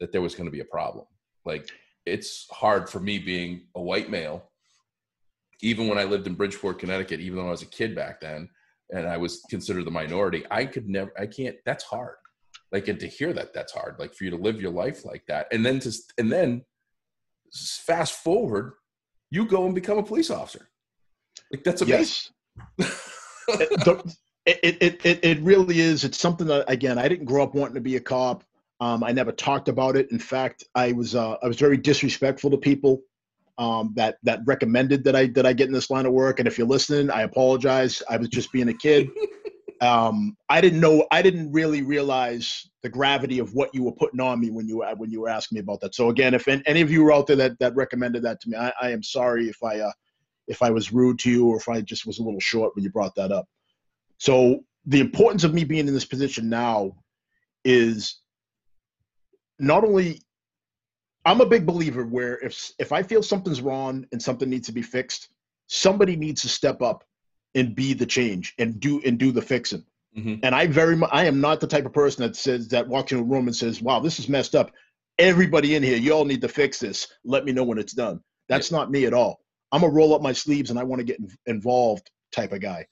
that 0.00 0.10
there 0.10 0.20
was 0.20 0.34
going 0.34 0.46
to 0.46 0.50
be 0.50 0.58
a 0.58 0.64
problem. 0.64 1.06
Like 1.44 1.68
it's 2.04 2.48
hard 2.50 2.90
for 2.90 2.98
me 2.98 3.20
being 3.20 3.68
a 3.76 3.80
white 3.80 4.10
male, 4.10 4.50
even 5.62 5.86
when 5.86 5.98
I 5.98 6.04
lived 6.04 6.26
in 6.26 6.34
Bridgeport, 6.34 6.80
Connecticut, 6.80 7.20
even 7.20 7.38
though 7.38 7.46
I 7.46 7.52
was 7.52 7.62
a 7.62 7.66
kid 7.66 7.94
back 7.94 8.20
then, 8.20 8.48
and 8.90 9.06
I 9.06 9.18
was 9.18 9.40
considered 9.48 9.84
the 9.84 9.92
minority. 9.92 10.44
I 10.50 10.64
could 10.64 10.88
never, 10.88 11.12
I 11.16 11.26
can't. 11.26 11.54
That's 11.64 11.84
hard. 11.84 12.16
Like, 12.72 12.88
and 12.88 12.98
to 12.98 13.06
hear 13.06 13.32
that, 13.34 13.54
that's 13.54 13.72
hard. 13.72 14.00
Like 14.00 14.14
for 14.14 14.24
you 14.24 14.30
to 14.30 14.36
live 14.36 14.60
your 14.60 14.72
life 14.72 15.04
like 15.04 15.22
that, 15.28 15.46
and 15.52 15.64
then 15.64 15.78
to, 15.80 15.92
and 16.18 16.32
then 16.32 16.64
fast 17.52 18.14
forward, 18.14 18.72
you 19.30 19.46
go 19.46 19.64
and 19.66 19.76
become 19.76 19.98
a 19.98 20.02
police 20.02 20.30
officer. 20.30 20.68
Like 21.52 21.62
that's 21.62 21.82
amazing. 21.82 22.00
Yes 22.00 22.32
it, 24.46 24.78
it, 24.80 25.00
it, 25.04 25.24
it 25.24 25.40
really 25.40 25.80
is. 25.80 26.04
It's 26.04 26.18
something 26.18 26.46
that, 26.48 26.64
again, 26.68 26.98
I 26.98 27.08
didn't 27.08 27.26
grow 27.26 27.42
up 27.42 27.54
wanting 27.54 27.74
to 27.74 27.80
be 27.80 27.96
a 27.96 28.00
cop. 28.00 28.44
Um, 28.80 29.04
I 29.04 29.12
never 29.12 29.32
talked 29.32 29.68
about 29.68 29.96
it. 29.96 30.10
In 30.10 30.18
fact, 30.18 30.64
I 30.74 30.92
was 30.92 31.14
uh, 31.14 31.36
I 31.42 31.46
was 31.46 31.58
very 31.58 31.76
disrespectful 31.76 32.50
to 32.50 32.56
people 32.56 33.02
um, 33.58 33.92
that 33.94 34.16
that 34.22 34.40
recommended 34.46 35.04
that 35.04 35.14
I 35.14 35.26
that 35.28 35.44
I 35.44 35.52
get 35.52 35.68
in 35.68 35.74
this 35.74 35.90
line 35.90 36.06
of 36.06 36.12
work. 36.12 36.38
And 36.38 36.48
if 36.48 36.56
you're 36.56 36.66
listening, 36.66 37.10
I 37.10 37.22
apologize. 37.22 38.02
I 38.08 38.16
was 38.16 38.28
just 38.28 38.50
being 38.52 38.68
a 38.68 38.74
kid. 38.74 39.08
Um, 39.82 40.36
I 40.50 40.60
didn't 40.60 40.80
know. 40.80 41.06
I 41.10 41.22
didn't 41.22 41.50
really 41.52 41.80
realize 41.80 42.68
the 42.82 42.90
gravity 42.90 43.38
of 43.38 43.54
what 43.54 43.74
you 43.74 43.82
were 43.82 43.92
putting 43.92 44.20
on 44.20 44.38
me 44.38 44.50
when 44.50 44.68
you 44.68 44.84
when 44.98 45.10
you 45.10 45.22
were 45.22 45.30
asking 45.30 45.56
me 45.56 45.60
about 45.60 45.80
that. 45.80 45.94
So 45.94 46.10
again, 46.10 46.34
if 46.34 46.46
any 46.48 46.82
of 46.82 46.90
you 46.90 47.02
were 47.02 47.12
out 47.12 47.26
there 47.26 47.36
that 47.36 47.58
that 47.60 47.74
recommended 47.74 48.22
that 48.24 48.40
to 48.42 48.50
me, 48.50 48.58
I, 48.58 48.72
I 48.80 48.90
am 48.90 49.02
sorry 49.02 49.48
if 49.48 49.62
I 49.62 49.80
uh, 49.80 49.92
if 50.50 50.62
I 50.62 50.70
was 50.70 50.92
rude 50.92 51.18
to 51.20 51.30
you 51.30 51.48
or 51.48 51.56
if 51.56 51.68
I 51.68 51.80
just 51.80 52.04
was 52.04 52.18
a 52.18 52.22
little 52.22 52.40
short 52.40 52.74
when 52.74 52.84
you 52.84 52.90
brought 52.90 53.14
that 53.14 53.32
up. 53.32 53.46
So 54.18 54.60
the 54.84 55.00
importance 55.00 55.44
of 55.44 55.54
me 55.54 55.64
being 55.64 55.86
in 55.88 55.94
this 55.94 56.04
position 56.04 56.50
now 56.50 56.92
is 57.64 58.18
not 59.58 59.84
only 59.84 60.20
I'm 61.24 61.40
a 61.40 61.46
big 61.46 61.66
believer 61.66 62.04
where 62.04 62.38
if 62.38 62.72
if 62.78 62.92
I 62.92 63.02
feel 63.02 63.22
something's 63.22 63.60
wrong 63.60 64.06
and 64.12 64.20
something 64.20 64.50
needs 64.50 64.66
to 64.66 64.72
be 64.72 64.82
fixed, 64.82 65.28
somebody 65.68 66.16
needs 66.16 66.42
to 66.42 66.48
step 66.48 66.82
up 66.82 67.04
and 67.54 67.74
be 67.74 67.94
the 67.94 68.06
change 68.06 68.54
and 68.58 68.80
do 68.80 69.00
and 69.04 69.18
do 69.18 69.30
the 69.30 69.42
fixing. 69.42 69.84
Mm-hmm. 70.16 70.36
And 70.42 70.54
I 70.54 70.66
very 70.66 70.96
much 70.96 71.10
I 71.12 71.26
am 71.26 71.40
not 71.40 71.60
the 71.60 71.66
type 71.66 71.86
of 71.86 71.92
person 71.92 72.24
that 72.24 72.34
says 72.34 72.68
that 72.68 72.88
walks 72.88 73.12
in 73.12 73.18
a 73.18 73.22
room 73.22 73.46
and 73.46 73.54
says, 73.54 73.80
"Wow, 73.80 74.00
this 74.00 74.18
is 74.18 74.28
messed 74.28 74.56
up. 74.56 74.72
Everybody 75.18 75.76
in 75.76 75.82
here, 75.82 75.98
you 75.98 76.12
all 76.12 76.24
need 76.24 76.40
to 76.40 76.48
fix 76.48 76.80
this. 76.80 77.06
Let 77.24 77.44
me 77.44 77.52
know 77.52 77.64
when 77.64 77.78
it's 77.78 77.92
done." 77.92 78.20
That's 78.48 78.70
yeah. 78.70 78.78
not 78.78 78.90
me 78.90 79.04
at 79.04 79.14
all. 79.14 79.40
I'm 79.72 79.84
a 79.84 79.88
roll 79.88 80.14
up 80.14 80.22
my 80.22 80.32
sleeves 80.32 80.70
and 80.70 80.78
I 80.78 80.84
want 80.84 81.00
to 81.00 81.04
get 81.04 81.18
involved 81.46 82.10
type 82.32 82.52
of 82.52 82.60
guy. 82.60 82.86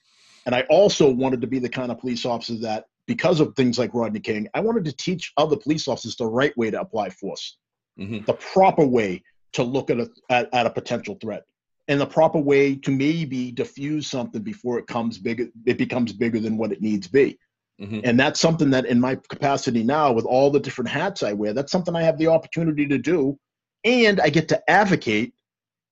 And 0.47 0.55
I 0.55 0.63
also 0.71 1.11
wanted 1.11 1.41
to 1.43 1.47
be 1.47 1.59
the 1.59 1.69
kind 1.69 1.91
of 1.91 1.99
police 1.99 2.25
officer 2.25 2.57
that, 2.61 2.87
because 3.07 3.41
of 3.41 3.55
things 3.55 3.79
like 3.79 3.95
Rodney 3.95 4.21
King, 4.21 4.49
I 4.55 4.61
wanted 4.61 4.85
to 4.85 4.93
teach 4.93 5.33
other 5.37 5.57
police 5.57 5.89
officers 5.89 6.17
the 6.17 6.27
right 6.27 6.57
way 6.57 6.71
to 6.71 6.81
apply 6.81 7.11
force, 7.11 7.57
mm-hmm. 7.99 8.25
the 8.25 8.35
proper 8.35 8.87
way 8.87 9.23
to 9.55 9.63
look 9.63 9.91
at 9.91 9.99
a, 9.99 10.11
at, 10.31 10.53
at, 10.53 10.67
a 10.67 10.71
potential 10.71 11.17
threat, 11.21 11.45
and 11.89 12.01
the 12.01 12.07
proper 12.07 12.39
way 12.39 12.77
to 12.77 12.91
maybe 12.91 13.51
diffuse 13.51 14.07
something 14.07 14.43
before 14.43 14.79
it 14.79 14.87
comes 14.87 15.19
bigger, 15.19 15.49
it 15.65 15.79
becomes 15.79 16.13
bigger 16.13 16.39
than 16.39 16.59
what 16.59 16.71
it 16.71 16.83
needs 16.83 17.07
to 17.07 17.13
be. 17.13 17.39
Mm-hmm. 17.81 18.01
And 18.05 18.21
that's 18.21 18.41
something 18.41 18.71
that, 18.71 18.87
in 18.87 19.01
my 19.01 19.17
capacity 19.29 19.83
now, 19.83 20.13
with 20.13 20.27
all 20.27 20.51
the 20.51 20.61
different 20.61 20.91
hats 20.91 21.23
I 21.23 21.33
wear, 21.33 21.55
that's 21.55 21.73
something 21.73 21.97
I 21.97 22.03
have 22.03 22.19
the 22.19 22.27
opportunity 22.27 22.87
to 22.89 22.99
do, 22.99 23.39
and 23.85 24.21
I 24.21 24.29
get 24.29 24.49
to 24.49 24.71
advocate 24.71 25.33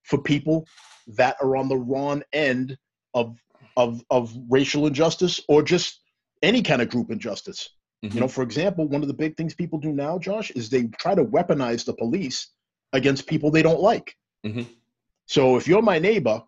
for 0.06 0.18
people 0.18 0.66
that 1.08 1.36
are 1.42 1.56
on 1.56 1.68
the 1.68 1.76
wrong 1.76 2.22
end 2.32 2.78
of 3.14 3.36
of 3.76 4.02
of 4.10 4.34
racial 4.48 4.86
injustice 4.86 5.40
or 5.48 5.62
just 5.62 6.00
any 6.42 6.62
kind 6.62 6.80
of 6.80 6.88
group 6.88 7.10
injustice. 7.10 7.70
Mm-hmm. 8.04 8.14
You 8.14 8.20
know, 8.22 8.28
for 8.28 8.42
example, 8.42 8.88
one 8.88 9.02
of 9.02 9.08
the 9.08 9.14
big 9.14 9.36
things 9.36 9.54
people 9.54 9.78
do 9.78 9.92
now, 9.92 10.18
Josh, 10.18 10.50
is 10.52 10.68
they 10.68 10.84
try 10.98 11.14
to 11.14 11.24
weaponize 11.24 11.84
the 11.84 11.94
police 11.94 12.48
against 12.92 13.26
people 13.26 13.50
they 13.50 13.62
don't 13.62 13.80
like. 13.80 14.14
Mm-hmm. 14.44 14.62
So 15.26 15.56
if 15.56 15.66
you're 15.66 15.82
my 15.82 15.98
neighbor 15.98 16.42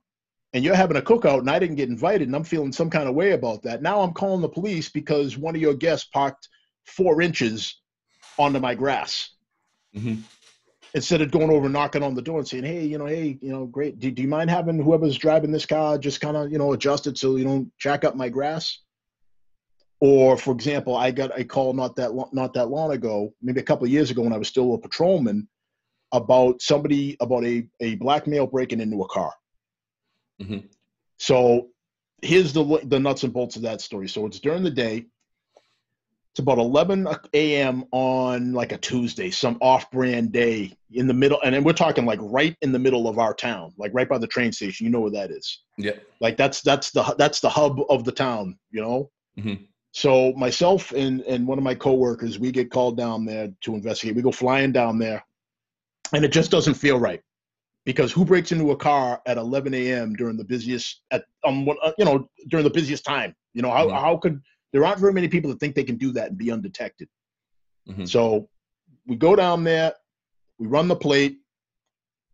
and 0.53 0.65
you're 0.65 0.75
having 0.75 0.97
a 0.97 1.03
cookout 1.03 1.41
and 1.41 1.51
I 1.51 1.59
didn't 1.59 1.77
get 1.77 1.89
invited 1.89 2.29
and 2.29 2.37
I'm 2.37 2.45
feeling 2.45 2.73
some 2.73 2.91
kind 2.91 3.09
of 3.09 3.15
way 3.15 3.33
about 3.33 3.63
that, 3.63 3.83
now 3.83 4.01
I'm 4.01 4.13
calling 4.13 4.41
the 4.41 4.49
police 4.49 4.89
because 4.89 5.37
one 5.37 5.55
of 5.55 5.61
your 5.61 5.75
guests 5.75 6.09
parked 6.13 6.49
four 6.87 7.21
inches 7.21 7.81
onto 8.39 8.61
my 8.61 8.75
grass. 8.75 9.31
Mm-hmm 9.97 10.21
instead 10.95 11.21
of 11.21 11.31
going 11.31 11.51
over 11.51 11.67
and 11.67 11.73
knocking 11.73 12.03
on 12.03 12.15
the 12.15 12.23
door 12.23 12.39
and 12.39 12.49
saying, 12.49 12.65
"Hey, 12.65 12.85
you 12.85 12.99
know, 12.99 13.07
hey, 13.07 13.39
you 13.41 13.53
know, 13.53 13.67
great. 13.67 13.99
Do, 13.99 14.11
do 14.11 14.23
you 14.23 14.29
mind 14.29 14.51
having 14.51 14.81
whoever's 14.81 15.17
driving 15.17 15.51
this 15.51 15.67
car 15.67 15.99
just 15.99 16.21
kind 16.21 16.37
of, 16.37 16.51
you 16.51 16.59
know, 16.59 16.73
adjust 16.73 17.07
it 17.07 17.19
so 17.19 17.37
you 17.37 17.45
don't 17.45 17.71
jack 17.79 18.05
up 18.05 18.17
my 18.17 18.29
grass?" 18.29 18.79
Or, 20.01 20.37
for 20.37 20.55
example, 20.55 20.97
I 20.97 21.11
got 21.11 21.39
a 21.39 21.45
call 21.45 21.73
not 21.73 21.97
that 21.97 22.15
long, 22.15 22.31
not 22.33 22.55
that 22.55 22.69
long 22.69 22.93
ago, 22.93 23.35
maybe 23.43 23.61
a 23.61 23.65
couple 23.65 23.85
of 23.85 23.91
years 23.91 24.11
ago 24.11 24.23
when 24.23 24.33
I 24.33 24.39
was 24.39 24.49
still 24.49 24.75
a 24.75 24.79
patrolman, 24.79 25.49
about 26.13 26.63
somebody 26.63 27.17
about 27.21 27.45
a 27.45 27.67
a 27.81 27.97
black 27.97 28.27
male 28.27 28.47
breaking 28.47 28.81
into 28.81 29.03
a 29.03 29.09
car. 29.09 29.33
Mm-hmm. 30.41 30.67
So 31.19 31.69
here's 32.23 32.53
the 32.53 32.81
the 32.85 32.99
nuts 32.99 33.25
and 33.25 33.33
bolts 33.33 33.57
of 33.57 33.63
that 33.63 33.81
story. 33.81 34.09
So 34.09 34.27
it's 34.27 34.41
during 34.41 34.63
the 34.63 34.71
day 34.71 35.07
it's 36.33 36.41
about 36.41 36.59
11 36.59 37.07
a.m. 37.35 37.85
on 37.91 38.53
like 38.53 38.73
a 38.73 38.79
Tuesday, 38.79 39.31
some 39.31 39.59
off-brand 39.61 40.31
day 40.33 40.73
in 40.93 41.07
the 41.07 41.15
middle, 41.15 41.41
and 41.43 41.55
then 41.55 41.65
we're 41.65 41.73
talking 41.73 42.07
like 42.07 42.21
right 42.23 42.57
in 42.63 42.71
the 42.73 42.79
middle 42.79 43.09
of 43.09 43.19
our 43.19 43.35
town, 43.35 43.73
like 43.77 43.91
right 43.95 44.09
by 44.09 44.19
the 44.19 44.27
train 44.27 44.53
station. 44.53 44.87
You 44.87 44.93
know 44.93 45.01
where 45.01 45.11
that 45.13 45.31
is? 45.31 45.63
Yeah. 45.77 45.93
Like 46.21 46.37
that's 46.37 46.61
that's 46.61 46.91
the 46.93 47.03
that's 47.19 47.41
the 47.41 47.49
hub 47.49 47.81
of 47.91 48.05
the 48.05 48.13
town. 48.13 48.59
You 48.71 48.81
know. 48.83 49.11
Mm-hmm. 49.39 49.65
So 49.93 50.33
myself 50.35 50.93
and 50.93 51.23
and 51.23 51.47
one 51.47 51.59
of 51.59 51.65
my 51.65 51.75
coworkers, 51.75 52.39
we 52.39 52.53
get 52.53 52.71
called 52.71 52.97
down 52.97 53.25
there 53.25 53.49
to 53.63 53.75
investigate. 53.75 54.15
We 54.17 54.23
go 54.23 54.31
flying 54.31 54.71
down 54.71 54.99
there, 54.99 55.25
and 56.13 56.25
it 56.25 56.33
just 56.33 56.51
doesn't 56.51 56.75
feel 56.75 56.99
right. 57.01 57.21
because 57.85 58.13
who 58.13 58.25
breaks 58.25 58.53
into 58.53 58.71
a 58.71 58.77
car 58.77 59.23
at 59.27 59.39
11 59.39 59.73
a.m. 59.75 60.15
during 60.15 60.37
the 60.37 60.45
busiest 60.45 61.01
at 61.11 61.25
um 61.45 61.67
you 61.99 62.05
know 62.05 62.29
during 62.49 62.65
the 62.65 62.71
busiest 62.79 63.05
time? 63.05 63.35
You 63.55 63.63
know 63.63 63.71
how 63.71 63.87
Mhm. 63.89 64.01
how 64.01 64.17
could 64.19 64.41
there 64.73 64.85
aren't 64.85 65.01
very 65.01 65.13
many 65.13 65.29
people 65.29 65.51
that 65.51 65.61
think 65.61 65.75
they 65.75 65.85
can 65.85 65.97
do 65.97 66.13
that 66.13 66.29
and 66.29 66.39
be 66.39 66.51
undetected. 66.51 67.09
Mhm. 67.89 68.09
So 68.09 68.49
we 69.07 69.17
go 69.17 69.35
down 69.35 69.65
there, 69.65 69.95
we 70.59 70.67
run 70.67 70.89
the 70.89 70.97
plate, 70.97 71.39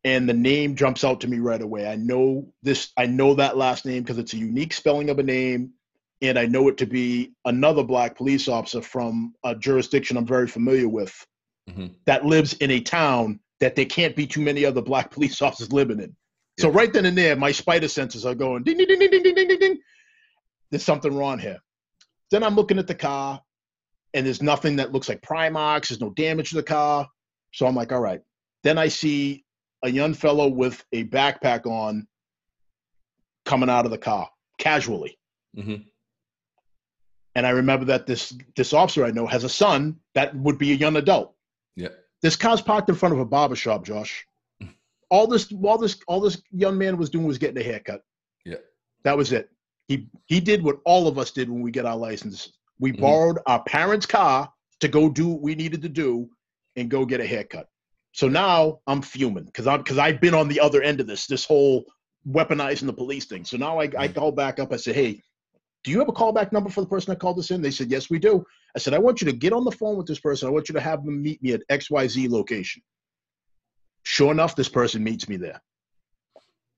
and 0.03 0.29
the 0.29 0.35
name 0.35 0.75
jumps 0.77 1.05
out 1.05 1.21
to 1.23 1.29
me 1.29 1.39
right 1.39 1.63
away. 1.63 1.87
I 1.87 1.97
know 1.97 2.53
this. 2.63 2.93
I 2.97 3.07
know 3.07 3.35
that 3.35 3.57
last 3.57 3.87
name 3.87 4.03
because 4.03 4.19
it's 4.19 4.35
a 4.35 4.39
unique 4.39 4.73
spelling 4.73 5.09
of 5.11 5.19
a 5.19 5.23
name, 5.23 5.73
and 6.21 6.39
I 6.39 6.47
know 6.47 6.69
it 6.69 6.77
to 6.79 6.87
be 6.87 7.33
another 7.45 7.83
black 7.85 8.17
police 8.17 8.49
officer 8.49 8.83
from 8.83 9.35
a 9.45 9.55
jurisdiction 9.55 10.17
I'm 10.17 10.27
very 10.27 10.47
familiar 10.49 10.89
with 10.89 11.15
Mhm. 11.71 11.95
that 12.05 12.27
lives 12.27 12.53
in 12.55 12.71
a 12.71 12.81
town 12.81 13.41
that 13.61 13.77
there 13.77 13.87
can't 13.87 14.15
be 14.15 14.27
too 14.27 14.43
many 14.43 14.65
other 14.65 14.83
black 14.83 15.11
police 15.13 15.41
officers 15.41 15.73
living 15.73 16.01
in. 16.01 16.15
So 16.59 16.69
right 16.69 16.93
then 16.93 17.07
and 17.07 17.17
there, 17.19 17.35
my 17.35 17.51
spider 17.51 17.89
senses 17.89 18.25
are 18.27 18.35
going 18.35 18.63
ding 18.63 18.77
ding 18.79 18.87
ding 18.87 18.99
ding 18.99 19.11
ding 19.11 19.23
ding 19.35 19.49
ding 19.49 19.59
ding. 19.59 19.79
There's 20.71 20.85
something 20.85 21.13
wrong 21.15 21.39
here. 21.39 21.59
Then 22.31 22.43
I'm 22.43 22.55
looking 22.55 22.79
at 22.79 22.87
the 22.87 22.95
car, 22.95 23.41
and 24.15 24.27
there's 24.27 24.43
nothing 24.43 24.77
that 24.77 24.93
looks 24.93 25.09
like 25.09 25.23
pry 25.23 25.51
marks. 25.51 25.89
There's 25.89 26.01
no 26.01 26.11
damage 26.11 26.51
to 26.51 26.57
the 26.57 26.63
car. 26.63 27.09
So 27.53 27.67
I'm 27.67 27.75
like, 27.75 27.93
all 27.93 28.01
right. 28.01 28.21
Then 28.63 28.79
I 28.79 28.89
see 28.89 29.45
a 29.83 29.91
young 29.91 30.15
fellow 30.15 30.49
with 30.49 30.85
a 30.93 31.05
backpack 31.05 31.67
on 31.67 32.07
coming 33.45 33.69
out 33.69 33.85
of 33.85 33.91
the 33.91 33.99
car 33.99 34.29
casually. 34.59 35.19
Mhm. 35.57 35.85
And 37.35 37.47
I 37.47 37.51
remember 37.51 37.85
that 37.87 38.07
this 38.07 38.37
this 38.57 38.73
officer 38.73 39.05
I 39.05 39.11
know 39.11 39.27
has 39.27 39.45
a 39.45 39.49
son 39.49 40.01
that 40.15 40.35
would 40.37 40.57
be 40.57 40.73
a 40.73 40.77
young 40.77 40.97
adult. 40.97 41.35
Yeah. 41.77 41.89
This 42.23 42.37
car's 42.37 42.63
parked 42.63 42.89
in 42.89 42.95
front 42.95 43.15
of 43.15 43.21
a 43.21 43.25
barber 43.25 43.57
shop, 43.57 43.85
Josh. 43.85 44.27
All 45.11 45.27
this 45.27 45.53
all 45.63 45.79
this 45.79 45.99
all 46.09 46.21
this 46.21 46.41
young 46.51 46.79
man 46.79 46.97
was 46.97 47.11
doing 47.11 47.27
was 47.27 47.39
getting 47.39 47.59
a 47.59 47.63
haircut. 47.65 48.03
Yeah. 48.45 48.57
That 49.03 49.17
was 49.17 49.33
it. 49.33 49.51
He 49.89 50.09
he 50.27 50.41
did 50.41 50.63
what 50.63 50.79
all 50.85 51.07
of 51.07 51.19
us 51.19 51.31
did 51.31 51.51
when 51.51 51.61
we 51.63 51.71
get 51.71 51.87
our 51.87 51.97
license. 51.97 52.53
We 52.79 52.93
Mhm. 52.93 53.01
borrowed 53.01 53.39
our 53.47 53.63
parents' 53.65 54.07
car 54.07 54.53
to 54.81 54.89
go 54.89 55.09
do 55.09 55.29
what 55.29 55.43
we 55.43 55.55
needed 55.55 55.83
to 55.83 55.89
do 55.89 56.29
and 56.77 56.91
go 56.91 57.05
get 57.05 57.21
a 57.21 57.27
haircut. 57.27 57.69
So 58.13 58.29
now 58.29 58.81
I'm 58.87 59.03
fuming 59.03 59.45
because 59.45 59.67
I'm 59.67 59.79
because 59.79 59.99
I've 59.99 60.21
been 60.21 60.35
on 60.35 60.49
the 60.49 60.61
other 60.61 60.83
end 60.83 61.01
of 61.01 61.07
this, 61.07 61.27
this 61.27 61.45
whole 61.45 61.85
weaponizing 62.27 62.87
the 62.87 62.93
police 62.93 63.27
thing. 63.27 63.45
So 63.45 63.57
now 63.57 63.79
I, 63.79 63.85
I 63.85 64.09
Mhm. 64.09 64.15
call 64.15 64.33
back 64.33 64.59
up. 64.59 64.73
I 64.73 64.77
say, 64.77 64.93
hey, 64.93 65.23
do 65.83 65.91
you 65.91 65.99
have 65.99 66.09
a 66.09 66.13
callback 66.13 66.51
number 66.53 66.71
for 66.71 66.81
the 66.81 66.87
person 66.87 67.11
that 67.13 67.21
called 67.21 67.39
us 67.39 67.51
in? 67.51 67.61
They 67.61 67.71
said, 67.71 67.91
yes, 67.91 68.09
we 68.09 68.19
do. 68.19 68.43
I 68.75 68.79
said, 68.79 68.95
I 68.95 68.99
want 68.99 69.21
you 69.21 69.27
to 69.27 69.37
get 69.37 69.53
on 69.53 69.65
the 69.65 69.71
phone 69.71 69.97
with 69.97 70.07
this 70.07 70.21
person. 70.21 70.49
I 70.49 70.51
want 70.51 70.69
you 70.69 70.73
to 70.73 70.81
have 70.81 71.05
them 71.05 71.23
meet 71.23 71.43
me 71.43 71.53
at 71.53 71.63
XYZ 71.69 72.31
location. 72.31 72.83
Sure 74.05 74.33
enough, 74.33 74.57
this 74.57 74.69
person 74.69 75.05
meets 75.05 75.29
me 75.29 75.37
there. 75.37 75.61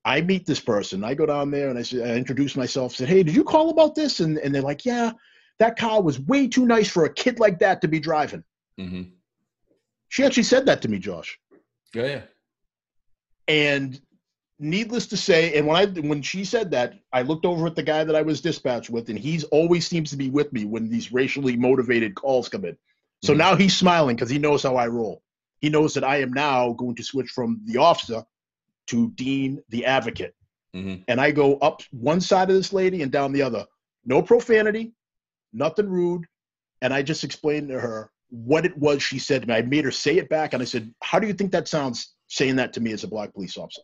I 0.06 0.20
meet 0.20 0.46
this 0.46 0.60
person. 0.60 1.02
I 1.02 1.14
go 1.14 1.26
down 1.26 1.50
there 1.50 1.68
and 1.68 1.76
I, 1.76 1.82
say, 1.82 2.00
I 2.00 2.14
introduce 2.14 2.54
myself. 2.54 2.94
Said, 2.94 3.08
"Hey, 3.08 3.24
did 3.24 3.34
you 3.34 3.42
call 3.42 3.70
about 3.70 3.96
this?" 3.96 4.20
And 4.20 4.38
and 4.38 4.54
they're 4.54 4.62
like, 4.62 4.84
"Yeah, 4.84 5.10
that 5.58 5.76
car 5.76 6.00
was 6.00 6.20
way 6.20 6.46
too 6.46 6.64
nice 6.64 6.88
for 6.88 7.04
a 7.04 7.12
kid 7.12 7.40
like 7.40 7.58
that 7.58 7.80
to 7.82 7.88
be 7.88 7.98
driving." 7.98 8.44
Mhm. 8.80 9.10
She 10.08 10.22
actually 10.24 10.44
said 10.44 10.64
that 10.66 10.80
to 10.82 10.88
me, 10.88 11.00
Josh. 11.00 11.36
Yeah, 11.92 12.06
yeah. 12.06 12.22
And 13.48 14.00
needless 14.60 15.08
to 15.08 15.16
say, 15.16 15.58
and 15.58 15.66
when 15.66 15.76
I 15.76 15.86
when 15.86 16.22
she 16.22 16.44
said 16.44 16.70
that, 16.70 16.94
I 17.12 17.22
looked 17.22 17.44
over 17.44 17.66
at 17.66 17.74
the 17.74 17.82
guy 17.82 18.04
that 18.04 18.14
I 18.14 18.22
was 18.22 18.40
dispatched 18.40 18.90
with, 18.90 19.08
and 19.08 19.18
he's 19.18 19.42
always 19.44 19.88
seems 19.88 20.10
to 20.10 20.16
be 20.16 20.30
with 20.30 20.52
me 20.52 20.64
when 20.66 20.88
these 20.88 21.12
racially 21.12 21.56
motivated 21.56 22.14
calls 22.14 22.48
come 22.48 22.64
in. 22.64 22.78
So 23.24 23.34
Mhm. 23.34 23.38
now 23.38 23.56
he's 23.56 23.76
smiling 23.76 24.14
because 24.14 24.30
he 24.30 24.38
knows 24.38 24.62
how 24.62 24.76
I 24.76 24.86
roll. 24.86 25.24
He 25.60 25.68
knows 25.68 25.94
that 25.94 26.04
I 26.04 26.18
am 26.18 26.32
now 26.32 26.74
going 26.74 26.94
to 26.94 27.02
switch 27.02 27.30
from 27.30 27.60
the 27.64 27.78
officer 27.78 28.24
to 28.88 29.10
Dean 29.12 29.62
the 29.68 29.84
advocate. 29.84 30.34
Mhm. 30.74 31.04
and 31.08 31.18
I 31.18 31.30
go 31.30 31.56
up 31.58 31.80
one 31.90 32.20
side 32.20 32.50
of 32.50 32.56
this 32.56 32.70
lady 32.70 33.00
and 33.00 33.10
down 33.10 33.32
the 33.32 33.40
other. 33.40 33.64
No 34.04 34.20
profanity, 34.20 34.92
nothing 35.54 35.88
rude. 35.88 36.26
And 36.82 36.92
I 36.92 37.02
just 37.02 37.24
explained 37.24 37.68
to 37.68 37.80
her 37.80 38.10
what 38.28 38.66
it 38.66 38.76
was 38.76 39.02
she 39.02 39.18
said 39.18 39.40
to 39.42 39.48
me. 39.48 39.54
I 39.54 39.62
made 39.62 39.86
her 39.86 39.90
say 39.90 40.18
it 40.18 40.28
back 40.28 40.52
and 40.52 40.60
I 40.60 40.66
said, 40.66 40.92
How 41.02 41.18
do 41.18 41.26
you 41.26 41.32
think 41.32 41.52
that 41.52 41.68
sounds 41.68 42.14
saying 42.28 42.56
that 42.56 42.74
to 42.74 42.80
me 42.80 42.92
as 42.92 43.04
a 43.04 43.08
black 43.08 43.32
police 43.32 43.56
officer? 43.56 43.80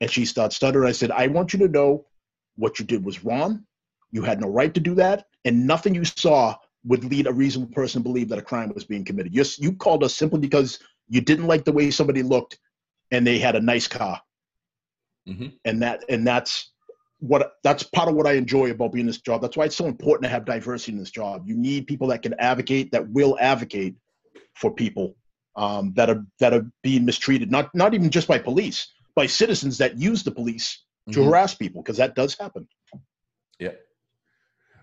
And 0.00 0.10
she 0.10 0.24
started 0.24 0.54
stuttering. 0.54 0.88
I 0.88 0.92
said, 0.92 1.12
I 1.12 1.28
want 1.28 1.52
you 1.52 1.60
to 1.60 1.68
know 1.68 2.06
what 2.56 2.78
you 2.80 2.84
did 2.84 3.04
was 3.04 3.24
wrong. 3.24 3.64
You 4.10 4.22
had 4.22 4.40
no 4.40 4.48
right 4.48 4.74
to 4.74 4.80
do 4.80 4.94
that. 4.96 5.26
And 5.44 5.66
nothing 5.66 5.94
you 5.94 6.04
saw 6.04 6.56
would 6.84 7.04
lead 7.04 7.28
a 7.28 7.32
reasonable 7.32 7.72
person 7.72 8.02
to 8.02 8.08
believe 8.08 8.28
that 8.30 8.38
a 8.38 8.42
crime 8.42 8.72
was 8.74 8.84
being 8.84 9.04
committed. 9.04 9.32
You, 9.34 9.44
you 9.58 9.74
called 9.74 10.02
us 10.02 10.16
simply 10.16 10.40
because 10.40 10.80
you 11.08 11.20
didn't 11.20 11.46
like 11.46 11.64
the 11.64 11.72
way 11.72 11.90
somebody 11.90 12.22
looked 12.24 12.58
and 13.12 13.24
they 13.26 13.38
had 13.38 13.54
a 13.54 13.60
nice 13.60 13.86
car 13.86 14.20
Mhm. 15.28 15.52
and 15.64 15.82
that 15.82 16.04
and 16.08 16.26
that's 16.26 16.72
what 17.20 17.52
that's 17.62 17.84
part 17.84 18.08
of 18.08 18.16
what 18.16 18.26
I 18.26 18.32
enjoy 18.32 18.72
about 18.72 18.90
being 18.92 19.02
in 19.02 19.06
this 19.06 19.20
job. 19.20 19.40
That's 19.40 19.56
why 19.56 19.66
it's 19.66 19.76
so 19.76 19.86
important 19.86 20.24
to 20.24 20.28
have 20.28 20.44
diversity 20.44 20.90
in 20.92 20.98
this 20.98 21.12
job. 21.12 21.44
You 21.46 21.56
need 21.56 21.86
people 21.86 22.08
that 22.08 22.22
can 22.22 22.34
advocate, 22.40 22.90
that 22.90 23.08
will 23.10 23.38
advocate 23.40 23.94
for 24.56 24.74
people 24.74 25.14
um, 25.54 25.92
that 25.94 26.10
are 26.10 26.24
that 26.40 26.52
are 26.52 26.66
being 26.82 27.04
mistreated. 27.04 27.50
Not 27.50 27.72
not 27.74 27.94
even 27.94 28.10
just 28.10 28.26
by 28.26 28.38
police, 28.38 28.88
by 29.14 29.26
citizens 29.26 29.78
that 29.78 29.96
use 29.96 30.24
the 30.24 30.32
police 30.32 30.82
to 31.12 31.20
Mhm. 31.20 31.24
harass 31.26 31.54
people, 31.54 31.82
because 31.82 31.98
that 31.98 32.16
does 32.16 32.36
happen. 32.36 32.66
Yeah. 33.60 33.74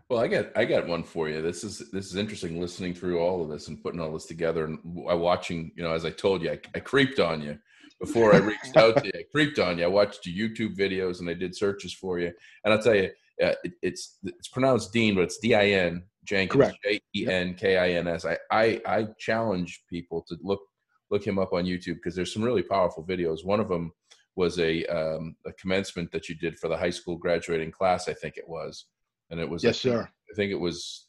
Well, 0.08 0.20
I 0.20 0.28
got 0.30 0.56
I 0.56 0.64
got 0.64 0.88
one 0.88 1.04
for 1.04 1.28
you. 1.28 1.42
This 1.42 1.66
is 1.66 1.92
this 1.92 2.06
is 2.06 2.16
interesting 2.16 2.62
listening 2.62 2.94
through 2.94 3.20
all 3.20 3.44
of 3.44 3.50
this 3.50 3.68
and 3.68 3.84
putting 3.84 4.00
all 4.00 4.14
this 4.14 4.26
together 4.26 4.64
and 4.64 4.80
I 5.10 5.14
watching, 5.14 5.74
you 5.76 5.84
know, 5.84 5.92
as 5.92 6.06
I 6.06 6.12
told 6.12 6.42
you, 6.44 6.52
I, 6.52 6.60
I 6.74 6.80
creeped 6.80 7.20
on 7.20 7.42
you 7.42 7.60
before 8.00 8.34
I 8.34 8.38
reached 8.38 8.78
out 8.78 8.98
to 8.98 9.06
you. 9.06 9.12
I 9.16 9.24
creeped 9.32 9.60
on 9.60 9.78
you. 9.78 9.84
I 9.86 9.88
watched 9.88 10.26
your 10.26 10.50
YouTube 10.50 10.78
videos 10.78 11.20
and 11.20 11.30
I 11.30 11.34
did 11.34 11.56
searches 11.56 11.94
for 11.94 12.20
you. 12.20 12.32
And 12.64 12.74
I'll 12.74 12.82
tell 12.82 12.96
you, 12.96 13.10
uh, 13.44 13.54
it, 13.64 13.74
it's 13.82 14.18
it's 14.24 14.48
pronounced 14.48 14.92
Dean, 14.92 15.16
but 15.16 15.24
it's 15.24 15.38
D 15.38 15.56
I 15.56 15.68
N 15.68 16.04
Jenkins, 16.26 16.74
J 16.84 17.00
E 17.16 17.28
N 17.28 17.54
K 17.56 17.78
I 17.78 17.92
N 17.92 18.08
S. 18.08 18.26
I 18.26 18.38
I 18.52 18.82
I 18.86 19.08
challenge 19.18 19.84
people 19.90 20.26
to 20.28 20.38
look 20.42 20.62
look 21.10 21.26
him 21.26 21.40
up 21.40 21.54
on 21.54 21.66
YouTube 21.66 21.96
because 21.96 22.16
there's 22.16 22.34
some 22.34 22.44
really 22.44 22.62
powerful 22.62 23.04
videos. 23.04 23.46
One 23.46 23.60
of 23.60 23.70
them 23.70 23.94
was 24.36 24.60
a 24.60 24.86
um, 24.86 25.36
a 25.46 25.54
commencement 25.54 26.12
that 26.12 26.30
you 26.30 26.36
did 26.36 26.60
for 26.60 26.68
the 26.68 26.78
high 26.78 26.90
school 26.90 27.18
graduating 27.18 27.72
class, 27.72 28.08
I 28.08 28.14
think 28.14 28.38
it 28.38 28.48
was, 28.48 28.86
and 29.30 29.40
it 29.40 29.50
was 29.50 29.64
Yes, 29.64 29.80
I 29.86 29.90
think, 29.90 29.96
sir. 29.96 30.10
I 30.32 30.36
think 30.36 30.52
it 30.52 30.60
was 30.60 31.08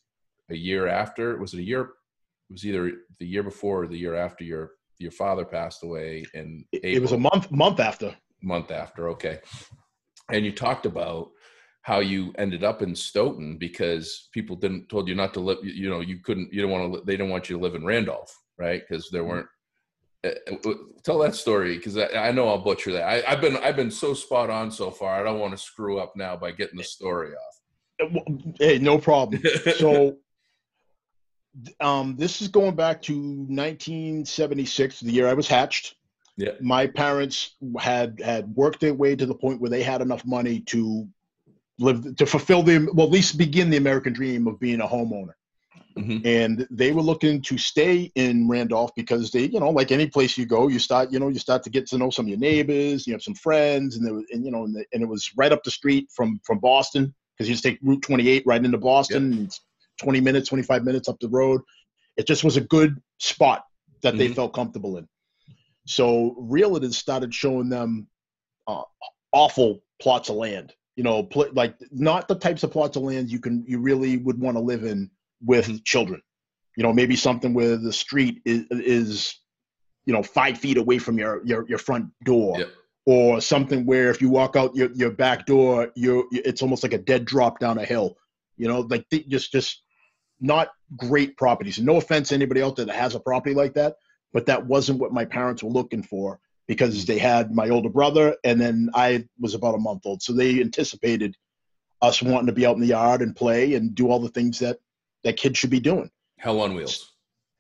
a 0.51 0.57
year 0.57 0.87
after. 0.87 1.37
Was 1.37 1.55
it 1.55 1.61
a 1.61 1.65
year? 1.65 1.83
It 2.49 2.53
was 2.53 2.67
either 2.67 2.93
the 3.19 3.27
year 3.27 3.43
before 3.43 3.83
or 3.83 3.87
the 3.87 3.99
year 3.99 4.15
after 4.15 4.45
your 4.45 4.73
your 5.01 5.11
father 5.11 5.45
passed 5.45 5.83
away 5.83 6.25
in 6.35 6.65
It, 6.73 6.85
it 6.85 7.03
was 7.03 7.13
a 7.13 7.19
month 7.19 7.51
month 7.51 7.81
after. 7.81 8.15
month 8.43 8.71
after. 8.71 9.09
Okay. 9.11 9.41
And 10.31 10.45
you 10.45 10.53
talked 10.53 10.87
about 10.87 11.31
how 11.83 12.01
you 12.01 12.33
ended 12.37 12.63
up 12.63 12.83
in 12.83 12.95
Stoughton 12.95 13.57
because 13.59 14.29
people 14.33 14.55
didn't 14.55 14.89
told 14.89 15.09
you 15.09 15.15
not 15.15 15.33
to 15.35 15.41
live. 15.41 15.59
You 15.63 15.89
know, 15.89 16.01
you 16.01 16.19
couldn't. 16.19 16.53
You 16.53 16.63
don't 16.63 16.71
want 16.71 16.95
to. 16.95 17.01
They 17.05 17.15
didn't 17.15 17.31
want 17.31 17.49
you 17.49 17.57
to 17.57 17.63
live 17.63 17.75
in 17.75 17.85
Randolph, 17.85 18.37
right? 18.59 18.83
Because 18.87 19.09
there 19.11 19.23
mm-hmm. 19.23 19.31
weren't. 19.31 19.47
Uh, 20.23 20.75
tell 21.03 21.19
that 21.21 21.35
story 21.35 21.79
because 21.79 21.97
I, 21.97 22.09
I 22.29 22.31
know 22.31 22.47
I'll 22.47 22.59
butcher 22.59 22.93
that. 22.93 23.05
I, 23.05 23.23
I've 23.27 23.41
been 23.41 23.57
I've 23.57 23.77
been 23.77 23.91
so 23.91 24.13
spot 24.13 24.51
on 24.51 24.71
so 24.71 24.91
far. 24.91 25.19
I 25.19 25.25
don't 25.25 25.41
want 25.41 25.53
to 25.53 25.59
screw 25.59 25.99
up 25.99 26.15
now 26.15 26.37
by 26.37 26.51
getting 26.53 26.77
the 26.77 26.83
eh, 26.83 26.87
story 26.87 27.33
off. 27.33 28.19
Hey, 28.59 28.79
no 28.79 28.99
problem. 28.99 29.43
so 29.79 30.19
um, 31.81 32.17
this 32.17 32.41
is 32.43 32.49
going 32.49 32.75
back 32.77 33.03
to 33.03 33.15
1976, 33.15 35.01
the 35.01 35.13
year 35.13 35.29
I 35.29 35.35
was 35.35 35.49
hatched. 35.49 35.97
Yeah. 36.37 36.53
My 36.61 36.87
parents 36.87 37.57
had 37.79 38.21
had 38.25 38.55
worked 38.55 38.81
their 38.81 38.95
way 38.95 39.15
to 39.15 39.27
the 39.27 39.35
point 39.35 39.61
where 39.61 39.71
they 39.71 39.83
had 39.83 40.01
enough 40.01 40.25
money 40.25 40.61
to 40.61 41.07
live 41.79 42.17
to 42.17 42.27
fulfill 42.27 42.63
the 42.63 42.89
well, 42.95 43.07
at 43.07 43.13
least 43.13 43.37
begin 43.37 43.69
the 43.69 43.77
American 43.77 44.13
dream 44.13 44.47
of 44.47 44.59
being 44.59 44.81
a 44.81 44.87
homeowner. 44.87 45.35
Mhm. 45.99 46.25
And 46.25 46.67
they 46.71 46.93
were 46.93 47.03
looking 47.03 47.43
to 47.43 47.59
stay 47.59 48.13
in 48.15 48.49
Randolph 48.49 48.93
because 48.95 49.31
they, 49.33 49.47
you 49.47 49.59
know, 49.59 49.71
like 49.71 49.91
any 49.91 50.07
place 50.07 50.39
you 50.39 50.47
go, 50.47 50.69
you 50.69 50.79
start, 50.79 51.11
you 51.13 51.19
know, 51.19 51.29
you 51.29 51.41
start 51.41 51.63
to 51.65 51.71
get 51.71 51.87
to 51.89 51.99
know 51.99 52.11
some 52.11 52.27
of 52.27 52.29
your 52.29 52.39
neighbors, 52.39 53.07
you 53.07 53.13
have 53.13 53.23
some 53.23 53.35
friends, 53.35 53.97
and 53.97 54.07
there 54.07 54.15
was, 54.15 54.25
and 54.31 54.45
you 54.45 54.53
know, 54.53 54.65
and, 54.65 54.75
the, 54.75 54.85
and 54.93 55.03
it 55.03 55.09
was 55.09 55.31
right 55.37 55.53
up 55.53 55.65
the 55.65 55.71
street 55.71 56.09
from 56.15 56.41
from 56.45 56.59
Boston 56.59 57.13
because 57.37 57.49
you 57.49 57.55
just 57.55 57.65
take 57.65 57.79
Route 57.83 58.03
28 58.03 58.45
right 58.47 58.65
into 58.65 58.79
Boston. 58.79 59.33
and 59.33 59.47
It's 59.47 59.61
20 60.01 60.21
minutes, 60.21 60.49
25 60.49 60.85
minutes 60.85 61.09
up 61.09 61.19
the 61.21 61.29
road. 61.29 61.61
It 62.17 62.27
just 62.27 62.43
was 62.45 62.57
a 62.57 62.61
good 62.63 63.01
spot 63.19 63.65
that 64.03 64.17
they 64.17 64.29
Mhm. 64.29 64.35
felt 64.35 64.53
comfortable 64.55 64.97
in. 64.97 65.07
So 65.87 66.35
real 66.39 66.71
realtors 66.71 66.95
started 66.95 67.35
showing 67.35 67.69
them 67.69 68.09
uh, 68.67 68.83
awful 69.33 69.83
plots 70.01 70.29
of 70.29 70.37
land. 70.37 70.75
You 70.97 71.05
know, 71.05 71.23
pl- 71.23 71.51
like 71.53 71.77
not 71.91 72.29
the 72.29 72.35
types 72.35 72.63
of 72.63 72.71
plots 72.71 72.97
of 72.97 73.03
land 73.03 73.31
you 73.31 73.41
can 73.41 73.65
you 73.67 73.79
really 73.81 74.17
would 74.19 74.39
want 74.39 74.57
to 74.57 74.61
live 74.61 74.85
in 74.85 75.11
with 75.43 75.67
Mhm. 75.67 75.85
children. 75.85 76.23
You 76.77 76.83
know, 76.85 76.93
maybe 76.93 77.17
something 77.17 77.53
where 77.55 77.77
the 77.77 77.93
street 77.93 78.41
is, 78.45 78.65
is 78.71 79.35
you 80.07 80.13
know 80.13 80.23
five 80.23 80.59
feet 80.59 80.77
away 80.77 80.99
from 80.99 81.19
your 81.19 81.45
your, 81.45 81.67
your 81.69 81.79
front 81.79 82.11
door. 82.25 82.59
Yep. 82.59 82.69
Or 83.07 83.41
something 83.41 83.87
where 83.87 84.11
if 84.11 84.21
you 84.21 84.29
walk 84.29 84.57
out 84.57 84.77
your, 84.77 84.93
your 84.93 85.11
back 85.11 85.47
door, 85.47 85.91
you're 85.97 86.25
it's 86.33 86.63
almost 86.63 86.83
like 86.83 86.93
a 86.93 86.99
dead 86.99 87.25
drop 87.25 87.59
down 87.59 87.79
a 87.79 87.85
hill. 87.85 88.17
You 88.57 88.69
know, 88.69 88.81
like 88.81 89.09
th- 89.09 89.27
just 89.29 89.51
just 89.51 89.83
not 90.41 90.69
great 90.97 91.37
properties. 91.37 91.79
And 91.79 91.87
no 91.87 91.97
offense 91.97 92.29
to 92.29 92.35
anybody 92.35 92.63
out 92.63 92.77
there 92.77 92.87
that 92.87 92.97
has 92.97 93.15
a 93.15 93.21
property 93.21 93.55
like 93.55 93.75
that, 93.75 93.97
but 94.33 94.47
that 94.47 94.67
wasn't 94.67 94.99
what 94.99 95.13
my 95.13 95.25
parents 95.25 95.63
were 95.63 95.71
looking 95.71 96.03
for 96.03 96.41
because 96.67 97.05
they 97.05 97.19
had 97.19 97.55
my 97.55 97.69
older 97.69 97.89
brother 97.89 98.37
and 98.45 98.61
then 98.61 98.91
I 98.95 99.27
was 99.41 99.55
about 99.55 99.75
a 99.75 99.79
month 99.79 100.03
old. 100.05 100.23
So 100.23 100.33
they 100.33 100.61
anticipated 100.61 101.37
us 102.03 102.23
wanting 102.23 102.47
to 102.47 102.53
be 102.53 102.65
out 102.65 102.77
in 102.77 102.81
the 102.81 102.87
yard 102.87 103.23
and 103.23 103.35
play 103.35 103.75
and 103.75 103.95
do 103.95 104.09
all 104.09 104.21
the 104.21 104.29
things 104.29 104.59
that 104.61 104.79
that 105.25 105.37
kids 105.37 105.59
should 105.59 105.71
be 105.71 105.81
doing. 105.81 106.11
Hell 106.39 106.61
on 106.61 106.75
wheels. 106.75 107.13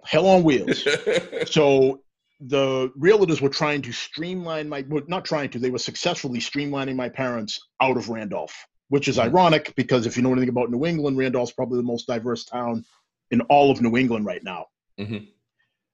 Hell 0.04 0.26
on 0.26 0.42
wheels. 0.42 0.86
so 1.46 2.00
the 2.40 2.88
realtors 2.98 3.42
were 3.42 3.50
trying 3.50 3.82
to 3.82 3.92
streamline 3.92 4.68
my 4.68 4.84
not 5.08 5.24
trying 5.26 5.50
to 5.50 5.58
they 5.58 5.70
were 5.70 5.78
successfully 5.78 6.38
streamlining 6.38 6.96
my 6.96 7.08
parents 7.08 7.60
out 7.82 7.98
of 7.98 8.08
randolph 8.08 8.54
which 8.90 9.08
is 9.08 9.18
ironic 9.18 9.74
because 9.74 10.06
if 10.06 10.16
you 10.16 10.22
know 10.22 10.32
anything 10.32 10.48
about 10.48 10.70
new 10.70 10.84
england 10.84 11.16
randolph's 11.16 11.52
probably 11.52 11.78
the 11.78 11.82
most 11.82 12.06
diverse 12.06 12.44
town 12.44 12.84
in 13.30 13.40
all 13.42 13.70
of 13.70 13.80
new 13.80 13.96
england 13.96 14.26
right 14.26 14.44
now 14.44 14.66
mm-hmm. 14.98 15.24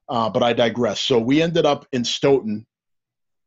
uh, 0.09 0.29
but 0.29 0.43
i 0.43 0.53
digress 0.53 1.01
so 1.01 1.19
we 1.19 1.41
ended 1.41 1.65
up 1.65 1.87
in 1.93 2.05
stoughton 2.05 2.67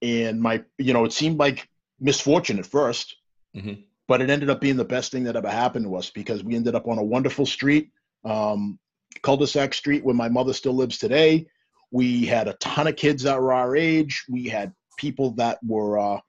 and 0.02 0.42
my 0.42 0.64
you 0.78 0.94
know 0.94 1.06
it 1.06 1.14
seemed 1.14 1.38
like 1.38 1.68
misfortune 2.00 2.60
at 2.60 2.66
1st 2.66 3.14
mm-hmm. 3.58 3.74
but 4.08 4.22
it 4.22 4.30
ended 4.30 4.50
up 4.50 4.62
being 4.62 4.78
the 4.78 4.86
best 4.86 5.12
thing 5.12 5.26
that 5.26 5.36
ever 5.36 5.50
happened 5.50 5.86
to 5.86 5.96
us 5.96 6.10
because 6.10 6.44
we 6.44 6.56
ended 6.56 6.76
up 6.76 6.88
on 6.88 6.98
a 6.98 7.04
wonderful 7.04 7.46
street 7.46 7.92
um, 8.26 8.80
cul-de-sac 9.22 9.74
street 9.74 10.04
where 10.04 10.16
my 10.16 10.30
mother 10.30 10.54
still 10.54 10.74
lives 10.74 10.98
today 10.98 11.46
we 11.92 12.26
had 12.26 12.48
a 12.48 12.54
ton 12.54 12.88
of 12.88 12.96
kids 12.96 13.24
that 13.24 13.40
were 13.40 13.54
our 13.54 13.76
age. 13.76 14.26
We 14.30 14.46
had 14.46 14.74
people 14.98 15.32
that 15.32 15.60
were 15.64 15.98
uh, 15.98 16.20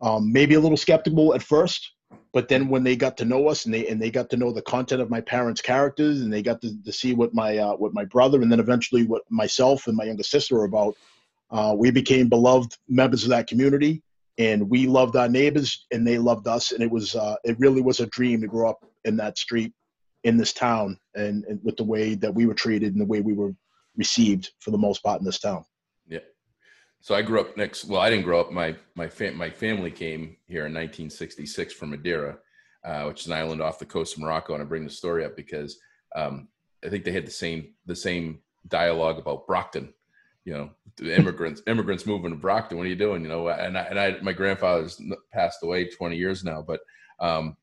um, 0.00 0.32
maybe 0.32 0.54
a 0.54 0.60
little 0.60 0.76
skeptical 0.76 1.34
at 1.34 1.42
first, 1.42 1.93
but 2.32 2.48
then 2.48 2.68
when 2.68 2.82
they 2.82 2.96
got 2.96 3.16
to 3.18 3.24
know 3.24 3.48
us 3.48 3.64
and 3.64 3.74
they 3.74 3.86
and 3.88 4.00
they 4.00 4.10
got 4.10 4.30
to 4.30 4.36
know 4.36 4.52
the 4.52 4.62
content 4.62 5.00
of 5.00 5.10
my 5.10 5.20
parents' 5.20 5.60
characters 5.60 6.20
and 6.20 6.32
they 6.32 6.42
got 6.42 6.60
to, 6.62 6.82
to 6.82 6.92
see 6.92 7.14
what 7.14 7.34
my 7.34 7.58
uh, 7.58 7.74
what 7.76 7.94
my 7.94 8.04
brother 8.04 8.42
and 8.42 8.50
then 8.50 8.60
eventually 8.60 9.04
what 9.06 9.22
myself 9.30 9.86
and 9.86 9.96
my 9.96 10.04
younger 10.04 10.22
sister 10.22 10.56
were 10.56 10.64
about, 10.64 10.96
uh, 11.50 11.74
we 11.76 11.90
became 11.90 12.28
beloved 12.28 12.76
members 12.88 13.22
of 13.22 13.30
that 13.30 13.46
community. 13.46 14.02
And 14.36 14.68
we 14.68 14.88
loved 14.88 15.14
our 15.14 15.28
neighbors, 15.28 15.86
and 15.92 16.04
they 16.04 16.18
loved 16.18 16.48
us, 16.48 16.72
and 16.72 16.82
it 16.82 16.90
was 16.90 17.14
uh, 17.14 17.36
it 17.44 17.56
really 17.60 17.80
was 17.80 18.00
a 18.00 18.06
dream 18.06 18.40
to 18.40 18.48
grow 18.48 18.68
up 18.68 18.84
in 19.04 19.16
that 19.18 19.38
street, 19.38 19.72
in 20.24 20.36
this 20.36 20.52
town, 20.52 20.98
and, 21.14 21.44
and 21.44 21.60
with 21.62 21.76
the 21.76 21.84
way 21.84 22.16
that 22.16 22.34
we 22.34 22.44
were 22.44 22.54
treated 22.54 22.92
and 22.92 23.00
the 23.00 23.06
way 23.06 23.20
we 23.20 23.32
were 23.32 23.54
received 23.96 24.50
for 24.58 24.72
the 24.72 24.78
most 24.78 25.04
part 25.04 25.20
in 25.20 25.24
this 25.24 25.38
town. 25.38 25.64
So 27.04 27.14
I 27.14 27.20
grew 27.20 27.38
up 27.38 27.54
next. 27.58 27.84
Well, 27.84 28.00
I 28.00 28.08
didn't 28.08 28.24
grow 28.24 28.40
up. 28.40 28.50
My 28.50 28.74
my 28.94 29.08
fam- 29.08 29.36
my 29.36 29.50
family 29.50 29.90
came 29.90 30.38
here 30.48 30.64
in 30.64 30.72
1966 30.72 31.74
from 31.74 31.90
Madeira, 31.90 32.38
uh, 32.82 33.02
which 33.02 33.20
is 33.20 33.26
an 33.26 33.34
island 33.34 33.60
off 33.60 33.78
the 33.78 33.84
coast 33.84 34.14
of 34.14 34.22
Morocco. 34.22 34.54
And 34.54 34.62
I 34.62 34.64
bring 34.64 34.84
the 34.84 34.90
story 34.90 35.22
up 35.22 35.36
because 35.36 35.78
um, 36.16 36.48
I 36.82 36.88
think 36.88 37.04
they 37.04 37.12
had 37.12 37.26
the 37.26 37.30
same 37.30 37.74
the 37.84 37.94
same 37.94 38.38
dialogue 38.68 39.18
about 39.18 39.46
Brockton. 39.46 39.92
You 40.46 40.54
know, 40.54 40.70
the 40.96 41.14
immigrants 41.14 41.60
immigrants 41.66 42.06
moving 42.06 42.30
to 42.30 42.38
Brockton. 42.38 42.78
What 42.78 42.86
are 42.86 42.90
you 42.90 42.96
doing? 42.96 43.20
You 43.20 43.28
know, 43.28 43.48
and 43.48 43.76
I, 43.76 43.82
and 43.82 44.00
I 44.00 44.18
my 44.22 44.32
grandfather's 44.32 44.98
passed 45.30 45.62
away 45.62 45.90
20 45.90 46.16
years 46.16 46.42
now, 46.42 46.64
but 46.66 46.80
um, 47.20 47.58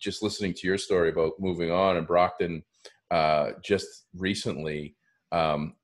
just 0.00 0.20
listening 0.20 0.52
to 0.54 0.66
your 0.66 0.78
story 0.78 1.10
about 1.10 1.34
moving 1.38 1.70
on 1.70 1.96
and 1.96 2.08
Brockton 2.08 2.64
uh, 3.12 3.52
just 3.62 4.06
recently 4.16 4.96
um, 5.30 5.76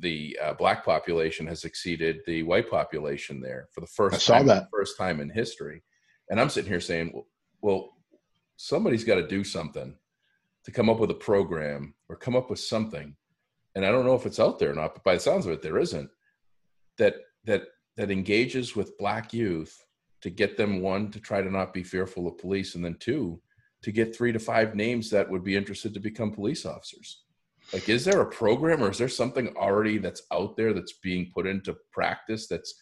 the 0.00 0.38
uh, 0.42 0.54
black 0.54 0.84
population 0.84 1.46
has 1.46 1.64
exceeded 1.64 2.20
the 2.26 2.42
white 2.42 2.70
population 2.70 3.40
there 3.40 3.68
for 3.72 3.80
the 3.80 3.86
first 3.86 4.16
I 4.16 4.18
saw 4.18 4.34
time, 4.38 4.46
that. 4.46 4.68
first 4.72 4.96
time 4.96 5.20
in 5.20 5.28
history. 5.28 5.82
And 6.30 6.40
I'm 6.40 6.48
sitting 6.48 6.70
here 6.70 6.80
saying, 6.80 7.12
well, 7.12 7.26
well 7.60 7.90
somebody's 8.56 9.04
got 9.04 9.16
to 9.16 9.26
do 9.26 9.44
something 9.44 9.94
to 10.64 10.70
come 10.70 10.90
up 10.90 10.98
with 10.98 11.10
a 11.10 11.14
program 11.14 11.94
or 12.08 12.16
come 12.16 12.36
up 12.36 12.50
with 12.50 12.60
something. 12.60 13.16
And 13.74 13.84
I 13.84 13.90
don't 13.90 14.04
know 14.04 14.14
if 14.14 14.26
it's 14.26 14.40
out 14.40 14.58
there 14.58 14.70
or 14.70 14.74
not, 14.74 14.94
but 14.94 15.04
by 15.04 15.14
the 15.14 15.20
sounds 15.20 15.46
of 15.46 15.52
it, 15.52 15.62
there 15.62 15.78
isn't 15.78 16.10
that 16.98 17.16
that 17.44 17.62
that 17.96 18.10
engages 18.10 18.76
with 18.76 18.98
black 18.98 19.32
youth 19.32 19.84
to 20.20 20.30
get 20.30 20.56
them 20.56 20.80
one 20.80 21.10
to 21.12 21.20
try 21.20 21.40
to 21.40 21.50
not 21.50 21.72
be 21.72 21.82
fearful 21.82 22.26
of 22.26 22.38
police, 22.38 22.74
and 22.74 22.84
then 22.84 22.96
two 22.98 23.40
to 23.82 23.92
get 23.92 24.14
three 24.14 24.32
to 24.32 24.38
five 24.38 24.74
names 24.74 25.10
that 25.10 25.30
would 25.30 25.44
be 25.44 25.56
interested 25.56 25.94
to 25.94 26.00
become 26.00 26.32
police 26.32 26.66
officers 26.66 27.22
like 27.72 27.88
is 27.88 28.04
there 28.04 28.20
a 28.20 28.26
program 28.26 28.82
or 28.82 28.90
is 28.90 28.98
there 28.98 29.08
something 29.08 29.54
already 29.56 29.98
that's 29.98 30.22
out 30.32 30.56
there 30.56 30.72
that's 30.72 30.94
being 31.02 31.30
put 31.34 31.46
into 31.46 31.76
practice 31.92 32.46
that's 32.48 32.74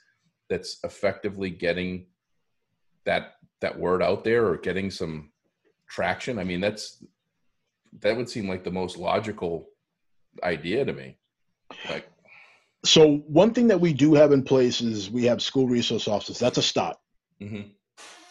that's 0.48 0.78
effectively 0.84 1.50
getting 1.50 2.06
that 3.04 3.34
that 3.60 3.78
word 3.78 4.02
out 4.02 4.22
there 4.22 4.46
or 4.46 4.56
getting 4.56 4.90
some 4.90 5.32
traction? 5.88 6.38
I 6.38 6.44
mean 6.44 6.60
that's 6.60 7.04
that 8.00 8.16
would 8.16 8.28
seem 8.28 8.48
like 8.48 8.62
the 8.62 8.70
most 8.70 8.96
logical 8.96 9.66
idea 10.42 10.84
to 10.84 10.92
me. 10.92 11.18
Like 11.88 12.08
so 12.84 13.16
one 13.26 13.52
thing 13.52 13.68
that 13.68 13.80
we 13.80 13.92
do 13.92 14.14
have 14.14 14.30
in 14.30 14.44
place 14.44 14.80
is 14.80 15.10
we 15.10 15.24
have 15.24 15.42
school 15.42 15.66
resource 15.66 16.06
officers. 16.06 16.38
That's 16.38 16.58
a 16.58 16.62
start. 16.62 16.96
Mm-hmm. 17.42 17.68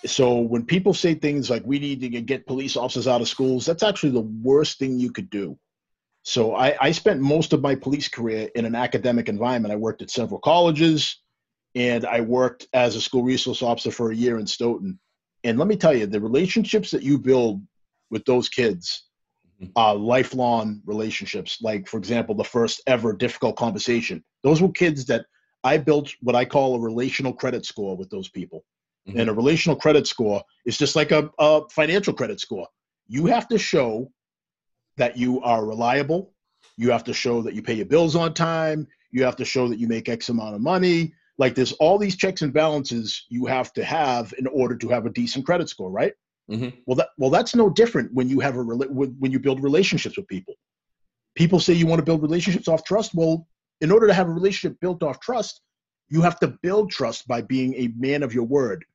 so 0.08 0.40
when 0.40 0.66
people 0.66 0.92
say 0.92 1.14
things 1.14 1.48
like 1.52 1.62
we 1.64 1.78
need 1.78 2.02
to 2.02 2.10
get 2.10 2.48
police 2.48 2.76
officers 2.76 3.08
out 3.08 3.22
of 3.22 3.28
schools 3.28 3.68
that's 3.68 3.84
actually 3.84 4.14
the 4.14 4.28
worst 4.42 4.80
thing 4.80 4.98
you 4.98 5.12
could 5.12 5.30
do 5.30 5.56
so 6.26 6.56
I, 6.56 6.76
I 6.82 6.92
spent 6.92 7.22
most 7.22 7.54
of 7.54 7.62
my 7.62 7.76
police 7.76 8.08
career 8.08 8.50
in 8.56 8.66
an 8.66 8.74
academic 8.74 9.30
environment. 9.30 9.72
I 9.72 9.78
worked 9.78 10.02
at 10.02 10.10
several 10.10 10.40
colleges 10.40 11.22
and 11.76 12.04
I 12.04 12.22
worked 12.22 12.68
as 12.74 12.96
a 12.96 13.02
school 13.02 13.22
resource 13.22 13.62
officer 13.62 13.92
for 13.92 14.12
a 14.12 14.16
year 14.16 14.40
in 14.40 14.48
Stoughton. 14.48 15.00
And 15.44 15.60
let 15.60 15.68
me 15.68 15.76
tell 15.76 15.96
you, 15.96 16.08
the 16.08 16.20
relationships 16.20 16.90
that 16.92 17.04
you 17.04 17.20
build 17.20 17.62
with 18.10 18.26
those 18.26 18.50
kids 18.50 19.06
mm-hmm. 19.62 19.72
are 19.76 19.94
lifelong 19.94 20.82
relationships. 20.88 21.60
Like, 21.62 21.88
for 21.88 21.98
example, 21.98 22.34
the 22.34 22.44
first 22.44 22.82
ever 22.88 23.14
difficult 23.14 23.56
conversation. 23.56 24.24
Those 24.42 24.64
were 24.64 24.72
kids 24.72 25.06
that 25.06 25.28
I 25.64 25.78
built 25.78 26.12
what 26.22 26.36
I 26.36 26.44
call 26.44 26.74
a 26.74 26.80
relational 26.80 27.34
credit 27.34 27.68
score 27.68 27.96
with 27.96 28.10
those 28.10 28.30
people. 28.30 28.66
Mm-hmm. 29.08 29.20
And 29.20 29.30
a 29.30 29.34
relational 29.34 29.76
credit 29.76 30.08
score 30.08 30.42
is 30.66 30.76
just 30.76 30.96
like 30.96 31.12
a, 31.12 31.30
a 31.38 31.62
financial 31.70 32.14
credit 32.14 32.40
score. 32.40 32.68
You 33.08 33.28
have 33.28 33.48
to 33.50 33.60
show 33.60 34.12
that 34.98 35.18
you 35.18 35.42
are 35.42 35.66
reliable. 35.66 36.34
You 36.78 36.92
have 36.92 37.04
to 37.06 37.14
show 37.14 37.42
that 37.42 37.54
you 37.54 37.62
pay 37.62 37.74
your 37.74 37.86
bills 37.86 38.16
on 38.16 38.34
time. 38.34 38.88
You 39.12 39.24
have 39.24 39.36
to 39.38 39.46
show 39.46 39.68
that 39.68 39.80
you 39.80 39.88
make 39.88 40.10
X 40.10 40.30
amount 40.30 40.56
of 40.56 40.62
money. 40.62 41.14
Like 41.38 41.56
there's 41.56 41.74
all 41.74 41.98
these 41.98 42.16
checks 42.16 42.42
and 42.42 42.54
balances 42.54 43.26
you 43.30 43.46
have 43.46 43.74
to 43.74 43.84
have 43.84 44.34
in 44.38 44.48
order 44.48 44.76
to 44.78 44.90
have 44.90 45.06
a 45.06 45.10
decent 45.10 45.46
credit 45.46 45.70
score, 45.70 45.92
right? 45.92 46.14
Mm-hmm. 46.50 46.78
Well, 46.86 46.96
that 46.96 47.10
well 47.18 47.30
that's 47.30 47.56
no 47.56 47.70
different 47.70 48.14
when 48.14 48.30
you 48.30 48.40
have 48.40 48.56
a 48.56 48.64
when 48.64 49.32
you 49.32 49.40
build 49.40 49.64
relationships 49.64 50.18
with 50.18 50.28
people. 50.28 50.56
People 51.36 51.60
say 51.60 51.74
you 51.74 51.88
want 51.88 52.00
to 52.00 52.06
build 52.06 52.22
relationships 52.22 52.68
off 52.68 52.84
trust. 52.84 53.14
Well, 53.14 53.48
in 53.82 53.92
order 53.92 54.08
to 54.08 54.14
have 54.14 54.30
a 54.30 54.34
relationship 54.34 54.80
built 54.80 55.04
off 55.04 55.20
trust, 55.20 55.62
you 56.10 56.22
have 56.22 56.40
to 56.40 56.48
build 56.62 56.92
trust 56.92 57.28
by 57.28 57.42
being 57.42 57.74
a 57.76 57.92
man 57.98 58.24
of 58.24 58.34
your 58.34 58.46
word. 58.46 58.86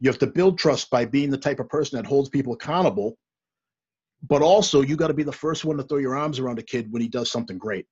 You 0.00 0.10
have 0.10 0.18
to 0.18 0.26
build 0.26 0.58
trust 0.58 0.90
by 0.90 1.04
being 1.04 1.30
the 1.30 1.38
type 1.38 1.60
of 1.60 1.68
person 1.68 1.96
that 1.96 2.06
holds 2.06 2.28
people 2.28 2.52
accountable 2.52 3.16
but 4.28 4.42
also 4.42 4.80
you 4.82 4.96
got 4.96 5.08
to 5.08 5.14
be 5.14 5.22
the 5.22 5.32
first 5.32 5.64
one 5.64 5.76
to 5.76 5.82
throw 5.82 5.98
your 5.98 6.16
arms 6.16 6.38
around 6.38 6.58
a 6.58 6.62
kid 6.62 6.90
when 6.92 7.02
he 7.02 7.08
does 7.08 7.30
something 7.30 7.58
great 7.58 7.86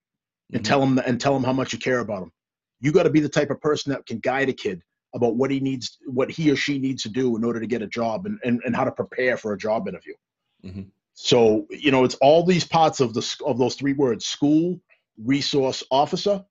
and 0.52 0.62
mm-hmm. 0.62 0.68
tell 0.68 0.82
him 0.82 0.98
and 0.98 1.20
tell 1.20 1.36
him 1.36 1.44
how 1.44 1.52
much 1.52 1.72
you 1.72 1.78
care 1.78 2.00
about 2.00 2.22
him 2.22 2.32
you 2.80 2.92
got 2.92 3.02
to 3.02 3.10
be 3.10 3.20
the 3.20 3.28
type 3.28 3.50
of 3.50 3.60
person 3.60 3.92
that 3.92 4.06
can 4.06 4.18
guide 4.18 4.48
a 4.48 4.52
kid 4.52 4.82
about 5.14 5.36
what 5.36 5.50
he 5.50 5.60
needs 5.60 5.98
what 6.06 6.30
he 6.30 6.50
or 6.50 6.56
she 6.56 6.78
needs 6.78 7.02
to 7.02 7.08
do 7.08 7.36
in 7.36 7.44
order 7.44 7.60
to 7.60 7.66
get 7.66 7.82
a 7.82 7.86
job 7.86 8.26
and, 8.26 8.38
and, 8.44 8.60
and 8.64 8.76
how 8.76 8.84
to 8.84 8.92
prepare 8.92 9.36
for 9.36 9.52
a 9.52 9.58
job 9.58 9.88
interview 9.88 10.14
mm-hmm. 10.64 10.82
so 11.14 11.66
you 11.70 11.90
know 11.90 12.04
it's 12.04 12.16
all 12.16 12.44
these 12.44 12.64
parts 12.64 13.00
of 13.00 13.12
the 13.14 13.36
of 13.44 13.58
those 13.58 13.74
three 13.74 13.92
words 13.92 14.26
school 14.26 14.80
resource 15.24 15.82
officer 15.90 16.44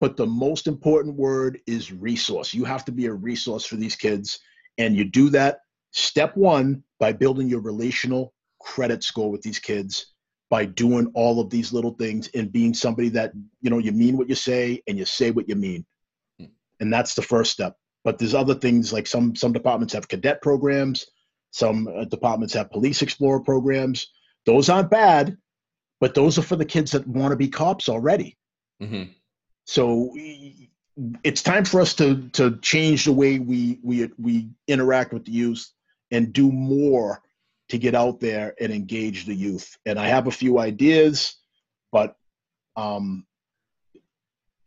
but 0.00 0.16
the 0.16 0.26
most 0.26 0.66
important 0.66 1.14
word 1.16 1.60
is 1.66 1.92
resource 1.92 2.52
you 2.52 2.64
have 2.64 2.84
to 2.84 2.92
be 2.92 3.06
a 3.06 3.12
resource 3.12 3.64
for 3.64 3.76
these 3.76 3.96
kids 3.96 4.40
and 4.78 4.96
you 4.96 5.04
do 5.04 5.30
that 5.30 5.60
step 5.92 6.36
one 6.36 6.82
by 6.98 7.12
building 7.12 7.48
your 7.48 7.60
relational 7.60 8.32
credit 8.62 9.02
score 9.02 9.30
with 9.30 9.42
these 9.42 9.58
kids 9.58 10.12
by 10.50 10.66
doing 10.66 11.10
all 11.14 11.40
of 11.40 11.48
these 11.48 11.72
little 11.72 11.92
things 11.92 12.28
and 12.34 12.52
being 12.52 12.74
somebody 12.74 13.08
that 13.08 13.32
you 13.60 13.70
know 13.70 13.78
you 13.78 13.92
mean 13.92 14.16
what 14.16 14.28
you 14.28 14.34
say 14.34 14.82
and 14.86 14.98
you 14.98 15.04
say 15.04 15.30
what 15.30 15.48
you 15.48 15.56
mean 15.56 15.84
hmm. 16.38 16.46
and 16.80 16.92
that's 16.92 17.14
the 17.14 17.22
first 17.22 17.52
step 17.52 17.76
but 18.04 18.18
there's 18.18 18.34
other 18.34 18.54
things 18.54 18.92
like 18.92 19.06
some 19.06 19.34
some 19.34 19.52
departments 19.52 19.94
have 19.94 20.08
cadet 20.08 20.42
programs 20.42 21.06
some 21.50 21.88
uh, 21.88 22.04
departments 22.04 22.54
have 22.54 22.70
police 22.70 23.02
explorer 23.02 23.40
programs 23.40 24.08
those 24.44 24.68
aren't 24.68 24.90
bad 24.90 25.36
but 26.00 26.14
those 26.14 26.38
are 26.38 26.42
for 26.42 26.56
the 26.56 26.64
kids 26.64 26.90
that 26.90 27.06
want 27.06 27.30
to 27.30 27.36
be 27.36 27.48
cops 27.48 27.88
already 27.88 28.36
mm-hmm. 28.82 29.10
so 29.64 30.12
it's 31.24 31.42
time 31.42 31.64
for 31.64 31.80
us 31.80 31.94
to 31.94 32.28
to 32.30 32.58
change 32.58 33.04
the 33.04 33.12
way 33.12 33.38
we 33.38 33.78
we 33.82 34.10
we 34.18 34.48
interact 34.68 35.12
with 35.12 35.24
the 35.24 35.32
youth 35.32 35.66
and 36.10 36.32
do 36.32 36.52
more 36.52 37.22
to 37.72 37.78
get 37.78 37.94
out 37.94 38.20
there 38.20 38.54
and 38.60 38.70
engage 38.70 39.24
the 39.24 39.34
youth. 39.34 39.78
And 39.86 39.98
I 39.98 40.06
have 40.06 40.26
a 40.26 40.30
few 40.30 40.58
ideas, 40.58 41.36
but 41.90 42.16
um, 42.76 43.24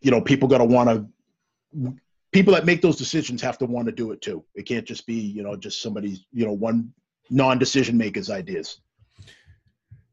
you 0.01 0.09
know, 0.09 0.21
people 0.21 0.47
got 0.47 0.57
to 0.57 0.65
want 0.65 0.89
to. 0.89 1.95
People 2.31 2.55
that 2.55 2.65
make 2.65 2.81
those 2.81 2.97
decisions 2.97 3.43
have 3.43 3.59
to 3.59 3.65
want 3.67 3.85
to 3.85 3.91
do 3.91 4.11
it 4.11 4.21
too. 4.23 4.43
It 4.55 4.63
can't 4.63 4.87
just 4.87 5.05
be 5.05 5.13
you 5.13 5.43
know 5.43 5.55
just 5.55 5.83
somebody's 5.83 6.25
you 6.33 6.47
know 6.47 6.51
one 6.51 6.93
non-decision 7.29 7.95
maker's 7.95 8.31
ideas. 8.31 8.81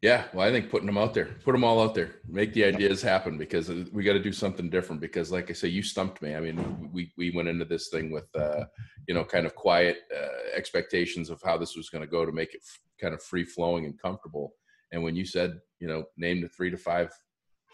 Yeah, 0.02 0.24
well, 0.34 0.44
I 0.44 0.50
think 0.50 0.68
putting 0.68 0.86
them 0.86 0.98
out 0.98 1.14
there, 1.14 1.26
put 1.44 1.52
them 1.52 1.62
all 1.62 1.80
out 1.80 1.94
there, 1.94 2.16
make 2.28 2.52
the 2.52 2.64
ideas 2.64 3.00
happen 3.00 3.38
because 3.38 3.68
we 3.92 4.02
got 4.02 4.14
to 4.14 4.22
do 4.22 4.32
something 4.32 4.68
different. 4.68 5.00
Because, 5.00 5.30
like 5.30 5.48
I 5.48 5.52
say, 5.52 5.68
you 5.68 5.80
stumped 5.84 6.20
me. 6.20 6.34
I 6.34 6.40
mean, 6.40 6.90
we 6.92 7.12
we 7.16 7.30
went 7.30 7.46
into 7.48 7.64
this 7.64 7.88
thing 7.88 8.10
with, 8.10 8.26
uh, 8.34 8.64
you 9.06 9.14
know, 9.14 9.24
kind 9.24 9.46
of 9.46 9.54
quiet 9.54 9.98
uh, 10.12 10.56
expectations 10.56 11.30
of 11.30 11.40
how 11.44 11.56
this 11.56 11.76
was 11.76 11.88
going 11.88 12.02
to 12.02 12.10
go 12.10 12.26
to 12.26 12.32
make 12.32 12.52
it 12.52 12.62
f- 12.66 12.80
kind 13.00 13.14
of 13.14 13.22
free 13.22 13.44
flowing 13.44 13.84
and 13.84 13.96
comfortable. 14.02 14.54
And 14.90 15.04
when 15.04 15.14
you 15.14 15.24
said, 15.24 15.60
you 15.78 15.86
know, 15.86 16.02
name 16.16 16.40
the 16.40 16.48
three 16.48 16.70
to 16.70 16.76
five 16.76 17.12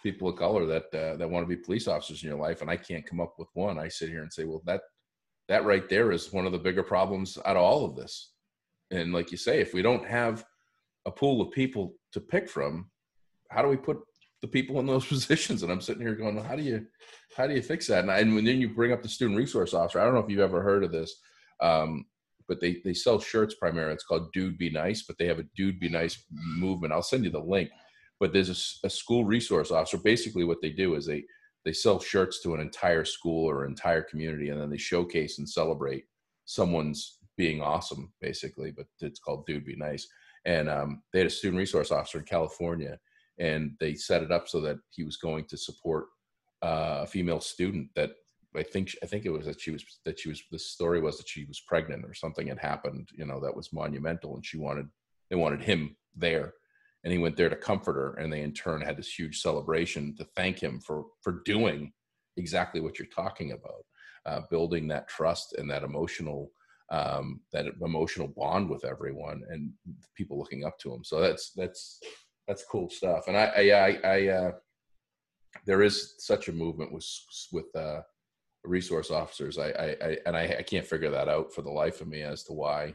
people 0.03 0.29
of 0.29 0.37
color 0.37 0.66
that 0.66 0.95
uh, 0.95 1.16
that 1.16 1.31
want 1.31 1.49
to 1.49 1.57
be 1.57 1.62
police 1.62 1.89
officers 1.89 2.22
in 2.22 2.29
your 2.29 2.39
life, 2.39 2.61
and 2.61 2.70
I 2.70 2.76
can't 2.76 3.07
come 3.07 3.22
up 3.22 3.37
with 3.39 3.49
one, 3.55 3.79
I 3.79 3.89
sit 3.89 4.11
here 4.11 4.20
and 4.22 4.31
say, 4.31 4.45
well, 4.45 4.61
that 4.66 4.83
that 5.49 5.64
right 5.64 5.89
there 5.89 6.12
is 6.12 6.31
one 6.31 6.45
of 6.45 6.53
the 6.53 6.59
bigger 6.59 6.83
problems 6.83 7.39
out 7.47 7.57
of 7.57 7.62
all 7.62 7.87
of 7.87 7.97
this. 7.97 8.33
And 8.91 9.14
like 9.14 9.31
you 9.33 9.39
say, 9.39 9.61
if 9.61 9.72
we 9.72 9.81
don't 9.81 10.05
have 10.07 10.45
a 11.09 11.11
pool 11.11 11.40
of 11.40 11.50
people 11.50 11.94
to 12.12 12.20
pick 12.20 12.48
from, 12.48 12.90
how 13.50 13.62
do 13.62 13.68
we 13.68 13.76
put 13.76 13.98
the 14.42 14.46
people 14.46 14.78
in 14.78 14.86
those 14.86 15.06
positions? 15.14 15.62
And 15.62 15.72
I'm 15.72 15.80
sitting 15.80 16.02
here 16.02 16.14
going, 16.14 16.36
well, 16.36 16.44
how 16.44 16.54
do 16.54 16.62
you 16.62 16.86
how 17.36 17.46
do 17.46 17.54
you 17.54 17.62
fix 17.62 17.86
that? 17.86 18.00
And, 18.00 18.11
I, 18.11 18.18
and 18.18 18.46
then 18.46 18.61
you 18.61 18.74
bring 18.74 18.92
up 18.92 19.02
the 19.02 19.09
student 19.09 19.38
resource 19.38 19.74
officer. 19.74 20.00
I 20.00 20.04
don't 20.04 20.14
know 20.14 20.20
if 20.20 20.30
you've 20.30 20.40
ever 20.40 20.62
heard 20.62 20.84
of 20.84 20.92
this, 20.92 21.14
um, 21.61 22.04
but 22.46 22.61
they 22.61 22.80
they 22.84 22.94
sell 22.94 23.18
shirts 23.18 23.54
primarily. 23.54 23.94
It's 23.94 24.04
called 24.04 24.32
Dude 24.32 24.59
Be 24.59 24.70
Nice, 24.70 25.02
but 25.02 25.16
they 25.18 25.26
have 25.26 25.38
a 25.38 25.46
Dude 25.56 25.80
Be 25.80 25.88
Nice 25.88 26.22
movement. 26.30 26.92
I'll 26.92 27.02
send 27.02 27.24
you 27.24 27.30
the 27.30 27.38
link. 27.38 27.70
But 28.20 28.32
there's 28.32 28.50
a, 28.50 28.86
a 28.86 28.90
school 28.90 29.24
resource 29.24 29.70
officer. 29.70 29.98
Basically, 29.98 30.44
what 30.44 30.61
they 30.61 30.70
do 30.70 30.94
is 30.94 31.06
they 31.06 31.24
they 31.64 31.72
sell 31.72 32.00
shirts 32.00 32.42
to 32.42 32.54
an 32.54 32.61
entire 32.61 33.04
school 33.04 33.48
or 33.48 33.64
entire 33.64 34.02
community, 34.02 34.50
and 34.50 34.61
then 34.61 34.70
they 34.70 34.78
showcase 34.78 35.38
and 35.38 35.48
celebrate 35.48 36.04
someone's 36.44 37.18
being 37.36 37.62
awesome, 37.62 38.12
basically. 38.20 38.72
But 38.72 38.86
it's 39.00 39.20
called 39.20 39.46
Dude 39.46 39.64
Be 39.64 39.76
Nice 39.76 40.06
and 40.45 40.68
um, 40.68 41.03
they 41.12 41.20
had 41.20 41.26
a 41.26 41.30
student 41.30 41.59
resource 41.59 41.91
officer 41.91 42.18
in 42.18 42.24
California, 42.24 42.99
and 43.39 43.72
they 43.80 43.95
set 43.95 44.22
it 44.22 44.32
up 44.32 44.49
so 44.49 44.61
that 44.61 44.78
he 44.91 45.05
was 45.05 45.16
going 45.16 45.45
to 45.47 45.57
support 45.57 46.07
uh, 46.62 47.01
a 47.03 47.07
female 47.07 47.41
student 47.41 47.89
that 47.95 48.11
I 48.57 48.62
think 48.62 48.97
I 49.03 49.07
think 49.07 49.26
it 49.26 49.30
was 49.30 49.47
that 49.47 49.61
she 49.61 49.70
was 49.70 49.84
that 50.05 50.18
she 50.18 50.28
was 50.28 50.43
the 50.51 50.59
story 50.59 51.01
was 51.01 51.18
that 51.18 51.28
she 51.28 51.45
was 51.45 51.61
pregnant 51.61 52.05
or 52.05 52.14
something 52.14 52.47
had 52.47 52.59
happened, 52.59 53.09
you 53.14 53.26
know, 53.26 53.41
that 53.41 53.55
was 53.55 53.72
monumental, 53.72 54.34
and 54.34 54.45
she 54.45 54.59
wanted 54.59 54.86
they 55.30 55.36
wanted 55.36 55.62
him 55.62 55.97
there, 56.16 56.55
and 57.05 57.12
he 57.12 57.18
went 57.18 57.36
there 57.36 57.51
to 57.51 57.57
comfort 57.57 57.95
her, 57.95 58.14
and 58.14 58.32
they 58.32 58.41
in 58.41 58.53
turn 58.53 58.80
had 58.80 58.97
this 58.97 59.12
huge 59.12 59.41
celebration 59.41 60.16
to 60.16 60.24
thank 60.36 60.59
him 60.59 60.80
for 60.80 61.07
for 61.22 61.43
doing 61.45 61.93
exactly 62.36 62.80
what 62.80 62.99
you're 62.99 63.09
talking 63.09 63.53
about, 63.53 63.84
uh, 64.26 64.41
building 64.51 64.89
that 64.89 65.09
trust 65.09 65.55
and 65.55 65.70
that 65.70 65.82
emotional 65.82 66.51
um, 66.91 67.41
that 67.53 67.66
emotional 67.82 68.28
bond 68.28 68.68
with 68.68 68.84
everyone 68.84 69.43
and 69.51 69.70
people 70.16 70.39
looking 70.39 70.64
up 70.64 70.78
to 70.80 70.93
him. 70.93 71.05
So 71.05 71.20
that's 71.20 71.53
that's 71.55 72.01
that's 72.47 72.64
cool 72.64 72.89
stuff. 72.89 73.28
And 73.28 73.36
I 73.36 73.45
I, 73.45 73.62
I, 73.62 73.99
I 74.05 74.26
uh, 74.28 74.53
there 75.66 75.82
is 75.82 76.14
such 76.18 76.49
a 76.49 76.53
movement 76.53 76.93
with 76.93 77.07
with 77.53 77.74
uh, 77.76 78.01
resource 78.64 79.11
officers. 79.11 79.59
I, 79.59 79.68
I, 79.68 79.97
I 80.03 80.16
and 80.26 80.36
I, 80.36 80.57
I 80.59 80.62
can't 80.62 80.86
figure 80.86 81.11
that 81.11 81.28
out 81.28 81.53
for 81.53 81.62
the 81.62 81.70
life 81.70 82.01
of 82.01 82.09
me 82.09 82.22
as 82.22 82.45
to 82.45 82.53
why 82.53 82.95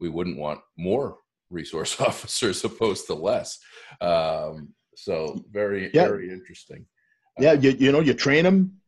we 0.00 0.08
wouldn't 0.08 0.38
want 0.38 0.60
more 0.76 1.18
resource 1.50 2.00
officers 2.00 2.64
opposed 2.64 3.06
to 3.06 3.14
less. 3.14 3.58
Um, 4.00 4.74
so 4.96 5.44
very 5.50 5.90
yeah. 5.92 6.06
very 6.06 6.30
interesting. 6.30 6.86
Yeah, 7.38 7.52
you 7.52 7.70
you 7.70 7.92
know 7.92 8.00
you 8.00 8.14
train 8.14 8.44
them 8.44 8.78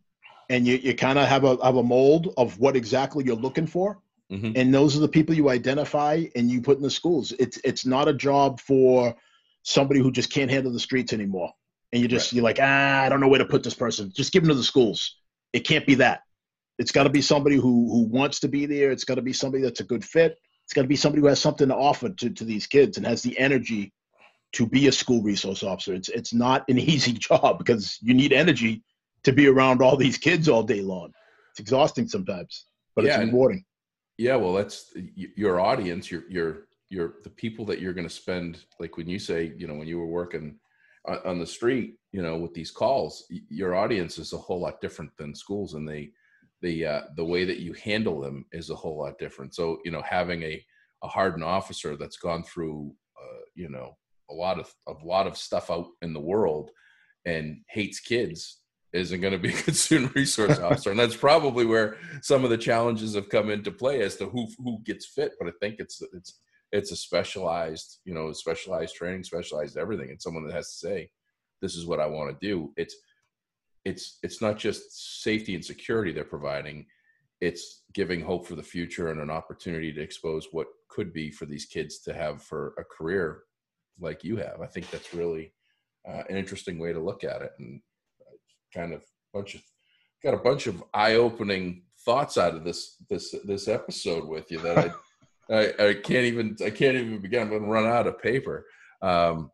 and 0.49 0.67
you, 0.67 0.77
you 0.77 0.95
kind 0.95 1.19
of 1.19 1.29
have 1.29 1.45
a 1.45 1.63
have 1.65 1.77
a 1.77 1.83
mold 1.83 2.35
of 2.37 2.59
what 2.59 2.77
exactly 2.77 3.25
you're 3.25 3.37
looking 3.37 3.67
for 3.67 4.01
Mm-hmm. 4.31 4.53
And 4.55 4.73
those 4.73 4.97
are 4.97 5.01
the 5.01 5.09
people 5.09 5.35
you 5.35 5.51
identify 5.51 6.25
and 6.37 6.51
you 6.51 6.63
put 6.63 6.77
in 6.77 6.83
the 6.83 6.91
schools. 6.91 7.33
It's 7.39 7.59
it's 7.65 7.85
not 7.85 8.09
a 8.09 8.15
job 8.15 8.61
for 8.61 9.15
somebody 9.63 10.01
who 10.01 10.13
just 10.13 10.33
can't 10.33 10.51
handle 10.51 10.73
the 10.73 10.81
streets 10.81 11.13
anymore. 11.13 11.53
And 11.93 12.01
you 12.01 12.07
just 12.07 12.29
right. 12.29 12.37
you're 12.37 12.45
like, 12.45 12.59
ah, 12.61 13.03
I 13.03 13.09
don't 13.09 13.21
know 13.21 13.29
where 13.29 13.41
to 13.41 13.45
put 13.45 13.65
this 13.65 13.75
person. 13.75 14.13
Just 14.15 14.33
give 14.33 14.43
them 14.43 14.51
to 14.51 14.55
the 14.55 14.63
schools. 14.63 15.17
It 15.53 15.67
can't 15.67 15.87
be 15.87 15.97
that. 15.97 16.21
It's 16.79 16.93
got 16.93 17.05
to 17.05 17.11
be 17.11 17.23
somebody 17.23 17.57
who 17.57 17.91
who 17.91 18.05
wants 18.05 18.41
to 18.41 18.49
be 18.49 18.67
there. 18.67 18.93
It's 18.93 19.05
got 19.05 19.17
to 19.17 19.23
be 19.23 19.33
somebody 19.33 19.65
that's 19.65 19.81
a 19.81 19.85
good 19.85 20.05
fit. 20.05 20.39
It's 20.65 20.73
got 20.73 20.83
to 20.83 20.89
be 20.89 20.97
somebody 20.97 21.23
who 21.23 21.27
has 21.27 21.41
something 21.41 21.69
to 21.69 21.75
offer 21.75 22.11
to, 22.11 22.31
to 22.31 22.45
these 22.45 22.69
kids 22.69 22.97
and 22.97 23.07
has 23.07 23.23
the 23.23 23.37
energy 23.37 23.93
to 24.53 24.67
be 24.67 24.87
a 24.87 24.93
school 24.93 25.23
resource 25.23 25.65
officer. 25.65 25.93
It's 25.93 26.09
it's 26.09 26.33
not 26.33 26.65
an 26.69 26.79
easy 26.95 27.15
job 27.15 27.59
because 27.59 27.99
you 28.01 28.15
need 28.15 28.33
energy 28.33 28.85
to 29.25 29.33
be 29.33 29.49
around 29.49 29.83
all 29.83 29.97
these 29.97 30.19
kids 30.19 30.49
all 30.49 30.63
day 30.63 30.83
long. 30.83 31.11
It's 31.51 31.61
exhausting 31.61 32.07
sometimes, 32.07 32.67
but 32.95 33.05
yeah, 33.05 33.17
it's 33.17 33.27
rewarding 33.27 33.65
yeah 34.21 34.37
well 34.37 34.53
that's 34.53 34.93
your 35.15 35.61
audience 35.61 36.11
your 36.11 36.23
your 36.29 36.67
your 36.89 37.15
the 37.25 37.31
people 37.31 37.65
that 37.65 37.81
you're 37.81 37.93
going 37.93 38.09
to 38.09 38.15
spend 38.15 38.65
like 38.79 38.97
when 38.97 39.09
you 39.09 39.19
say 39.19 39.53
you 39.57 39.67
know 39.67 39.75
when 39.75 39.89
you 39.89 39.99
were 39.99 40.07
working 40.07 40.59
on 41.25 41.39
the 41.39 41.47
street 41.47 41.95
you 42.13 42.23
know 42.23 42.37
with 42.37 42.53
these 42.53 42.71
calls 42.71 43.25
your 43.49 43.75
audience 43.75 44.19
is 44.19 44.33
a 44.33 44.39
whole 44.39 44.61
lot 44.61 44.81
different 44.81 45.11
than 45.17 45.35
schools 45.35 45.75
and 45.75 45.89
they 45.89 46.11
the 46.63 46.87
uh, 46.87 47.01
the 47.17 47.25
way 47.25 47.45
that 47.45 47.61
you 47.61 47.73
handle 47.75 48.21
them 48.21 48.45
is 48.53 48.71
a 48.71 48.75
whole 48.75 48.99
lot 48.99 49.19
different. 49.19 49.55
So 49.55 49.79
you 49.85 49.91
know 49.91 50.03
having 50.03 50.43
a 50.43 50.65
a 51.03 51.09
hardened 51.09 51.45
officer 51.45 51.97
that's 51.97 52.19
gone 52.19 52.43
through 52.43 52.93
uh, 53.21 53.41
you 53.55 53.69
know 53.69 53.97
a 54.31 54.35
lot 54.35 54.59
of 54.59 54.73
a 54.87 54.93
lot 55.05 55.27
of 55.27 55.37
stuff 55.37 55.71
out 55.71 55.87
in 56.03 56.13
the 56.13 56.21
world 56.21 56.71
and 57.25 57.59
hates 57.69 58.01
kids 58.01 58.59
isn't 58.93 59.21
going 59.21 59.33
to 59.33 59.39
be 59.39 59.51
a 59.51 59.63
good 59.65 59.77
student 59.77 60.15
resource 60.15 60.59
officer, 60.59 60.91
and 60.91 60.99
that's 60.99 61.17
probably 61.17 61.65
where 61.65 61.97
some 62.23 62.45
of 62.45 62.51
the 62.51 62.59
challenges 62.59 63.15
have 63.15 63.29
come 63.29 63.51
into 63.51 63.71
play 63.71 64.03
as 64.03 64.17
to 64.17 64.27
who 64.27 64.49
who 64.59 64.81
gets 64.85 65.07
fit. 65.07 65.33
But 65.39 65.49
I 65.49 65.53
think 65.61 65.77
it's 65.79 66.03
it's 66.13 66.41
it's 66.73 66.93
a 66.93 66.97
specialized, 66.97 67.99
you 68.05 68.15
know, 68.15 68.33
specialized 68.33 68.95
training, 68.95 69.25
specialized 69.25 69.77
everything, 69.77 70.11
and 70.11 70.23
someone 70.23 70.47
that 70.47 70.55
has 70.55 70.71
to 70.71 70.87
say, 70.87 71.11
"This 71.61 71.77
is 71.77 71.87
what 71.87 72.01
I 72.01 72.07
want 72.07 72.31
to 72.31 72.47
do." 72.47 72.73
It's 72.77 72.97
it's 73.85 74.19
it's 74.23 74.43
not 74.43 74.59
just 74.59 75.23
safety 75.23 75.55
and 75.55 75.65
security 75.65 76.13
they're 76.13 76.25
providing; 76.25 76.87
it's 77.41 77.83
giving 77.95 78.21
hope 78.21 78.47
for 78.47 78.55
the 78.55 78.63
future 78.63 79.11
and 79.11 79.21
an 79.21 79.31
opportunity 79.31 79.93
to 79.93 80.03
expose 80.03 80.49
what 80.53 80.69
could 80.89 81.13
be 81.13 81.31
for 81.31 81.47
these 81.47 81.67
kids 81.67 82.01
to 82.01 82.13
have 82.13 82.43
for 82.43 82.75
a 82.79 82.85
career 82.85 83.43
like 84.01 84.25
you 84.25 84.37
have. 84.37 84.61
I 84.61 84.67
think 84.67 84.91
that's 84.91 85.15
really 85.15 85.53
uh, 86.09 86.23
an 86.29 86.37
interesting 86.37 86.79
way 86.79 86.93
to 86.93 87.01
look 87.01 87.25
at 87.25 87.43
it, 87.43 87.53
and 87.59 87.81
kind 88.73 88.93
of 88.93 89.03
bunch 89.33 89.55
of 89.55 89.63
got 90.23 90.35
a 90.35 90.39
bunch 90.39 90.67
of 90.67 90.83
eye-opening 90.93 91.83
thoughts 92.05 92.39
out 92.39 92.55
of 92.55 92.65
this 92.65 92.97
this 93.09 93.35
this 93.45 93.69
episode 93.69 94.27
with 94.27 94.51
you 94.51 94.59
that 94.61 94.79
I 94.79 94.93
I, 95.51 95.89
I, 95.89 95.95
can't 95.95 96.27
even 96.27 96.57
I 96.65 96.71
can't 96.71 96.97
even 96.97 97.19
begin. 97.19 97.43
I'm 97.43 97.49
going 97.49 97.63
to 97.63 97.69
run 97.69 97.87
out 97.87 98.07
of 98.07 98.23
paper. 98.23 98.67
Um, 99.03 99.51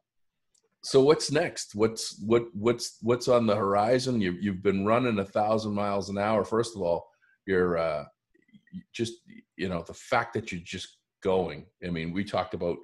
so 0.82 1.02
what's 1.02 1.32
next? 1.32 1.74
What's 1.74 2.20
what 2.20 2.44
what's 2.54 2.98
what's 3.00 3.28
on 3.28 3.46
the 3.46 3.56
horizon? 3.56 4.20
You 4.20 4.32
you've 4.32 4.62
been 4.62 4.84
running 4.84 5.18
a 5.18 5.24
thousand 5.24 5.74
miles 5.74 6.10
an 6.10 6.18
hour. 6.18 6.44
First 6.44 6.76
of 6.76 6.82
all, 6.82 7.08
you're 7.46 7.78
uh, 7.78 8.04
just 8.94 9.14
you 9.56 9.68
know 9.68 9.82
the 9.86 9.94
fact 9.94 10.34
that 10.34 10.52
you're 10.52 10.60
just 10.64 10.98
going. 11.24 11.66
I 11.84 11.90
mean, 11.90 12.12
we 12.12 12.24
talked 12.24 12.54
about 12.54 12.76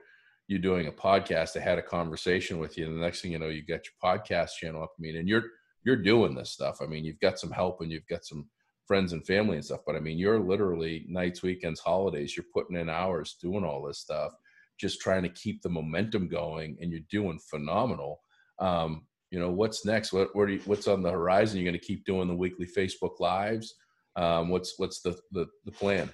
you 0.48 0.58
doing 0.58 0.88
a 0.88 0.92
podcast. 0.92 1.56
I 1.56 1.60
had 1.60 1.78
a 1.78 1.82
conversation 1.82 2.58
with 2.58 2.76
you, 2.76 2.86
and 2.86 2.96
the 2.96 3.00
next 3.00 3.20
thing 3.20 3.32
you 3.32 3.38
know, 3.38 3.48
you 3.48 3.64
got 3.64 3.82
your 3.84 3.94
podcast 4.02 4.52
channel 4.58 4.82
up. 4.82 4.92
I 4.98 5.00
mean, 5.00 5.16
and 5.16 5.28
you're 5.28 5.44
you're 5.84 5.96
doing 5.96 6.34
this 6.34 6.50
stuff. 6.50 6.78
I 6.80 6.86
mean, 6.86 7.04
you've 7.04 7.20
got 7.20 7.38
some 7.38 7.50
help 7.50 7.80
and 7.80 7.90
you've 7.90 8.06
got 8.06 8.24
some 8.24 8.48
friends 8.86 9.12
and 9.12 9.24
family 9.26 9.56
and 9.56 9.64
stuff, 9.64 9.80
but 9.86 9.96
I 9.96 10.00
mean, 10.00 10.18
you're 10.18 10.40
literally 10.40 11.04
nights, 11.08 11.42
weekends, 11.42 11.80
holidays, 11.80 12.36
you're 12.36 12.46
putting 12.52 12.76
in 12.76 12.88
hours 12.88 13.36
doing 13.40 13.64
all 13.64 13.82
this 13.82 13.98
stuff, 13.98 14.32
just 14.78 15.00
trying 15.00 15.22
to 15.22 15.28
keep 15.28 15.62
the 15.62 15.68
momentum 15.68 16.28
going 16.28 16.76
and 16.80 16.90
you're 16.90 17.00
doing 17.10 17.38
phenomenal. 17.50 18.20
Um, 18.58 19.06
you 19.30 19.38
know, 19.38 19.50
what's 19.50 19.86
next? 19.86 20.12
What, 20.12 20.34
what 20.36 20.48
you, 20.48 20.60
what's 20.66 20.88
on 20.88 21.02
the 21.02 21.10
horizon? 21.10 21.58
You're 21.58 21.70
going 21.70 21.80
to 21.80 21.86
keep 21.86 22.04
doing 22.04 22.28
the 22.28 22.34
weekly 22.34 22.66
Facebook 22.66 23.18
lives. 23.18 23.74
Um, 24.14 24.50
what's, 24.50 24.74
what's 24.76 25.00
the, 25.00 25.18
the, 25.30 25.46
the 25.64 25.72
plan? 25.72 26.10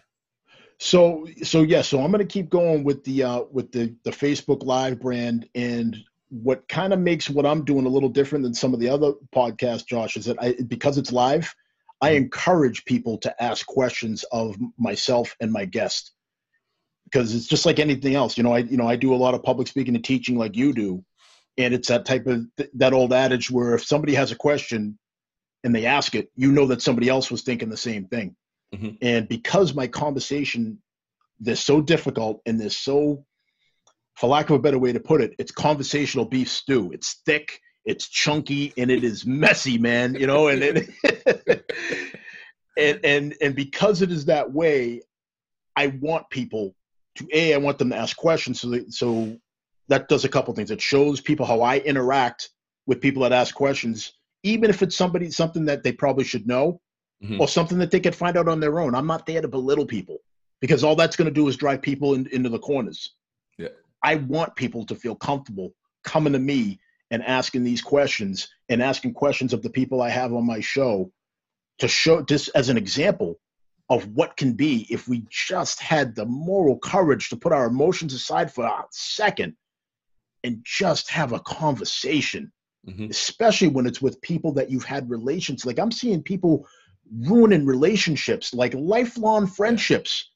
So, 0.79 1.27
so 1.43 1.62
yeah, 1.62 1.83
so 1.83 2.01
I'm 2.01 2.12
going 2.12 2.25
to 2.25 2.33
keep 2.33 2.49
going 2.49 2.85
with 2.85 3.03
the, 3.03 3.25
uh, 3.25 3.43
with 3.51 3.73
the, 3.73 3.97
the 4.05 4.12
Facebook 4.12 4.64
live 4.64 5.01
brand 5.01 5.49
and 5.57 5.97
what 6.31 6.68
kind 6.68 6.93
of 6.93 6.99
makes 6.99 7.31
what 7.31 7.47
I'm 7.47 7.64
doing 7.64 7.87
a 7.87 7.91
little 7.91 8.09
different 8.09 8.45
than 8.45 8.55
some 8.55 8.74
of 8.74 8.81
the 8.81 8.89
other 8.89 9.12
podcasts, 9.35 9.87
Josh, 9.87 10.16
is 10.16 10.26
that 10.26 10.41
I, 10.43 10.55
because 10.66 10.99
it's 10.99 11.12
live, 11.12 11.55
I 12.01 12.11
mm-hmm. 12.11 12.24
encourage 12.24 12.85
people 12.85 13.18
to 13.18 13.43
ask 13.43 13.66
questions 13.66 14.24
of 14.31 14.57
myself 14.79 15.35
and 15.41 15.53
my 15.53 15.64
guest 15.64 16.12
because 17.05 17.35
it's 17.35 17.47
just 17.47 17.66
like 17.66 17.79
anything 17.79 18.14
else. 18.14 18.37
You 18.37 18.45
know, 18.45 18.53
I 18.53 18.59
you 18.59 18.76
know 18.76 18.89
I 18.89 18.97
do 18.97 19.14
a 19.14 19.16
lot 19.16 19.35
of 19.35 19.43
public 19.43 19.68
speaking 19.68 19.95
and 19.95 20.05
teaching 20.05 20.37
like 20.37 20.57
you 20.57 20.72
do, 20.72 21.05
and 21.57 21.74
it's 21.74 21.89
that 21.89 22.05
type 22.05 22.26
of 22.26 22.47
that 22.74 22.93
old 22.93 23.12
adage 23.12 23.51
where 23.51 23.74
if 23.74 23.85
somebody 23.85 24.14
has 24.14 24.31
a 24.31 24.37
question 24.37 24.99
and 25.64 25.74
they 25.74 25.87
ask 25.87 26.14
it, 26.14 26.31
you 26.37 26.53
know 26.53 26.66
that 26.66 26.83
somebody 26.83 27.09
else 27.09 27.31
was 27.31 27.43
thinking 27.43 27.68
the 27.68 27.76
same 27.76 28.07
thing. 28.07 28.37
Mm-hmm. 28.74 28.97
And 29.01 29.29
because 29.29 29.74
my 29.74 29.87
conversation, 29.87 30.81
they're 31.41 31.57
so 31.57 31.81
difficult 31.81 32.43
and 32.47 32.61
they're 32.61 32.70
so 32.70 33.24
for 34.19 34.29
lack 34.29 34.51
of 34.51 34.57
a 34.57 34.59
better 34.59 34.79
way 34.79 34.93
to 34.93 34.99
put 34.99 35.21
it, 35.21 35.35
it's 35.39 35.53
conversational 35.53 36.25
beef 36.25 36.49
stew. 36.49 36.91
It's 36.93 37.21
thick, 37.25 37.61
it's 37.85 38.09
chunky, 38.09 38.73
and 38.77 38.91
it 38.91 39.05
is 39.05 39.25
messy, 39.25 39.79
man. 39.79 40.16
You 40.16 40.27
know, 40.27 40.49
and 40.49 40.62
it, 40.62 40.91
and 42.77 43.01
and 43.05 43.35
and 43.41 43.55
because 43.55 44.03
it 44.03 44.11
is 44.11 44.25
that 44.25 44.53
way, 44.53 45.03
I 45.77 45.89
want 46.01 46.29
people 46.31 46.75
to 47.16 47.29
a. 47.33 47.55
I 47.55 47.59
want 47.59 47.79
them 47.79 47.91
to 47.91 47.97
ask 47.97 48.16
questions 48.16 48.61
so 48.61 48.71
that, 48.71 48.93
so 48.93 49.39
that 49.87 50.09
does 50.09 50.25
a 50.25 50.29
couple 50.29 50.53
things. 50.53 50.73
It 50.73 50.83
shows 50.83 51.21
people 51.21 51.47
how 51.47 51.61
I 51.61 51.79
interact 51.79 52.51
with 52.87 53.01
people 53.01 53.23
that 53.23 53.33
ask 53.33 53.55
questions, 53.55 54.14
even 54.43 54.69
if 54.69 54.83
it's 54.83 54.97
somebody 54.97 55.31
something 55.31 55.64
that 55.66 55.85
they 55.85 55.93
probably 55.93 56.25
should 56.25 56.47
know 56.47 56.81
mm-hmm. 57.23 57.41
or 57.41 57.47
something 57.47 57.79
that 57.79 57.93
they 57.93 58.01
could 58.01 58.16
find 58.16 58.37
out 58.37 58.49
on 58.49 58.59
their 58.59 58.81
own. 58.81 58.97
I'm 58.97 59.07
not 59.07 59.27
there 59.27 59.41
to 59.43 59.49
belittle 59.49 59.87
people 59.87 60.19
because 60.61 60.83
all 60.83 60.97
that's 60.97 61.14
going 61.14 61.29
to 61.29 61.35
do 61.35 61.47
is 61.47 61.57
drive 61.57 61.83
people 61.83 62.14
in, 62.14 62.27
into 62.33 62.49
the 62.49 62.59
corners. 62.59 63.14
I 64.03 64.16
want 64.16 64.57
people 64.57 64.84
to 64.86 64.94
feel 64.94 65.14
comfortable 65.14 65.74
coming 66.05 66.32
to 66.32 66.38
me 66.38 66.80
and 67.11 67.22
asking 67.22 67.64
these 67.64 67.82
questions 67.82 68.49
and 68.68 68.82
asking 68.82 69.14
questions 69.14 69.53
of 69.53 69.62
the 69.62 69.70
people 69.70 70.03
I 70.03 70.11
have 70.11 70.32
on 70.32 70.46
my 70.46 70.61
show 70.61 71.11
to 71.78 71.88
show 71.88 72.22
this 72.22 72.49
as 72.49 72.68
an 72.68 72.76
example 72.76 73.38
of 73.90 74.07
what 74.14 74.36
can 74.36 74.53
be 74.53 74.86
if 74.90 75.09
we 75.09 75.24
just 75.30 75.80
had 75.80 76.14
the 76.14 76.26
moral 76.26 76.78
courage 76.78 77.30
to 77.30 77.36
put 77.36 77.53
our 77.53 77.66
emotions 77.66 78.12
aside 78.12 78.53
for 78.53 78.64
a 78.64 78.84
second 78.90 79.55
and 80.44 80.61
just 80.64 81.11
have 81.11 81.32
a 81.32 81.40
conversation 81.40 82.53
mm-hmm. 82.86 83.07
especially 83.11 83.68
when 83.68 83.86
it's 83.86 84.03
with 84.03 84.20
people 84.20 84.53
that 84.53 84.70
you've 84.70 84.84
had 84.84 85.09
relations 85.09 85.64
like 85.64 85.78
i'm 85.78 85.90
seeing 85.90 86.22
people 86.22 86.66
ruining 87.22 87.64
relationships 87.64 88.53
like 88.53 88.74
lifelong 88.74 89.46
friendships 89.46 90.30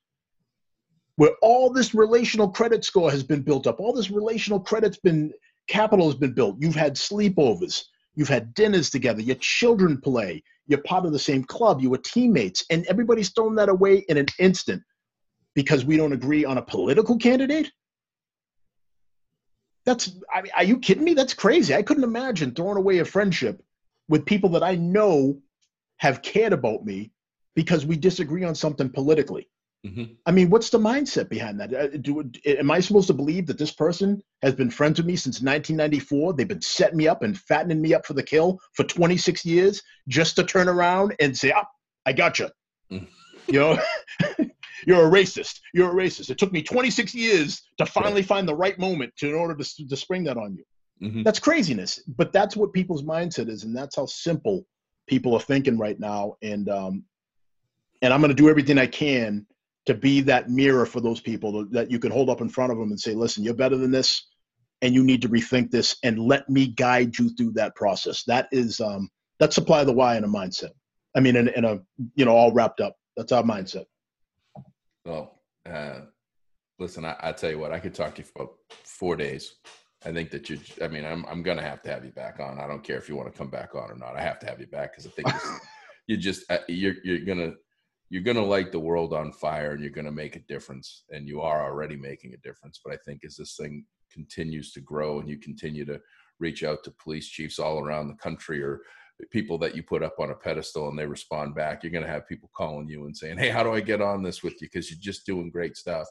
where 1.23 1.37
all 1.41 1.71
this 1.71 1.95
relational 1.95 2.49
credit 2.49 2.85
score 2.85 3.11
has 3.11 3.23
been 3.23 3.43
built 3.43 3.67
up 3.67 3.81
all 3.81 3.93
this 3.93 4.11
relational 4.11 4.61
credit's 4.61 4.99
been 4.99 5.33
capital 5.69 6.07
has 6.07 6.17
been 6.17 6.33
built 6.33 6.57
you've 6.59 6.75
had 6.75 6.95
sleepovers 6.95 7.85
you've 8.15 8.29
had 8.29 8.53
dinners 8.55 8.91
together 8.91 9.23
your 9.23 9.37
children 9.37 10.01
play 10.01 10.43
you're 10.67 10.83
part 10.83 11.05
of 11.05 11.13
the 11.13 11.19
same 11.19 11.45
club, 11.45 11.81
you 11.81 11.91
were 11.91 11.99
teammates, 11.99 12.65
and 12.71 12.87
everybody's 12.87 13.31
thrown 13.31 13.55
that 13.57 13.69
away 13.69 14.05
in 14.09 14.17
an 14.17 14.27
instant 14.39 14.83
because 15.55 15.85
we 15.85 15.97
don't 15.97 16.13
agree 16.13 16.45
on 16.45 16.59
a 16.59 16.63
political 16.63 17.19
candidate. 17.19 17.71
That's, 19.85 20.17
I 20.33 20.43
mean, 20.43 20.53
are 20.57 20.65
you 20.65 20.79
kidding 20.79 21.05
me? 21.05 21.15
That's 21.15 21.35
crazy. 21.35 21.75
I 21.75 21.83
couldn't 21.83 22.05
imagine 22.05 22.55
throwing 22.55 22.77
away 22.77 22.99
a 22.99 23.05
friendship 23.05 23.63
with 24.09 24.25
people 24.25 24.51
that 24.51 24.63
I 24.63 24.77
know 24.77 25.41
have 25.97 26.23
cared 26.23 26.53
about 26.53 26.85
me 26.85 27.11
because 27.55 27.85
we 27.85 27.97
disagree 27.97 28.45
on 28.45 28.55
something 28.55 28.89
politically. 28.89 29.49
Mm-hmm. 29.87 30.15
I 30.27 30.31
mean, 30.31 30.49
what's 30.49 30.71
the 30.71 30.79
mindset 30.79 31.29
behind 31.29 31.59
that? 31.59 31.75
Uh, 31.75 31.89
do, 32.01 32.23
am 32.47 32.71
I 32.71 32.79
supposed 32.79 33.09
to 33.09 33.15
believe 33.15 33.47
that 33.47 33.59
this 33.59 33.73
person 33.73 34.23
has 34.43 34.55
been 34.55 34.71
friends 34.71 34.99
with 34.99 35.07
me 35.07 35.17
since 35.17 35.41
1994? 35.41 36.35
They've 36.35 36.47
been 36.47 36.63
setting 36.63 36.97
me 36.97 37.09
up 37.09 37.23
and 37.23 37.37
fattening 37.37 37.83
me 37.83 37.93
up 37.93 38.07
for 38.07 38.13
the 38.13 38.23
kill 38.23 38.61
for 38.75 38.85
26 38.85 39.45
years 39.45 39.83
just 40.07 40.37
to 40.37 40.45
turn 40.45 40.69
around 40.69 41.17
and 41.21 41.37
say, 41.37 41.53
"Ah, 41.55 41.67
I 42.07 42.13
got 42.13 42.39
you." 42.39 42.49
Mm. 42.93 43.09
You 43.49 43.59
know, 43.59 43.79
you're 44.87 45.07
a 45.07 45.11
racist. 45.11 45.59
You're 45.75 45.91
a 45.91 45.95
racist. 45.95 46.31
It 46.31 46.39
took 46.39 46.53
me 46.53 46.63
26 46.63 47.13
years 47.13 47.63
to 47.79 47.87
finally 47.87 48.21
yeah. 48.21 48.27
find 48.29 48.47
the 48.47 48.55
right 48.55 48.79
moment 48.79 49.13
to 49.17 49.29
in 49.29 49.35
order 49.35 49.55
to, 49.55 49.89
to 49.89 49.97
spring 49.97 50.23
that 50.25 50.37
on 50.37 50.55
you. 50.55 50.65
Mm-hmm. 51.03 51.25
That's 51.25 51.41
craziness, 51.41 52.01
but 52.07 52.33
that's 52.33 52.57
what 52.57 52.73
people's 52.73 53.03
mindset 53.03 53.49
is, 53.49 53.65
and 53.65 53.77
that's 53.77 53.97
how 53.97 54.07
simple 54.07 54.65
people 55.09 55.35
are 55.35 55.41
thinking 55.41 55.77
right 55.77 55.99
now. 55.99 56.37
And 56.41 56.69
um, 56.69 57.05
and 58.01 58.13
I'm 58.13 58.21
going 58.21 58.31
to 58.31 58.41
do 58.41 58.49
everything 58.49 58.79
I 58.79 58.87
can 58.87 59.45
to 59.87 59.95
be 59.95 60.21
that 60.21 60.49
mirror 60.49 60.87
for 60.87 61.01
those 61.01 61.21
people 61.21 61.67
that 61.71 61.91
you 61.91 61.99
can 61.99 62.13
hold 62.13 62.31
up 62.31 62.41
in 62.41 62.49
front 62.49 62.73
of 62.73 62.79
them 62.79 62.91
and 62.91 63.01
say, 63.01 63.15
listen, 63.15 63.43
you're 63.43 63.55
better 63.55 63.77
than 63.77 63.91
this 63.91 64.29
and 64.81 64.95
you 64.95 65.03
need 65.03 65.23
to 65.23 65.29
rethink 65.29 65.71
this 65.71 65.97
and 66.03 66.19
let 66.19 66.49
me 66.49 66.67
guide 66.67 67.17
you 67.19 67.31
through 67.31 67.53
that 67.53 67.75
process. 67.75 68.25
That 68.25 68.49
is, 68.53 68.81
um, 68.81 69.09
that's 69.39 69.55
supply 69.55 69.85
the 69.85 69.93
why 69.93 70.17
in 70.17 70.25
a 70.25 70.29
mindset. 70.29 70.71
I 71.17 71.21
mean, 71.21 71.37
in, 71.37 71.49
in 71.49 71.65
a, 71.65 71.81
you 72.15 72.25
know, 72.25 72.35
all 72.35 72.53
wrapped 72.53 72.81
up. 72.81 72.95
That's 73.17 73.33
our 73.33 73.43
mindset. 73.43 73.85
Well, 75.05 75.41
uh, 75.69 76.01
listen, 76.79 77.05
I, 77.05 77.17
I 77.21 77.33
tell 77.33 77.51
you 77.51 77.59
what, 77.59 77.73
I 77.73 77.79
could 77.79 77.95
talk 77.95 78.15
to 78.15 78.23
you 78.23 78.29
for 78.35 78.51
four 78.85 79.17
days. 79.17 79.57
I 80.05 80.13
think 80.13 80.31
that 80.31 80.49
you, 80.49 80.59
I 80.81 80.89
mean, 80.89 81.05
I'm, 81.05 81.25
I'm 81.27 81.43
going 81.43 81.59
to 81.59 81.63
have 81.63 81.83
to 81.83 81.91
have 81.91 82.05
you 82.05 82.11
back 82.11 82.41
on. 82.41 82.59
I 82.59 82.67
don't 82.67 82.83
care 82.83 82.97
if 82.97 83.09
you 83.09 83.17
want 83.17 83.33
to 83.33 83.39
come 83.39 83.51
back 83.51 83.75
on 83.75 83.91
or 83.91 83.97
not. 83.97 84.17
I 84.17 84.23
have 84.23 84.39
to 84.41 84.47
have 84.47 84.61
you 84.61 84.67
back 84.67 84.93
because 84.93 85.07
I 85.07 85.11
think 85.11 85.29
you 86.07 86.17
just, 86.17 86.51
uh, 86.51 86.59
you're, 86.69 86.95
you're 87.05 87.25
going 87.25 87.39
to, 87.39 87.55
you're 88.13 88.23
going 88.23 88.37
to 88.37 88.45
light 88.45 88.71
the 88.73 88.79
world 88.79 89.15
on 89.15 89.33
fire 89.33 89.73
and 89.73 89.81
you're 89.81 89.91
going 89.91 90.05
to 90.05 90.13
make 90.13 90.37
a 90.37 90.41
difference 90.41 91.05
and 91.11 91.27
you 91.27 91.41
are 91.41 91.65
already 91.65 91.97
making 91.97 92.35
a 92.35 92.47
difference 92.47 92.79
but 92.85 92.93
i 92.93 92.97
think 93.07 93.25
as 93.25 93.37
this 93.37 93.57
thing 93.57 93.85
continues 94.13 94.71
to 94.71 94.81
grow 94.81 95.19
and 95.19 95.29
you 95.31 95.39
continue 95.39 95.87
to 95.87 95.99
reach 96.39 96.63
out 96.63 96.85
to 96.85 96.93
police 97.03 97.27
chiefs 97.27 97.59
all 97.59 97.79
around 97.79 98.09
the 98.09 98.15
country 98.15 98.63
or 98.63 98.83
people 99.31 99.57
that 99.57 99.75
you 99.75 99.83
put 99.83 100.03
up 100.03 100.17
on 100.19 100.31
a 100.31 100.35
pedestal 100.35 100.89
and 100.89 100.99
they 100.99 101.07
respond 101.07 101.55
back 101.55 101.83
you're 101.83 101.93
going 101.93 102.05
to 102.05 102.11
have 102.11 102.29
people 102.29 102.51
calling 102.55 102.87
you 102.87 103.07
and 103.07 103.17
saying 103.17 103.39
hey 103.39 103.49
how 103.49 103.63
do 103.63 103.73
i 103.73 103.81
get 103.81 104.03
on 104.03 104.23
this 104.23 104.43
with 104.43 104.61
you? 104.61 104.69
Because 104.71 104.91
you're 104.91 105.01
just 105.01 105.25
doing 105.25 105.51
great 105.51 105.77
stuff. 105.77 106.07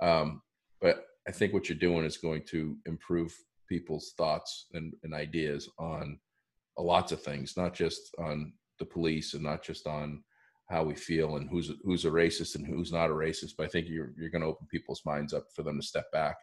Um, 0.00 0.42
but 0.80 1.04
i 1.26 1.32
think 1.32 1.52
what 1.52 1.68
you're 1.68 1.78
doing 1.78 2.04
is 2.04 2.16
going 2.16 2.44
to 2.46 2.76
improve 2.86 3.36
people's 3.68 4.12
thoughts 4.16 4.66
and, 4.72 4.94
and 5.02 5.12
ideas 5.14 5.68
on 5.78 6.18
lots 6.78 7.12
of 7.12 7.22
things 7.22 7.56
not 7.56 7.74
just 7.74 8.14
on 8.18 8.52
the 8.78 8.84
police 8.84 9.34
and 9.34 9.42
not 9.42 9.62
just 9.62 9.86
on 9.86 10.22
how 10.70 10.84
we 10.84 10.94
feel 10.94 11.36
and 11.36 11.50
who's 11.50 11.72
who's 11.84 12.04
a 12.04 12.10
racist 12.10 12.54
and 12.54 12.66
who's 12.66 12.92
not 12.92 13.10
a 13.10 13.14
racist. 13.14 13.52
But 13.58 13.66
I 13.66 13.68
think 13.68 13.88
you're 13.88 14.12
you're 14.16 14.30
going 14.30 14.42
to 14.42 14.48
open 14.48 14.66
people's 14.70 15.02
minds 15.04 15.34
up 15.34 15.46
for 15.54 15.62
them 15.62 15.80
to 15.80 15.86
step 15.86 16.10
back 16.12 16.36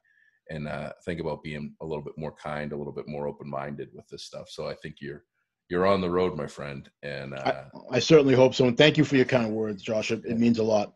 and 0.50 0.68
uh, 0.68 0.92
think 1.06 1.20
about 1.20 1.44
being 1.44 1.74
a 1.82 1.86
little 1.86 2.04
bit 2.04 2.18
more 2.18 2.34
kind, 2.34 2.72
a 2.72 2.78
little 2.78 2.94
bit 2.94 3.08
more 3.08 3.28
open 3.28 3.50
minded 3.50 3.90
with 3.94 4.08
this 4.10 4.24
stuff. 4.24 4.50
So 4.50 4.68
I 4.68 4.76
think 4.76 4.96
you're 5.00 5.24
you're 5.70 5.86
on 5.86 6.02
the 6.02 6.10
road, 6.10 6.38
my 6.38 6.48
friend. 6.48 6.90
And 7.04 7.34
uh, 7.34 7.64
I, 7.92 7.98
I, 7.98 8.00
certainly 8.00 8.36
hope 8.36 8.56
so. 8.56 8.68
And 8.68 8.78
thank 8.78 8.98
you 8.98 9.04
for 9.04 9.18
your 9.18 9.26
kind 9.26 9.52
words, 9.52 9.82
Josh. 9.82 10.12
It, 10.12 10.24
it 10.26 10.38
means 10.38 10.60
a 10.60 10.64
lot. 10.64 10.94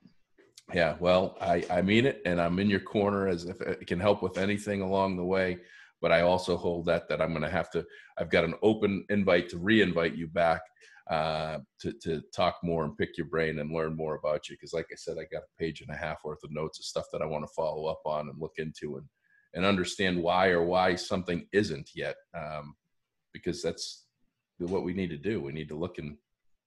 Yeah, 0.74 0.96
well, 1.02 1.38
I, 1.42 1.66
I 1.70 1.82
mean 1.82 2.06
it, 2.06 2.22
and 2.26 2.40
I'm 2.40 2.58
in 2.60 2.70
your 2.70 2.80
corner 2.80 3.28
as 3.28 3.44
if 3.44 3.60
it 3.60 3.88
can 3.88 4.00
help 4.00 4.24
with 4.24 4.38
anything 4.38 4.82
along 4.82 5.18
the 5.18 5.26
way. 5.26 5.58
But 6.02 6.14
I 6.14 6.22
also 6.22 6.56
hold 6.56 6.86
that 6.86 7.10
that 7.10 7.22
I'm 7.22 7.32
going 7.32 7.42
to 7.42 7.50
have 7.50 7.70
to. 7.72 7.86
I've 8.18 8.30
got 8.30 8.46
an 8.46 8.56
open 8.62 9.06
invite 9.10 9.50
to 9.50 9.58
re-invite 9.58 10.16
you 10.16 10.28
back 10.28 10.62
uh, 11.12 11.60
to, 11.82 11.92
to 12.02 12.24
talk 12.34 12.56
more 12.64 12.86
and 12.86 12.98
pick 12.98 13.18
your 13.18 13.28
brain 13.28 13.60
and 13.60 13.74
learn 13.74 13.98
more 13.98 14.16
about 14.16 14.48
you. 14.48 14.56
Because, 14.56 14.72
like 14.72 14.88
I 14.92 14.96
said, 14.96 15.18
I 15.20 15.26
got 15.30 15.44
a 15.44 15.60
page 15.60 15.82
and 15.82 15.90
a 15.94 16.00
half 16.00 16.20
worth 16.24 16.42
of 16.42 16.52
notes 16.52 16.80
of 16.80 16.86
stuff 16.86 17.06
that 17.12 17.22
I 17.22 17.26
want 17.26 17.44
to 17.44 17.54
follow 17.54 17.88
up 17.88 18.00
on 18.06 18.30
and 18.30 18.40
look 18.40 18.54
into 18.58 18.96
and 18.96 19.06
and 19.54 19.66
understand 19.66 20.24
why 20.24 20.48
or 20.48 20.64
why 20.64 20.96
something 20.96 21.46
isn't 21.52 21.90
yet. 21.94 22.16
Um, 22.34 22.76
because 23.34 23.62
that's 23.62 24.06
what 24.60 24.86
we 24.86 24.94
need 24.94 25.10
to 25.10 25.18
do. 25.18 25.42
We 25.42 25.52
need 25.52 25.68
to 25.68 25.76
look 25.76 25.98
and 25.98 26.16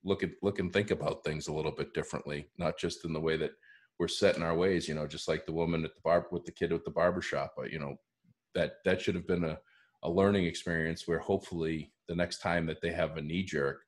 look 0.05 0.23
at 0.23 0.33
look 0.43 0.59
and 0.59 0.71
think 0.71 0.91
about 0.91 1.25
things 1.25 1.49
a 1.49 1.53
little 1.53 1.73
bit 1.73 1.95
differently, 1.95 2.51
not 2.59 2.79
just 2.79 3.07
in 3.07 3.15
the 3.15 3.21
way 3.21 3.39
that 3.39 3.53
we're 3.99 4.09
set 4.09 4.37
in 4.37 4.43
our 4.43 4.55
ways. 4.55 4.87
You 4.87 4.95
know, 4.95 5.07
just 5.07 5.27
like 5.27 5.47
the 5.47 5.53
woman 5.53 5.87
at 5.87 5.95
the 5.95 6.03
bar 6.05 6.27
with 6.31 6.45
the 6.45 6.53
kid 6.53 6.71
at 6.71 6.85
the 6.85 6.91
barber 6.91 7.23
shop. 7.23 7.55
But 7.57 7.73
you 7.73 7.79
know, 7.79 7.97
that 8.55 8.75
that 8.85 9.01
should 9.01 9.15
have 9.15 9.27
been 9.27 9.45
a 9.45 9.59
a 10.03 10.11
learning 10.11 10.45
experience 10.45 11.09
where 11.09 11.19
hopefully 11.19 11.95
the 12.09 12.15
next 12.15 12.43
time 12.43 12.67
that 12.67 12.83
they 12.83 12.93
have 12.93 13.17
a 13.17 13.23
knee 13.23 13.43
jerk 13.43 13.79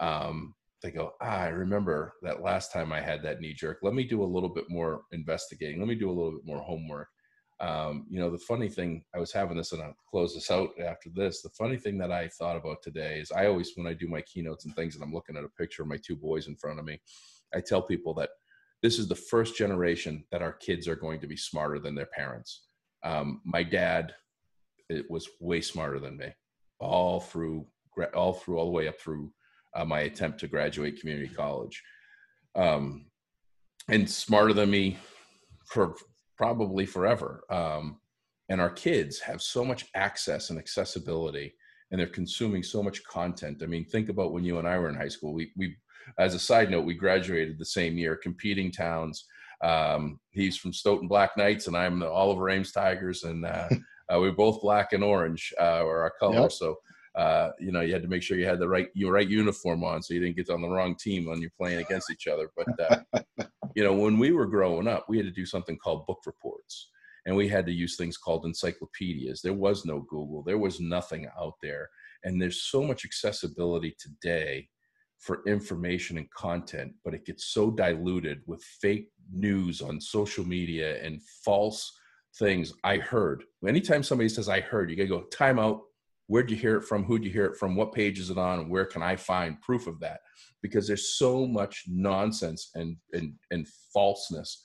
um, 0.00 0.54
they 0.82 0.90
go, 0.90 1.12
ah, 1.20 1.40
I 1.40 1.48
remember 1.48 2.14
that 2.22 2.42
last 2.42 2.72
time 2.72 2.92
I 2.92 3.00
had 3.00 3.22
that 3.22 3.40
knee 3.40 3.54
jerk. 3.54 3.78
Let 3.82 3.94
me 3.94 4.04
do 4.04 4.22
a 4.22 4.24
little 4.24 4.48
bit 4.48 4.66
more 4.68 5.02
investigating. 5.12 5.80
Let 5.80 5.88
me 5.88 5.96
do 5.96 6.08
a 6.08 6.12
little 6.12 6.32
bit 6.32 6.46
more 6.46 6.60
homework. 6.60 7.08
Um, 7.60 8.06
you 8.08 8.20
know, 8.20 8.30
the 8.30 8.38
funny 8.38 8.68
thing, 8.68 9.04
I 9.12 9.18
was 9.18 9.32
having 9.32 9.56
this 9.56 9.72
and 9.72 9.82
I'll 9.82 9.96
close 10.08 10.34
this 10.34 10.50
out 10.50 10.70
after 10.80 11.10
this. 11.12 11.42
The 11.42 11.50
funny 11.50 11.76
thing 11.76 11.98
that 11.98 12.12
I 12.12 12.28
thought 12.28 12.56
about 12.56 12.82
today 12.82 13.18
is 13.18 13.32
I 13.32 13.46
always, 13.46 13.72
when 13.74 13.88
I 13.88 13.94
do 13.94 14.06
my 14.06 14.22
keynotes 14.22 14.64
and 14.64 14.74
things 14.76 14.94
and 14.94 15.02
I'm 15.02 15.12
looking 15.12 15.36
at 15.36 15.42
a 15.42 15.48
picture 15.58 15.82
of 15.82 15.88
my 15.88 15.96
two 15.96 16.14
boys 16.14 16.46
in 16.46 16.54
front 16.54 16.78
of 16.78 16.84
me, 16.84 17.00
I 17.52 17.60
tell 17.60 17.82
people 17.82 18.14
that 18.14 18.30
this 18.80 19.00
is 19.00 19.08
the 19.08 19.16
first 19.16 19.56
generation 19.56 20.24
that 20.30 20.42
our 20.42 20.52
kids 20.52 20.86
are 20.86 20.94
going 20.94 21.20
to 21.20 21.26
be 21.26 21.36
smarter 21.36 21.80
than 21.80 21.96
their 21.96 22.08
parents. 22.14 22.66
Um, 23.02 23.40
my 23.44 23.64
dad 23.64 24.14
it 24.88 25.10
was 25.10 25.28
way 25.40 25.60
smarter 25.60 25.98
than 25.98 26.16
me 26.16 26.28
all 26.80 27.20
through 27.20 27.66
all 28.14 28.32
through 28.32 28.58
all 28.58 28.66
the 28.66 28.70
way 28.70 28.88
up 28.88 28.98
through 28.98 29.30
uh, 29.78 29.84
my 29.84 30.00
attempt 30.00 30.40
to 30.40 30.48
graduate 30.48 31.00
community 31.00 31.28
college. 31.28 31.82
Um, 32.54 33.06
and 33.88 34.08
smarter 34.08 34.52
than 34.52 34.70
me 34.70 34.98
for 35.66 35.94
probably 36.36 36.84
forever. 36.84 37.42
Um, 37.50 38.00
and 38.48 38.60
our 38.60 38.70
kids 38.70 39.20
have 39.20 39.40
so 39.40 39.64
much 39.64 39.86
access 39.94 40.50
and 40.50 40.58
accessibility 40.58 41.54
and 41.90 41.98
they're 41.98 42.06
consuming 42.06 42.62
so 42.62 42.82
much 42.82 43.02
content. 43.04 43.62
I 43.62 43.66
mean, 43.66 43.84
think 43.84 44.08
about 44.08 44.32
when 44.32 44.44
you 44.44 44.58
and 44.58 44.68
I 44.68 44.78
were 44.78 44.88
in 44.88 44.94
high 44.94 45.08
school. 45.08 45.32
We, 45.32 45.52
we 45.56 45.76
as 46.18 46.34
a 46.34 46.38
side 46.38 46.70
note, 46.70 46.84
we 46.84 46.94
graduated 46.94 47.58
the 47.58 47.64
same 47.64 47.96
year, 47.96 48.16
competing 48.16 48.70
towns. 48.70 49.24
Um, 49.62 50.20
he's 50.30 50.56
from 50.56 50.72
Stoughton 50.72 51.08
Black 51.08 51.36
Knights, 51.36 51.66
and 51.66 51.76
I'm 51.76 51.98
the 51.98 52.10
Oliver 52.10 52.50
Ames 52.50 52.72
Tigers, 52.72 53.24
and 53.24 53.44
uh, 53.44 53.68
uh, 54.14 54.18
we 54.20 54.28
are 54.28 54.32
both 54.32 54.60
black 54.60 54.92
and 54.92 55.02
orange, 55.02 55.52
uh, 55.60 55.82
or 55.82 56.02
our 56.02 56.12
color. 56.18 56.42
Yep. 56.42 56.52
So 56.52 56.76
uh, 57.14 57.50
you 57.58 57.72
know, 57.72 57.80
you 57.80 57.92
had 57.92 58.02
to 58.02 58.08
make 58.08 58.22
sure 58.22 58.38
you 58.38 58.46
had 58.46 58.58
the 58.58 58.68
right 58.68 58.88
your 58.94 59.12
right 59.12 59.28
uniform 59.28 59.84
on, 59.84 60.02
so 60.02 60.14
you 60.14 60.20
didn't 60.20 60.36
get 60.36 60.50
on 60.50 60.62
the 60.62 60.68
wrong 60.68 60.94
team 60.96 61.26
when 61.26 61.40
you're 61.40 61.50
playing 61.58 61.80
against 61.80 62.10
each 62.10 62.26
other. 62.26 62.50
But 62.56 63.02
uh, 63.38 63.44
you 63.74 63.84
know, 63.84 63.94
when 63.94 64.18
we 64.18 64.32
were 64.32 64.46
growing 64.46 64.88
up, 64.88 65.06
we 65.08 65.16
had 65.16 65.26
to 65.26 65.32
do 65.32 65.46
something 65.46 65.76
called 65.78 66.06
book 66.06 66.20
reports, 66.26 66.90
and 67.26 67.36
we 67.36 67.48
had 67.48 67.66
to 67.66 67.72
use 67.72 67.96
things 67.96 68.16
called 68.16 68.44
encyclopedias. 68.44 69.42
There 69.42 69.54
was 69.54 69.84
no 69.84 70.00
Google, 70.00 70.42
there 70.42 70.58
was 70.58 70.80
nothing 70.80 71.28
out 71.40 71.54
there, 71.62 71.88
and 72.24 72.40
there's 72.40 72.62
so 72.64 72.82
much 72.82 73.04
accessibility 73.04 73.96
today 73.98 74.68
for 75.18 75.42
information 75.46 76.16
and 76.18 76.30
content, 76.30 76.92
but 77.04 77.14
it 77.14 77.26
gets 77.26 77.46
so 77.46 77.70
diluted 77.70 78.40
with 78.46 78.62
fake 78.62 79.08
news 79.32 79.82
on 79.82 80.00
social 80.00 80.46
media 80.46 81.02
and 81.04 81.20
false 81.44 81.92
things 82.38 82.72
I 82.84 82.98
heard. 82.98 83.44
Anytime 83.66 84.02
somebody 84.02 84.28
says 84.28 84.48
I 84.48 84.60
heard, 84.60 84.90
you 84.90 84.96
gotta 84.96 85.08
go 85.08 85.22
time 85.22 85.58
out. 85.58 85.82
Where'd 86.28 86.50
you 86.50 86.56
hear 86.56 86.76
it 86.76 86.84
from? 86.84 87.04
Who'd 87.04 87.24
you 87.24 87.30
hear 87.30 87.46
it 87.46 87.56
from? 87.56 87.74
What 87.74 87.92
page 87.92 88.18
is 88.18 88.30
it 88.30 88.38
on? 88.38 88.68
Where 88.68 88.84
can 88.84 89.02
I 89.02 89.16
find 89.16 89.60
proof 89.60 89.86
of 89.86 89.98
that? 90.00 90.20
Because 90.62 90.86
there's 90.86 91.16
so 91.16 91.46
much 91.46 91.84
nonsense 91.88 92.70
and 92.74 92.96
and 93.12 93.34
and 93.50 93.66
falseness 93.92 94.62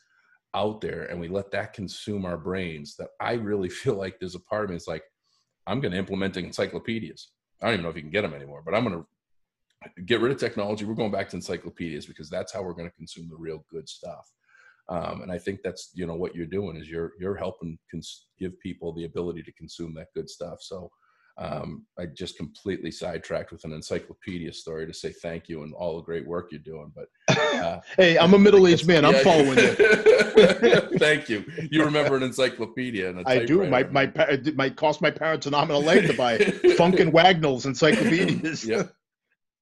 out 0.54 0.82
there, 0.82 1.04
and 1.06 1.20
we 1.20 1.30
let 1.30 1.52
that 1.52 1.74
consume 1.74 2.26
our 2.26 2.38
brains. 2.38 2.96
That 2.98 3.10
I 3.20 3.34
really 3.34 3.70
feel 3.82 3.96
like 3.96 4.20
there's 4.20 4.36
a 4.36 4.42
part 4.42 4.66
of 4.66 4.70
me. 4.70 4.76
It's 4.76 4.88
like 4.88 5.04
I'm 5.66 5.80
going 5.80 5.94
to 5.94 5.98
implement 5.98 6.38
encyclopedias. 6.38 7.30
I 7.62 7.68
don't 7.68 7.76
even 7.76 7.84
know 7.84 7.90
if 7.90 7.96
you 7.96 8.02
can 8.02 8.12
get 8.12 8.24
them 8.24 8.34
anymore, 8.34 8.62
but 8.66 8.76
I'm 8.76 8.84
going 8.84 9.02
to 9.02 10.04
get 10.06 10.20
rid 10.20 10.34
of 10.34 10.38
technology. 10.38 10.84
We're 10.84 10.96
going 10.96 11.12
back 11.12 11.30
to 11.30 11.38
encyclopedias 11.38 12.06
because 12.06 12.30
that's 12.30 12.52
how 12.52 12.62
we're 12.62 12.74
going 12.74 12.90
to 12.90 12.96
consume 12.96 13.30
the 13.30 13.38
real 13.38 13.64
good 13.72 13.88
stuff. 13.88 14.30
Um, 14.90 15.22
and 15.22 15.32
I 15.32 15.38
think 15.38 15.62
that's 15.64 15.92
you 15.94 16.06
know 16.06 16.16
what 16.16 16.36
you're 16.36 16.46
doing 16.46 16.76
is 16.76 16.90
you're 16.90 17.14
you're 17.20 17.38
helping 17.38 17.80
cons- 17.90 18.28
give 18.38 18.60
people 18.60 18.92
the 18.92 19.06
ability 19.06 19.44
to 19.44 19.54
consume 19.54 19.94
that 19.94 20.14
good 20.14 20.30
stuff. 20.30 20.58
So 20.62 20.92
um, 21.38 21.86
I 21.98 22.06
just 22.06 22.38
completely 22.38 22.92
sidetracked 22.92 23.52
with 23.52 23.64
an 23.66 23.74
encyclopedia 23.74 24.54
story 24.54 24.86
to 24.86 24.94
say 24.94 25.12
thank 25.12 25.50
you 25.50 25.64
and 25.64 25.74
all 25.74 25.98
the 25.98 26.04
great 26.04 26.28
work 26.28 26.50
you're 26.52 26.62
doing. 26.62 26.92
But 26.96 27.08
uh, 27.36 27.80
hey, 27.98 28.18
I'm 28.20 28.34
a 28.34 28.40
middle-aged 28.40 28.88
man. 28.88 29.04
I'm 29.06 29.14
yeah. 29.14 29.24
following 29.24 29.58
you. 29.58 29.74
thank 31.00 31.30
you. 31.30 31.44
You 31.72 31.84
remember 31.84 32.16
an 32.16 32.24
encyclopedia? 32.24 33.10
And 33.10 33.24
I 33.26 33.46
do. 33.46 33.66
My 33.68 33.84
my 33.84 34.04
it 34.30 34.56
might 34.56 34.76
cost 34.76 35.02
my 35.02 35.12
parents 35.12 35.48
an 35.48 35.56
arm 35.56 35.72
and 35.72 35.84
a 35.84 35.86
leg 35.86 36.08
to 36.08 36.14
buy 36.14 36.38
Funk 36.78 37.00
and 37.00 37.12
Wagnall's 37.12 37.66
encyclopedias. 37.66 38.66
yep. 38.66 38.94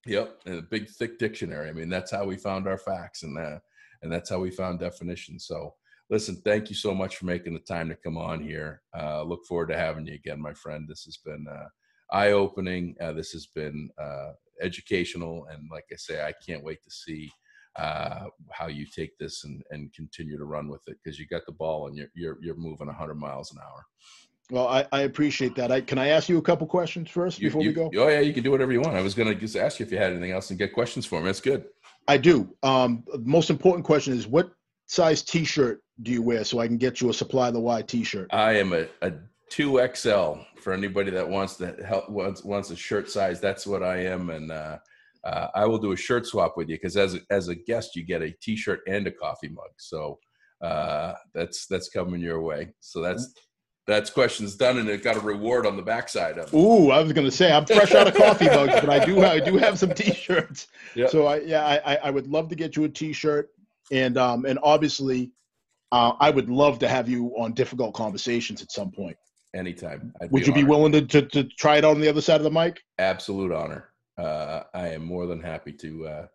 Yep. 0.06 0.40
And 0.46 0.60
a 0.60 0.62
big 0.64 0.90
thick 0.90 1.20
dictionary. 1.20 1.70
I 1.70 1.74
mean, 1.74 1.90
that's 1.90 2.12
how 2.12 2.26
we 2.26 2.36
found 2.36 2.68
our 2.68 2.78
facts 2.78 3.24
and 3.24 3.38
uh, 3.38 3.60
and 4.02 4.12
that's 4.12 4.30
how 4.30 4.40
we 4.40 4.52
found 4.52 4.80
definitions. 4.80 5.46
So 5.46 5.76
listen, 6.12 6.36
thank 6.44 6.70
you 6.70 6.76
so 6.76 6.94
much 6.94 7.16
for 7.16 7.26
making 7.26 7.54
the 7.54 7.60
time 7.62 7.88
to 7.90 7.96
come 7.96 8.18
on 8.18 8.44
here. 8.44 8.82
Uh, 8.96 9.24
look 9.24 9.46
forward 9.46 9.70
to 9.70 9.78
having 9.78 10.06
you 10.06 10.14
again, 10.14 10.40
my 10.40 10.54
friend. 10.54 10.86
This 10.88 11.04
has 11.06 11.18
been 11.18 11.46
uh, 11.50 11.68
eye 12.12 12.32
opening. 12.32 12.96
Uh, 13.02 13.14
this 13.14 13.32
has 13.32 13.48
been 13.48 13.90
uh, 14.00 14.34
educational. 14.62 15.48
And 15.50 15.70
like 15.72 15.86
I 15.92 15.96
say, 15.96 16.24
I 16.24 16.34
can't 16.46 16.64
wait 16.64 16.84
to 16.84 16.92
see 16.92 17.32
uh, 17.78 18.26
how 18.52 18.68
you 18.68 18.86
take 18.86 19.18
this 19.18 19.46
and, 19.46 19.64
and 19.72 19.92
continue 19.94 20.38
to 20.38 20.44
run 20.44 20.68
with 20.68 20.82
it 20.88 20.98
because 21.02 21.18
you 21.18 21.26
got 21.26 21.46
the 21.46 21.54
ball 21.54 21.88
and 21.88 21.96
you're, 21.96 22.10
you're, 22.14 22.38
you're 22.42 22.58
moving 22.58 22.88
100 22.88 23.16
miles 23.16 23.54
an 23.54 23.60
hour. 23.64 23.86
Well, 24.52 24.68
I, 24.68 24.86
I 24.92 25.04
appreciate 25.04 25.56
that. 25.56 25.72
I, 25.72 25.80
can 25.80 25.98
I 25.98 26.10
ask 26.10 26.28
you 26.28 26.38
a 26.38 26.42
couple 26.42 26.68
questions 26.68 27.10
first 27.10 27.40
you, 27.40 27.48
before 27.48 27.62
you, 27.62 27.70
we 27.70 27.74
go? 27.74 27.90
Oh 27.96 28.10
yeah, 28.10 28.20
you 28.20 28.34
can 28.34 28.44
do 28.44 28.52
whatever 28.52 28.74
you 28.74 28.82
want. 28.82 28.98
I 28.98 29.02
was 29.02 29.16
going 29.16 29.30
to 29.30 29.36
just 29.36 29.56
ask 29.56 29.80
you 29.80 29.86
if 29.86 29.94
you 29.94 29.98
had 29.98 30.12
anything 30.12 30.32
else 30.32 30.50
and 30.50 30.60
get 30.60 30.74
questions 30.74 31.06
for 31.06 31.22
me. 31.22 31.28
That's 31.28 31.40
good. 31.40 31.68
I 32.10 32.18
do. 32.18 32.54
Um, 32.62 33.06
most 33.24 33.50
important 33.50 33.86
question 33.86 34.12
is 34.12 34.28
what 34.28 34.52
size 34.92 35.22
T-shirt 35.22 35.82
do 36.02 36.12
you 36.12 36.22
wear 36.22 36.44
so 36.44 36.60
I 36.60 36.68
can 36.68 36.76
get 36.76 37.00
you 37.00 37.10
a 37.10 37.14
supply 37.14 37.50
the 37.50 37.60
Y 37.60 37.82
T-shirt? 37.82 38.28
I 38.32 38.58
am 38.58 38.74
a, 38.74 38.88
a 39.02 39.14
two 39.50 39.80
XL 39.96 40.34
for 40.60 40.74
anybody 40.74 41.12
that 41.12 41.28
wants 41.28 41.56
to 41.58 41.74
help 41.86 42.10
wants 42.10 42.44
wants 42.44 42.72
a 42.72 42.76
shirt 42.76 43.10
size. 43.10 43.40
That's 43.40 43.66
what 43.66 43.84
I 43.84 44.04
am, 44.04 44.30
and 44.30 44.52
uh, 44.52 44.78
uh, 45.24 45.48
I 45.56 45.66
will 45.66 45.78
do 45.78 45.94
a 45.94 45.98
shirt 45.98 46.28
swap 46.28 46.58
with 46.58 46.68
you 46.68 46.76
because 46.76 46.98
as 46.98 47.16
a, 47.16 47.20
as 47.30 47.48
a 47.48 47.56
guest 47.56 47.96
you 47.96 48.04
get 48.04 48.22
a 48.22 48.32
T-shirt 48.42 48.82
and 48.86 49.08
a 49.08 49.12
coffee 49.12 49.48
mug. 49.48 49.72
So 49.78 50.20
uh, 50.62 51.14
that's 51.34 51.68
that's 51.68 51.88
coming 51.88 52.20
your 52.20 52.42
way. 52.42 52.74
So 52.82 53.02
that's 53.02 53.34
that's 53.88 54.10
questions 54.10 54.58
done, 54.58 54.78
and 54.78 54.90
it 54.90 55.04
got 55.04 55.16
a 55.16 55.22
reward 55.22 55.66
on 55.66 55.78
the 55.78 55.84
backside 55.84 56.38
of 56.38 56.54
it. 56.54 56.58
Ooh, 56.58 56.92
I 56.92 57.02
was 57.02 57.14
going 57.14 57.26
to 57.26 57.32
say 57.32 57.50
I'm 57.54 57.66
fresh 57.66 57.94
out 57.94 58.08
of 58.08 58.16
coffee 58.16 58.46
mugs, 58.46 58.74
but 58.74 58.90
I 58.90 59.06
do 59.06 59.22
have, 59.22 59.32
I 59.32 59.40
do 59.40 59.58
have 59.58 59.80
some 59.80 59.94
T-shirts. 59.94 60.68
Yep. 60.96 61.12
So 61.12 61.28
I 61.28 61.38
yeah 61.38 61.80
I 61.86 61.96
I 61.96 62.12
would 62.12 62.28
love 62.28 62.50
to 62.50 62.56
get 62.56 62.76
you 62.76 62.84
a 62.84 62.90
T-shirt 62.90 63.52
and 63.92 64.18
um 64.18 64.46
and 64.46 64.58
obviously 64.64 65.32
uh, 65.92 66.14
I 66.20 66.30
would 66.30 66.50
love 66.50 66.80
to 66.80 66.88
have 66.88 67.10
you 67.10 67.34
on 67.38 67.54
difficult 67.54 67.94
conversations 67.94 68.62
at 68.62 68.72
some 68.72 68.92
point. 68.92 69.18
Anytime. 69.54 70.14
I'd 70.22 70.32
would 70.32 70.44
be 70.44 70.46
you 70.46 70.54
honored. 70.54 70.66
be 70.66 70.70
willing 70.70 70.92
to, 70.94 71.02
to, 71.02 71.22
to 71.24 71.44
try 71.44 71.78
it 71.78 71.86
out 71.86 71.96
on 71.96 72.02
the 72.02 72.08
other 72.08 72.22
side 72.22 72.38
of 72.38 72.44
the 72.44 72.52
mic? 72.52 72.82
Absolute 72.98 73.52
honor. 73.52 73.90
Uh, 74.18 74.64
I 74.74 74.90
am 74.90 75.04
more 75.04 75.26
than 75.26 75.42
happy 75.42 75.74
to 75.74 76.08
uh, 76.08 76.28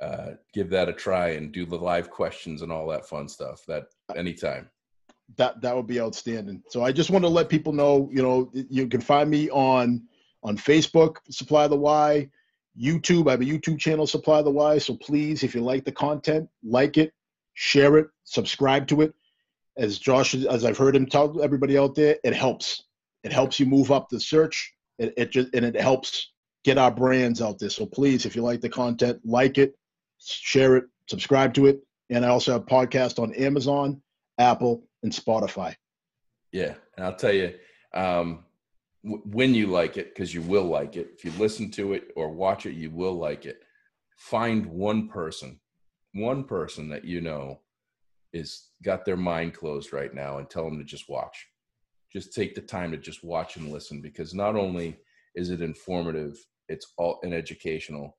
uh, 0.00 0.30
give 0.54 0.70
that 0.70 0.88
a 0.88 0.92
try 0.92 1.30
and 1.30 1.52
do 1.52 1.66
the 1.66 1.76
live 1.76 2.08
questions 2.10 2.62
and 2.62 2.72
all 2.72 2.86
that 2.88 3.06
fun 3.06 3.28
stuff. 3.28 3.62
That 3.68 3.84
anytime. 4.16 4.70
That 5.36 5.60
that 5.60 5.76
would 5.76 5.86
be 5.86 6.00
outstanding. 6.00 6.62
So 6.68 6.82
I 6.82 6.92
just 6.92 7.10
want 7.10 7.24
to 7.24 7.28
let 7.28 7.48
people 7.48 7.72
know, 7.72 8.08
you 8.12 8.22
know, 8.22 8.50
you 8.52 8.86
can 8.88 9.00
find 9.00 9.30
me 9.30 9.50
on 9.50 10.02
on 10.42 10.56
Facebook, 10.56 11.16
Supply 11.30 11.68
the 11.68 11.76
Y, 11.76 12.28
YouTube. 12.80 13.28
I 13.28 13.32
have 13.32 13.40
a 13.40 13.44
YouTube 13.44 13.78
channel, 13.78 14.06
Supply 14.06 14.42
the 14.42 14.50
Y. 14.50 14.78
So 14.78 14.96
please, 14.96 15.42
if 15.42 15.54
you 15.54 15.60
like 15.60 15.84
the 15.84 15.92
content, 15.92 16.48
like 16.62 16.96
it, 16.96 17.12
share 17.54 17.98
it, 17.98 18.08
subscribe 18.24 18.86
to 18.88 19.02
it. 19.02 19.14
As 19.76 19.98
Josh, 19.98 20.34
as 20.34 20.64
I've 20.64 20.78
heard 20.78 20.96
him 20.96 21.06
tell 21.06 21.42
everybody 21.42 21.78
out 21.78 21.94
there, 21.94 22.18
it 22.24 22.34
helps. 22.34 22.84
It 23.24 23.32
helps 23.32 23.58
you 23.58 23.66
move 23.66 23.90
up 23.90 24.08
the 24.08 24.20
search. 24.20 24.74
It, 24.98 25.14
it 25.16 25.30
just 25.30 25.54
and 25.54 25.64
it 25.64 25.80
helps 25.80 26.32
get 26.64 26.78
our 26.78 26.90
brands 26.90 27.40
out 27.40 27.58
there. 27.58 27.70
So 27.70 27.86
please, 27.86 28.26
if 28.26 28.36
you 28.36 28.42
like 28.42 28.60
the 28.60 28.68
content, 28.68 29.20
like 29.24 29.58
it, 29.58 29.74
share 30.18 30.76
it, 30.76 30.84
subscribe 31.08 31.54
to 31.54 31.66
it. 31.66 31.80
And 32.10 32.24
I 32.24 32.28
also 32.28 32.52
have 32.52 32.66
podcasts 32.66 33.18
on 33.18 33.34
Amazon, 33.34 34.02
Apple, 34.38 34.84
and 35.02 35.12
Spotify. 35.12 35.74
Yeah, 36.52 36.74
and 36.96 37.06
I'll 37.06 37.16
tell 37.16 37.32
you, 37.32 37.54
um, 37.94 38.44
when 39.02 39.54
you 39.54 39.66
like 39.66 39.96
it, 39.96 40.14
because 40.14 40.32
you 40.32 40.42
will 40.42 40.64
like 40.64 40.96
it. 40.96 41.10
If 41.16 41.24
you 41.24 41.32
listen 41.32 41.70
to 41.72 41.92
it 41.92 42.12
or 42.16 42.30
watch 42.30 42.66
it, 42.66 42.74
you 42.74 42.90
will 42.90 43.14
like 43.14 43.46
it. 43.46 43.62
Find 44.16 44.66
one 44.66 45.08
person 45.08 45.58
one 46.14 46.44
person 46.44 46.88
that 46.88 47.04
you 47.04 47.20
know 47.20 47.60
is 48.32 48.68
got 48.82 49.04
their 49.04 49.16
mind 49.16 49.54
closed 49.54 49.92
right 49.92 50.14
now 50.14 50.38
and 50.38 50.48
tell 50.48 50.64
them 50.64 50.78
to 50.78 50.84
just 50.84 51.08
watch 51.08 51.46
just 52.12 52.34
take 52.34 52.54
the 52.54 52.60
time 52.60 52.90
to 52.90 52.98
just 52.98 53.24
watch 53.24 53.56
and 53.56 53.72
listen 53.72 54.00
because 54.00 54.34
not 54.34 54.56
only 54.56 54.96
is 55.34 55.50
it 55.50 55.62
informative 55.62 56.36
it's 56.68 56.92
all 56.98 57.18
and 57.22 57.32
educational 57.32 58.16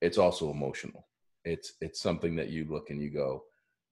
it's 0.00 0.18
also 0.18 0.50
emotional 0.50 1.06
it's 1.44 1.74
it's 1.80 2.00
something 2.00 2.34
that 2.34 2.50
you 2.50 2.64
look 2.68 2.90
and 2.90 3.00
you 3.00 3.10
go 3.10 3.42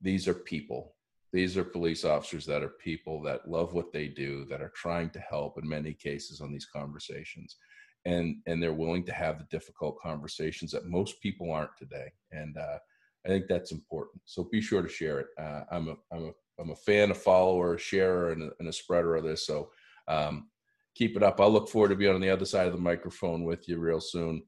these 0.01 0.27
are 0.27 0.35
people 0.35 0.94
these 1.35 1.57
are 1.59 1.64
police 1.64 2.05
officers 2.05 2.47
that 2.47 2.62
are 2.62 2.68
people 2.68 3.20
that 3.20 3.47
love 3.47 3.74
what 3.74 3.93
they 3.93 4.09
do 4.09 4.47
that 4.47 4.62
are 4.62 4.72
trying 4.74 5.11
to 5.11 5.20
help 5.20 5.59
in 5.59 5.68
many 5.68 5.93
cases 5.93 6.41
on 6.41 6.51
these 6.51 6.66
conversations 6.66 7.57
and 8.07 8.37
and 8.47 8.62
they're 8.62 8.72
willing 8.72 9.05
to 9.05 9.12
have 9.12 9.39
the 9.39 9.47
difficult 9.51 9.99
conversations 10.03 10.70
that 10.70 10.87
most 10.87 11.20
people 11.20 11.51
aren't 11.51 11.76
today 11.76 12.11
and 12.32 12.57
uh, 12.57 12.78
I 13.24 13.28
think 13.28 13.47
that's 13.49 13.72
important. 13.72 14.20
So 14.26 14.45
be 14.45 14.61
sure 14.61 14.82
to 14.82 14.89
share 14.89 15.20
it. 15.20 15.26
Uh, 15.39 15.62
I'm 15.70 15.89
a 15.89 15.97
I'm 16.12 16.24
a 16.26 16.32
I'm 16.61 16.70
a 16.70 16.76
fan, 16.76 17.11
a 17.11 17.14
follower, 17.14 17.74
a 17.74 17.78
sharer, 17.78 18.30
and 18.30 18.43
a, 18.45 18.51
and 18.61 18.68
a 18.68 18.72
spreader 18.72 19.16
of 19.16 19.24
this. 19.24 19.47
So 19.47 19.70
um, 20.07 20.49
keep 20.95 21.16
it 21.16 21.22
up. 21.22 21.41
I'll 21.41 21.51
look 21.51 21.68
forward 21.68 21.89
to 21.89 21.97
being 21.97 22.14
on 22.14 22.20
the 22.20 22.30
other 22.30 22.45
side 22.45 22.66
of 22.66 22.72
the 22.72 22.78
microphone 22.78 23.45
with 23.45 23.68
you 23.68 23.78
real 23.78 24.01
soon. 24.01 24.43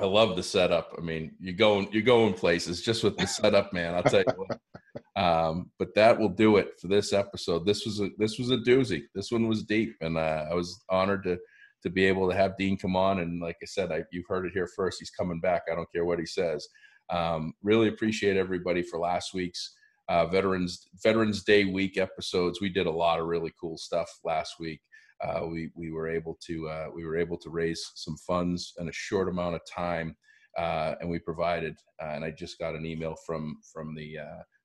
I 0.00 0.04
love 0.04 0.36
the 0.36 0.42
setup. 0.42 0.94
I 0.96 1.00
mean, 1.00 1.36
you're 1.38 1.54
going 1.54 1.88
you're 1.92 2.02
going 2.02 2.34
places 2.34 2.82
just 2.82 3.04
with 3.04 3.16
the 3.16 3.26
setup, 3.26 3.72
man. 3.72 3.94
I'll 3.94 4.02
tell 4.02 4.20
you 4.20 4.34
what. 4.36 4.58
Um, 5.18 5.72
but 5.80 5.96
that 5.96 6.16
will 6.16 6.28
do 6.28 6.58
it 6.58 6.78
for 6.80 6.86
this 6.86 7.12
episode. 7.12 7.66
This 7.66 7.84
was 7.84 8.00
a 8.00 8.10
this 8.18 8.38
was 8.38 8.50
a 8.50 8.58
doozy. 8.58 9.02
This 9.16 9.32
one 9.32 9.48
was 9.48 9.64
deep, 9.64 9.96
and 10.00 10.16
uh, 10.16 10.44
I 10.48 10.54
was 10.54 10.80
honored 10.88 11.24
to 11.24 11.38
to 11.82 11.90
be 11.90 12.04
able 12.04 12.30
to 12.30 12.36
have 12.36 12.56
Dean 12.56 12.76
come 12.78 12.94
on. 12.94 13.18
And 13.18 13.40
like 13.40 13.56
I 13.60 13.66
said, 13.66 13.90
I, 13.90 14.04
you've 14.12 14.28
heard 14.28 14.46
it 14.46 14.52
here 14.52 14.68
first. 14.76 14.98
He's 15.00 15.10
coming 15.10 15.40
back. 15.40 15.62
I 15.70 15.74
don't 15.74 15.90
care 15.92 16.04
what 16.04 16.20
he 16.20 16.26
says. 16.26 16.68
Um, 17.10 17.52
really 17.64 17.88
appreciate 17.88 18.36
everybody 18.36 18.82
for 18.82 19.00
last 19.00 19.34
week's 19.34 19.74
uh, 20.08 20.26
Veterans 20.26 20.86
Veterans 21.02 21.42
Day 21.42 21.64
week 21.64 21.98
episodes. 21.98 22.60
We 22.60 22.68
did 22.68 22.86
a 22.86 22.90
lot 22.90 23.18
of 23.18 23.26
really 23.26 23.52
cool 23.60 23.76
stuff 23.76 24.08
last 24.24 24.54
week. 24.60 24.80
Uh, 25.20 25.46
we 25.48 25.72
we 25.74 25.90
were 25.90 26.08
able 26.08 26.38
to 26.46 26.68
uh, 26.68 26.86
we 26.94 27.04
were 27.04 27.16
able 27.16 27.38
to 27.38 27.50
raise 27.50 27.90
some 27.96 28.16
funds 28.18 28.72
in 28.78 28.88
a 28.88 28.92
short 28.92 29.28
amount 29.28 29.56
of 29.56 29.62
time, 29.68 30.14
uh, 30.56 30.94
and 31.00 31.10
we 31.10 31.18
provided. 31.18 31.74
Uh, 32.00 32.10
and 32.10 32.24
I 32.24 32.30
just 32.30 32.56
got 32.60 32.76
an 32.76 32.86
email 32.86 33.16
from 33.26 33.56
from 33.72 33.96
the 33.96 34.16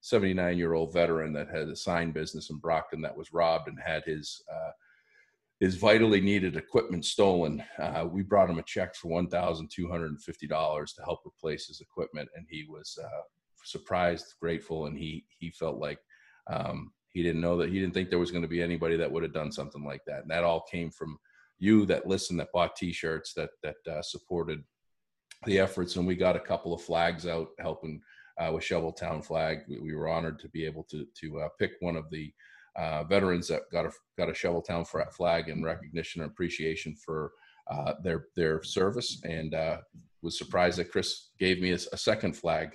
79 0.03 0.45
uh, 0.45 0.49
year 0.49 0.73
old 0.73 0.91
veteran 0.91 1.31
that 1.31 1.47
had 1.47 1.69
a 1.69 1.75
sign 1.75 2.11
business 2.11 2.49
in 2.49 2.57
Brockton 2.57 3.01
that 3.01 3.15
was 3.15 3.31
robbed 3.31 3.69
and 3.69 3.79
had 3.79 4.03
his 4.03 4.43
his 5.63 5.75
vitally 5.75 6.19
needed 6.19 6.57
equipment 6.57 7.05
stolen. 7.05 7.63
Uh, 7.79 8.05
we 8.11 8.21
brought 8.21 8.49
him 8.49 8.59
a 8.59 8.63
check 8.63 8.93
for 8.95 9.07
one 9.07 9.29
thousand 9.29 9.69
two 9.71 9.89
hundred 9.89 10.07
and 10.07 10.21
fifty 10.21 10.45
dollars 10.45 10.91
to 10.91 11.01
help 11.03 11.21
replace 11.25 11.67
his 11.67 11.79
equipment, 11.79 12.27
and 12.35 12.45
he 12.49 12.65
was 12.69 12.99
uh, 13.01 13.21
surprised, 13.63 14.33
grateful, 14.41 14.87
and 14.87 14.97
he 14.97 15.25
he 15.39 15.49
felt 15.51 15.77
like 15.77 15.99
um, 16.51 16.91
he 17.13 17.23
didn't 17.23 17.39
know 17.39 17.55
that 17.55 17.69
he 17.69 17.79
didn't 17.79 17.93
think 17.93 18.09
there 18.09 18.19
was 18.19 18.31
going 18.31 18.41
to 18.41 18.47
be 18.49 18.61
anybody 18.61 18.97
that 18.97 19.09
would 19.09 19.23
have 19.23 19.33
done 19.33 19.53
something 19.53 19.85
like 19.85 20.01
that, 20.05 20.23
and 20.23 20.29
that 20.29 20.43
all 20.43 20.65
came 20.69 20.91
from 20.91 21.17
you 21.59 21.85
that 21.85 22.07
listened, 22.07 22.41
that 22.41 22.51
bought 22.51 22.75
T-shirts, 22.75 23.33
that 23.35 23.51
that 23.63 23.75
uh, 23.89 24.01
supported 24.01 24.61
the 25.45 25.59
efforts, 25.59 25.95
and 25.95 26.05
we 26.05 26.15
got 26.15 26.35
a 26.35 26.41
couple 26.41 26.73
of 26.73 26.81
flags 26.81 27.25
out 27.25 27.47
helping 27.59 28.01
uh, 28.39 28.51
with 28.53 28.63
Shoveltown 28.63 29.23
flag. 29.23 29.59
We, 29.67 29.79
we, 29.79 29.95
were 29.95 30.07
honored 30.07 30.39
to 30.39 30.49
be 30.49 30.65
able 30.65 30.84
to 30.91 31.05
to 31.21 31.39
uh, 31.41 31.49
pick 31.59 31.73
one 31.79 31.95
of 31.95 32.09
the 32.09 32.34
uh, 32.75 33.03
veterans 33.03 33.47
that 33.47 33.63
got 33.71 33.86
a 33.86 33.91
got 34.17 34.29
a 34.29 34.34
Shoveltown 34.34 34.88
flag 35.13 35.49
in 35.49 35.63
recognition 35.63 36.21
and 36.21 36.31
appreciation 36.31 36.95
for 36.95 37.31
uh, 37.69 37.93
their 38.03 38.25
their 38.36 38.63
service, 38.63 39.21
and 39.23 39.53
uh, 39.53 39.77
was 40.21 40.38
surprised 40.38 40.79
that 40.79 40.91
Chris 40.91 41.29
gave 41.39 41.61
me 41.61 41.71
a, 41.71 41.75
a 41.75 41.97
second 41.97 42.36
flag 42.36 42.71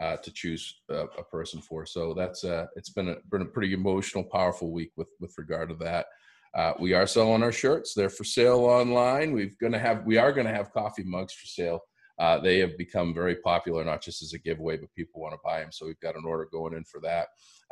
uh, 0.00 0.16
to 0.16 0.32
choose 0.32 0.80
a, 0.90 1.04
a, 1.18 1.24
person 1.24 1.60
for. 1.60 1.84
So 1.84 2.14
that's 2.14 2.44
it's 2.76 2.90
been 2.90 3.10
a 3.10 3.16
been 3.30 3.42
a 3.42 3.46
pretty 3.46 3.72
emotional, 3.74 4.24
powerful 4.24 4.72
week 4.72 4.92
with 4.96 5.08
with 5.20 5.34
regard 5.38 5.68
to 5.68 5.76
that. 5.76 6.06
Uh, 6.54 6.74
we 6.78 6.92
are 6.92 7.06
selling 7.06 7.42
our 7.42 7.52
shirts. 7.52 7.94
They're 7.94 8.10
for 8.10 8.24
sale 8.24 8.60
online. 8.60 9.32
We've 9.32 9.56
gonna 9.58 9.78
have 9.78 10.04
we 10.04 10.18
are 10.18 10.32
gonna 10.32 10.52
have 10.52 10.72
coffee 10.72 11.04
mugs 11.04 11.32
for 11.32 11.46
sale. 11.46 11.80
Uh, 12.22 12.38
they 12.38 12.60
have 12.60 12.78
become 12.78 13.12
very 13.12 13.34
popular, 13.34 13.84
not 13.84 14.00
just 14.00 14.22
as 14.22 14.32
a 14.32 14.38
giveaway, 14.38 14.76
but 14.76 14.94
people 14.94 15.20
want 15.20 15.34
to 15.34 15.40
buy 15.44 15.58
them. 15.58 15.72
So 15.72 15.86
we've 15.86 15.98
got 15.98 16.14
an 16.14 16.24
order 16.24 16.46
going 16.52 16.72
in 16.72 16.84
for 16.84 17.00
that. 17.00 17.26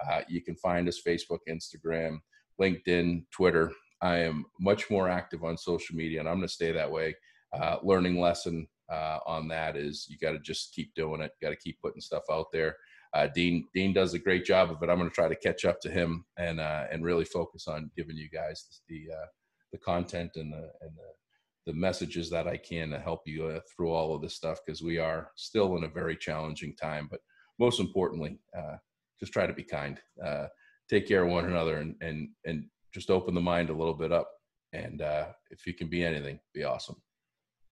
Uh, 0.04 0.22
you 0.28 0.42
can 0.42 0.56
find 0.56 0.88
us 0.88 1.00
Facebook, 1.06 1.38
Instagram, 1.48 2.18
LinkedIn, 2.60 3.26
Twitter. 3.30 3.70
I 4.02 4.16
am 4.16 4.44
much 4.58 4.90
more 4.90 5.08
active 5.08 5.44
on 5.44 5.56
social 5.56 5.94
media, 5.94 6.18
and 6.18 6.28
I'm 6.28 6.38
going 6.38 6.48
to 6.48 6.52
stay 6.52 6.72
that 6.72 6.90
way. 6.90 7.14
Uh, 7.56 7.76
learning 7.84 8.18
lesson 8.18 8.66
uh, 8.92 9.18
on 9.24 9.46
that 9.46 9.76
is 9.76 10.08
you 10.10 10.18
got 10.18 10.32
to 10.32 10.40
just 10.40 10.74
keep 10.74 10.92
doing 10.96 11.20
it. 11.20 11.30
Got 11.40 11.50
to 11.50 11.56
keep 11.56 11.80
putting 11.80 12.00
stuff 12.00 12.24
out 12.28 12.46
there. 12.52 12.74
Uh, 13.14 13.28
Dean 13.32 13.68
Dean 13.72 13.92
does 13.92 14.14
a 14.14 14.18
great 14.18 14.44
job 14.44 14.72
of 14.72 14.82
it. 14.82 14.90
I'm 14.90 14.98
going 14.98 15.08
to 15.08 15.14
try 15.14 15.28
to 15.28 15.36
catch 15.36 15.64
up 15.64 15.80
to 15.82 15.90
him 15.90 16.24
and 16.36 16.58
uh, 16.58 16.86
and 16.90 17.04
really 17.04 17.24
focus 17.24 17.68
on 17.68 17.92
giving 17.96 18.16
you 18.16 18.28
guys 18.28 18.66
the 18.88 19.10
the 19.70 19.78
content 19.78 20.32
and 20.34 20.52
the 20.52 20.72
and 20.80 20.90
the, 20.96 21.19
the 21.66 21.72
messages 21.72 22.30
that 22.30 22.48
I 22.48 22.56
can 22.56 22.90
to 22.90 22.98
help 22.98 23.22
you 23.26 23.46
uh, 23.46 23.60
through 23.70 23.92
all 23.92 24.14
of 24.14 24.22
this 24.22 24.34
stuff 24.34 24.58
because 24.64 24.82
we 24.82 24.98
are 24.98 25.30
still 25.36 25.76
in 25.76 25.84
a 25.84 25.88
very 25.88 26.16
challenging 26.16 26.74
time. 26.74 27.08
But 27.10 27.20
most 27.58 27.80
importantly, 27.80 28.38
uh, 28.56 28.76
just 29.18 29.32
try 29.32 29.46
to 29.46 29.52
be 29.52 29.62
kind. 29.62 30.00
Uh, 30.24 30.46
take 30.88 31.06
care 31.06 31.24
of 31.24 31.30
one 31.30 31.44
another 31.44 31.78
and 31.78 31.94
and 32.00 32.30
and 32.46 32.64
just 32.92 33.10
open 33.10 33.34
the 33.34 33.40
mind 33.40 33.70
a 33.70 33.74
little 33.74 33.94
bit 33.94 34.12
up. 34.12 34.30
And 34.72 35.02
if 35.50 35.66
you 35.66 35.74
can 35.74 35.88
be 35.88 36.04
anything, 36.04 36.38
be 36.54 36.64
awesome. 36.64 36.96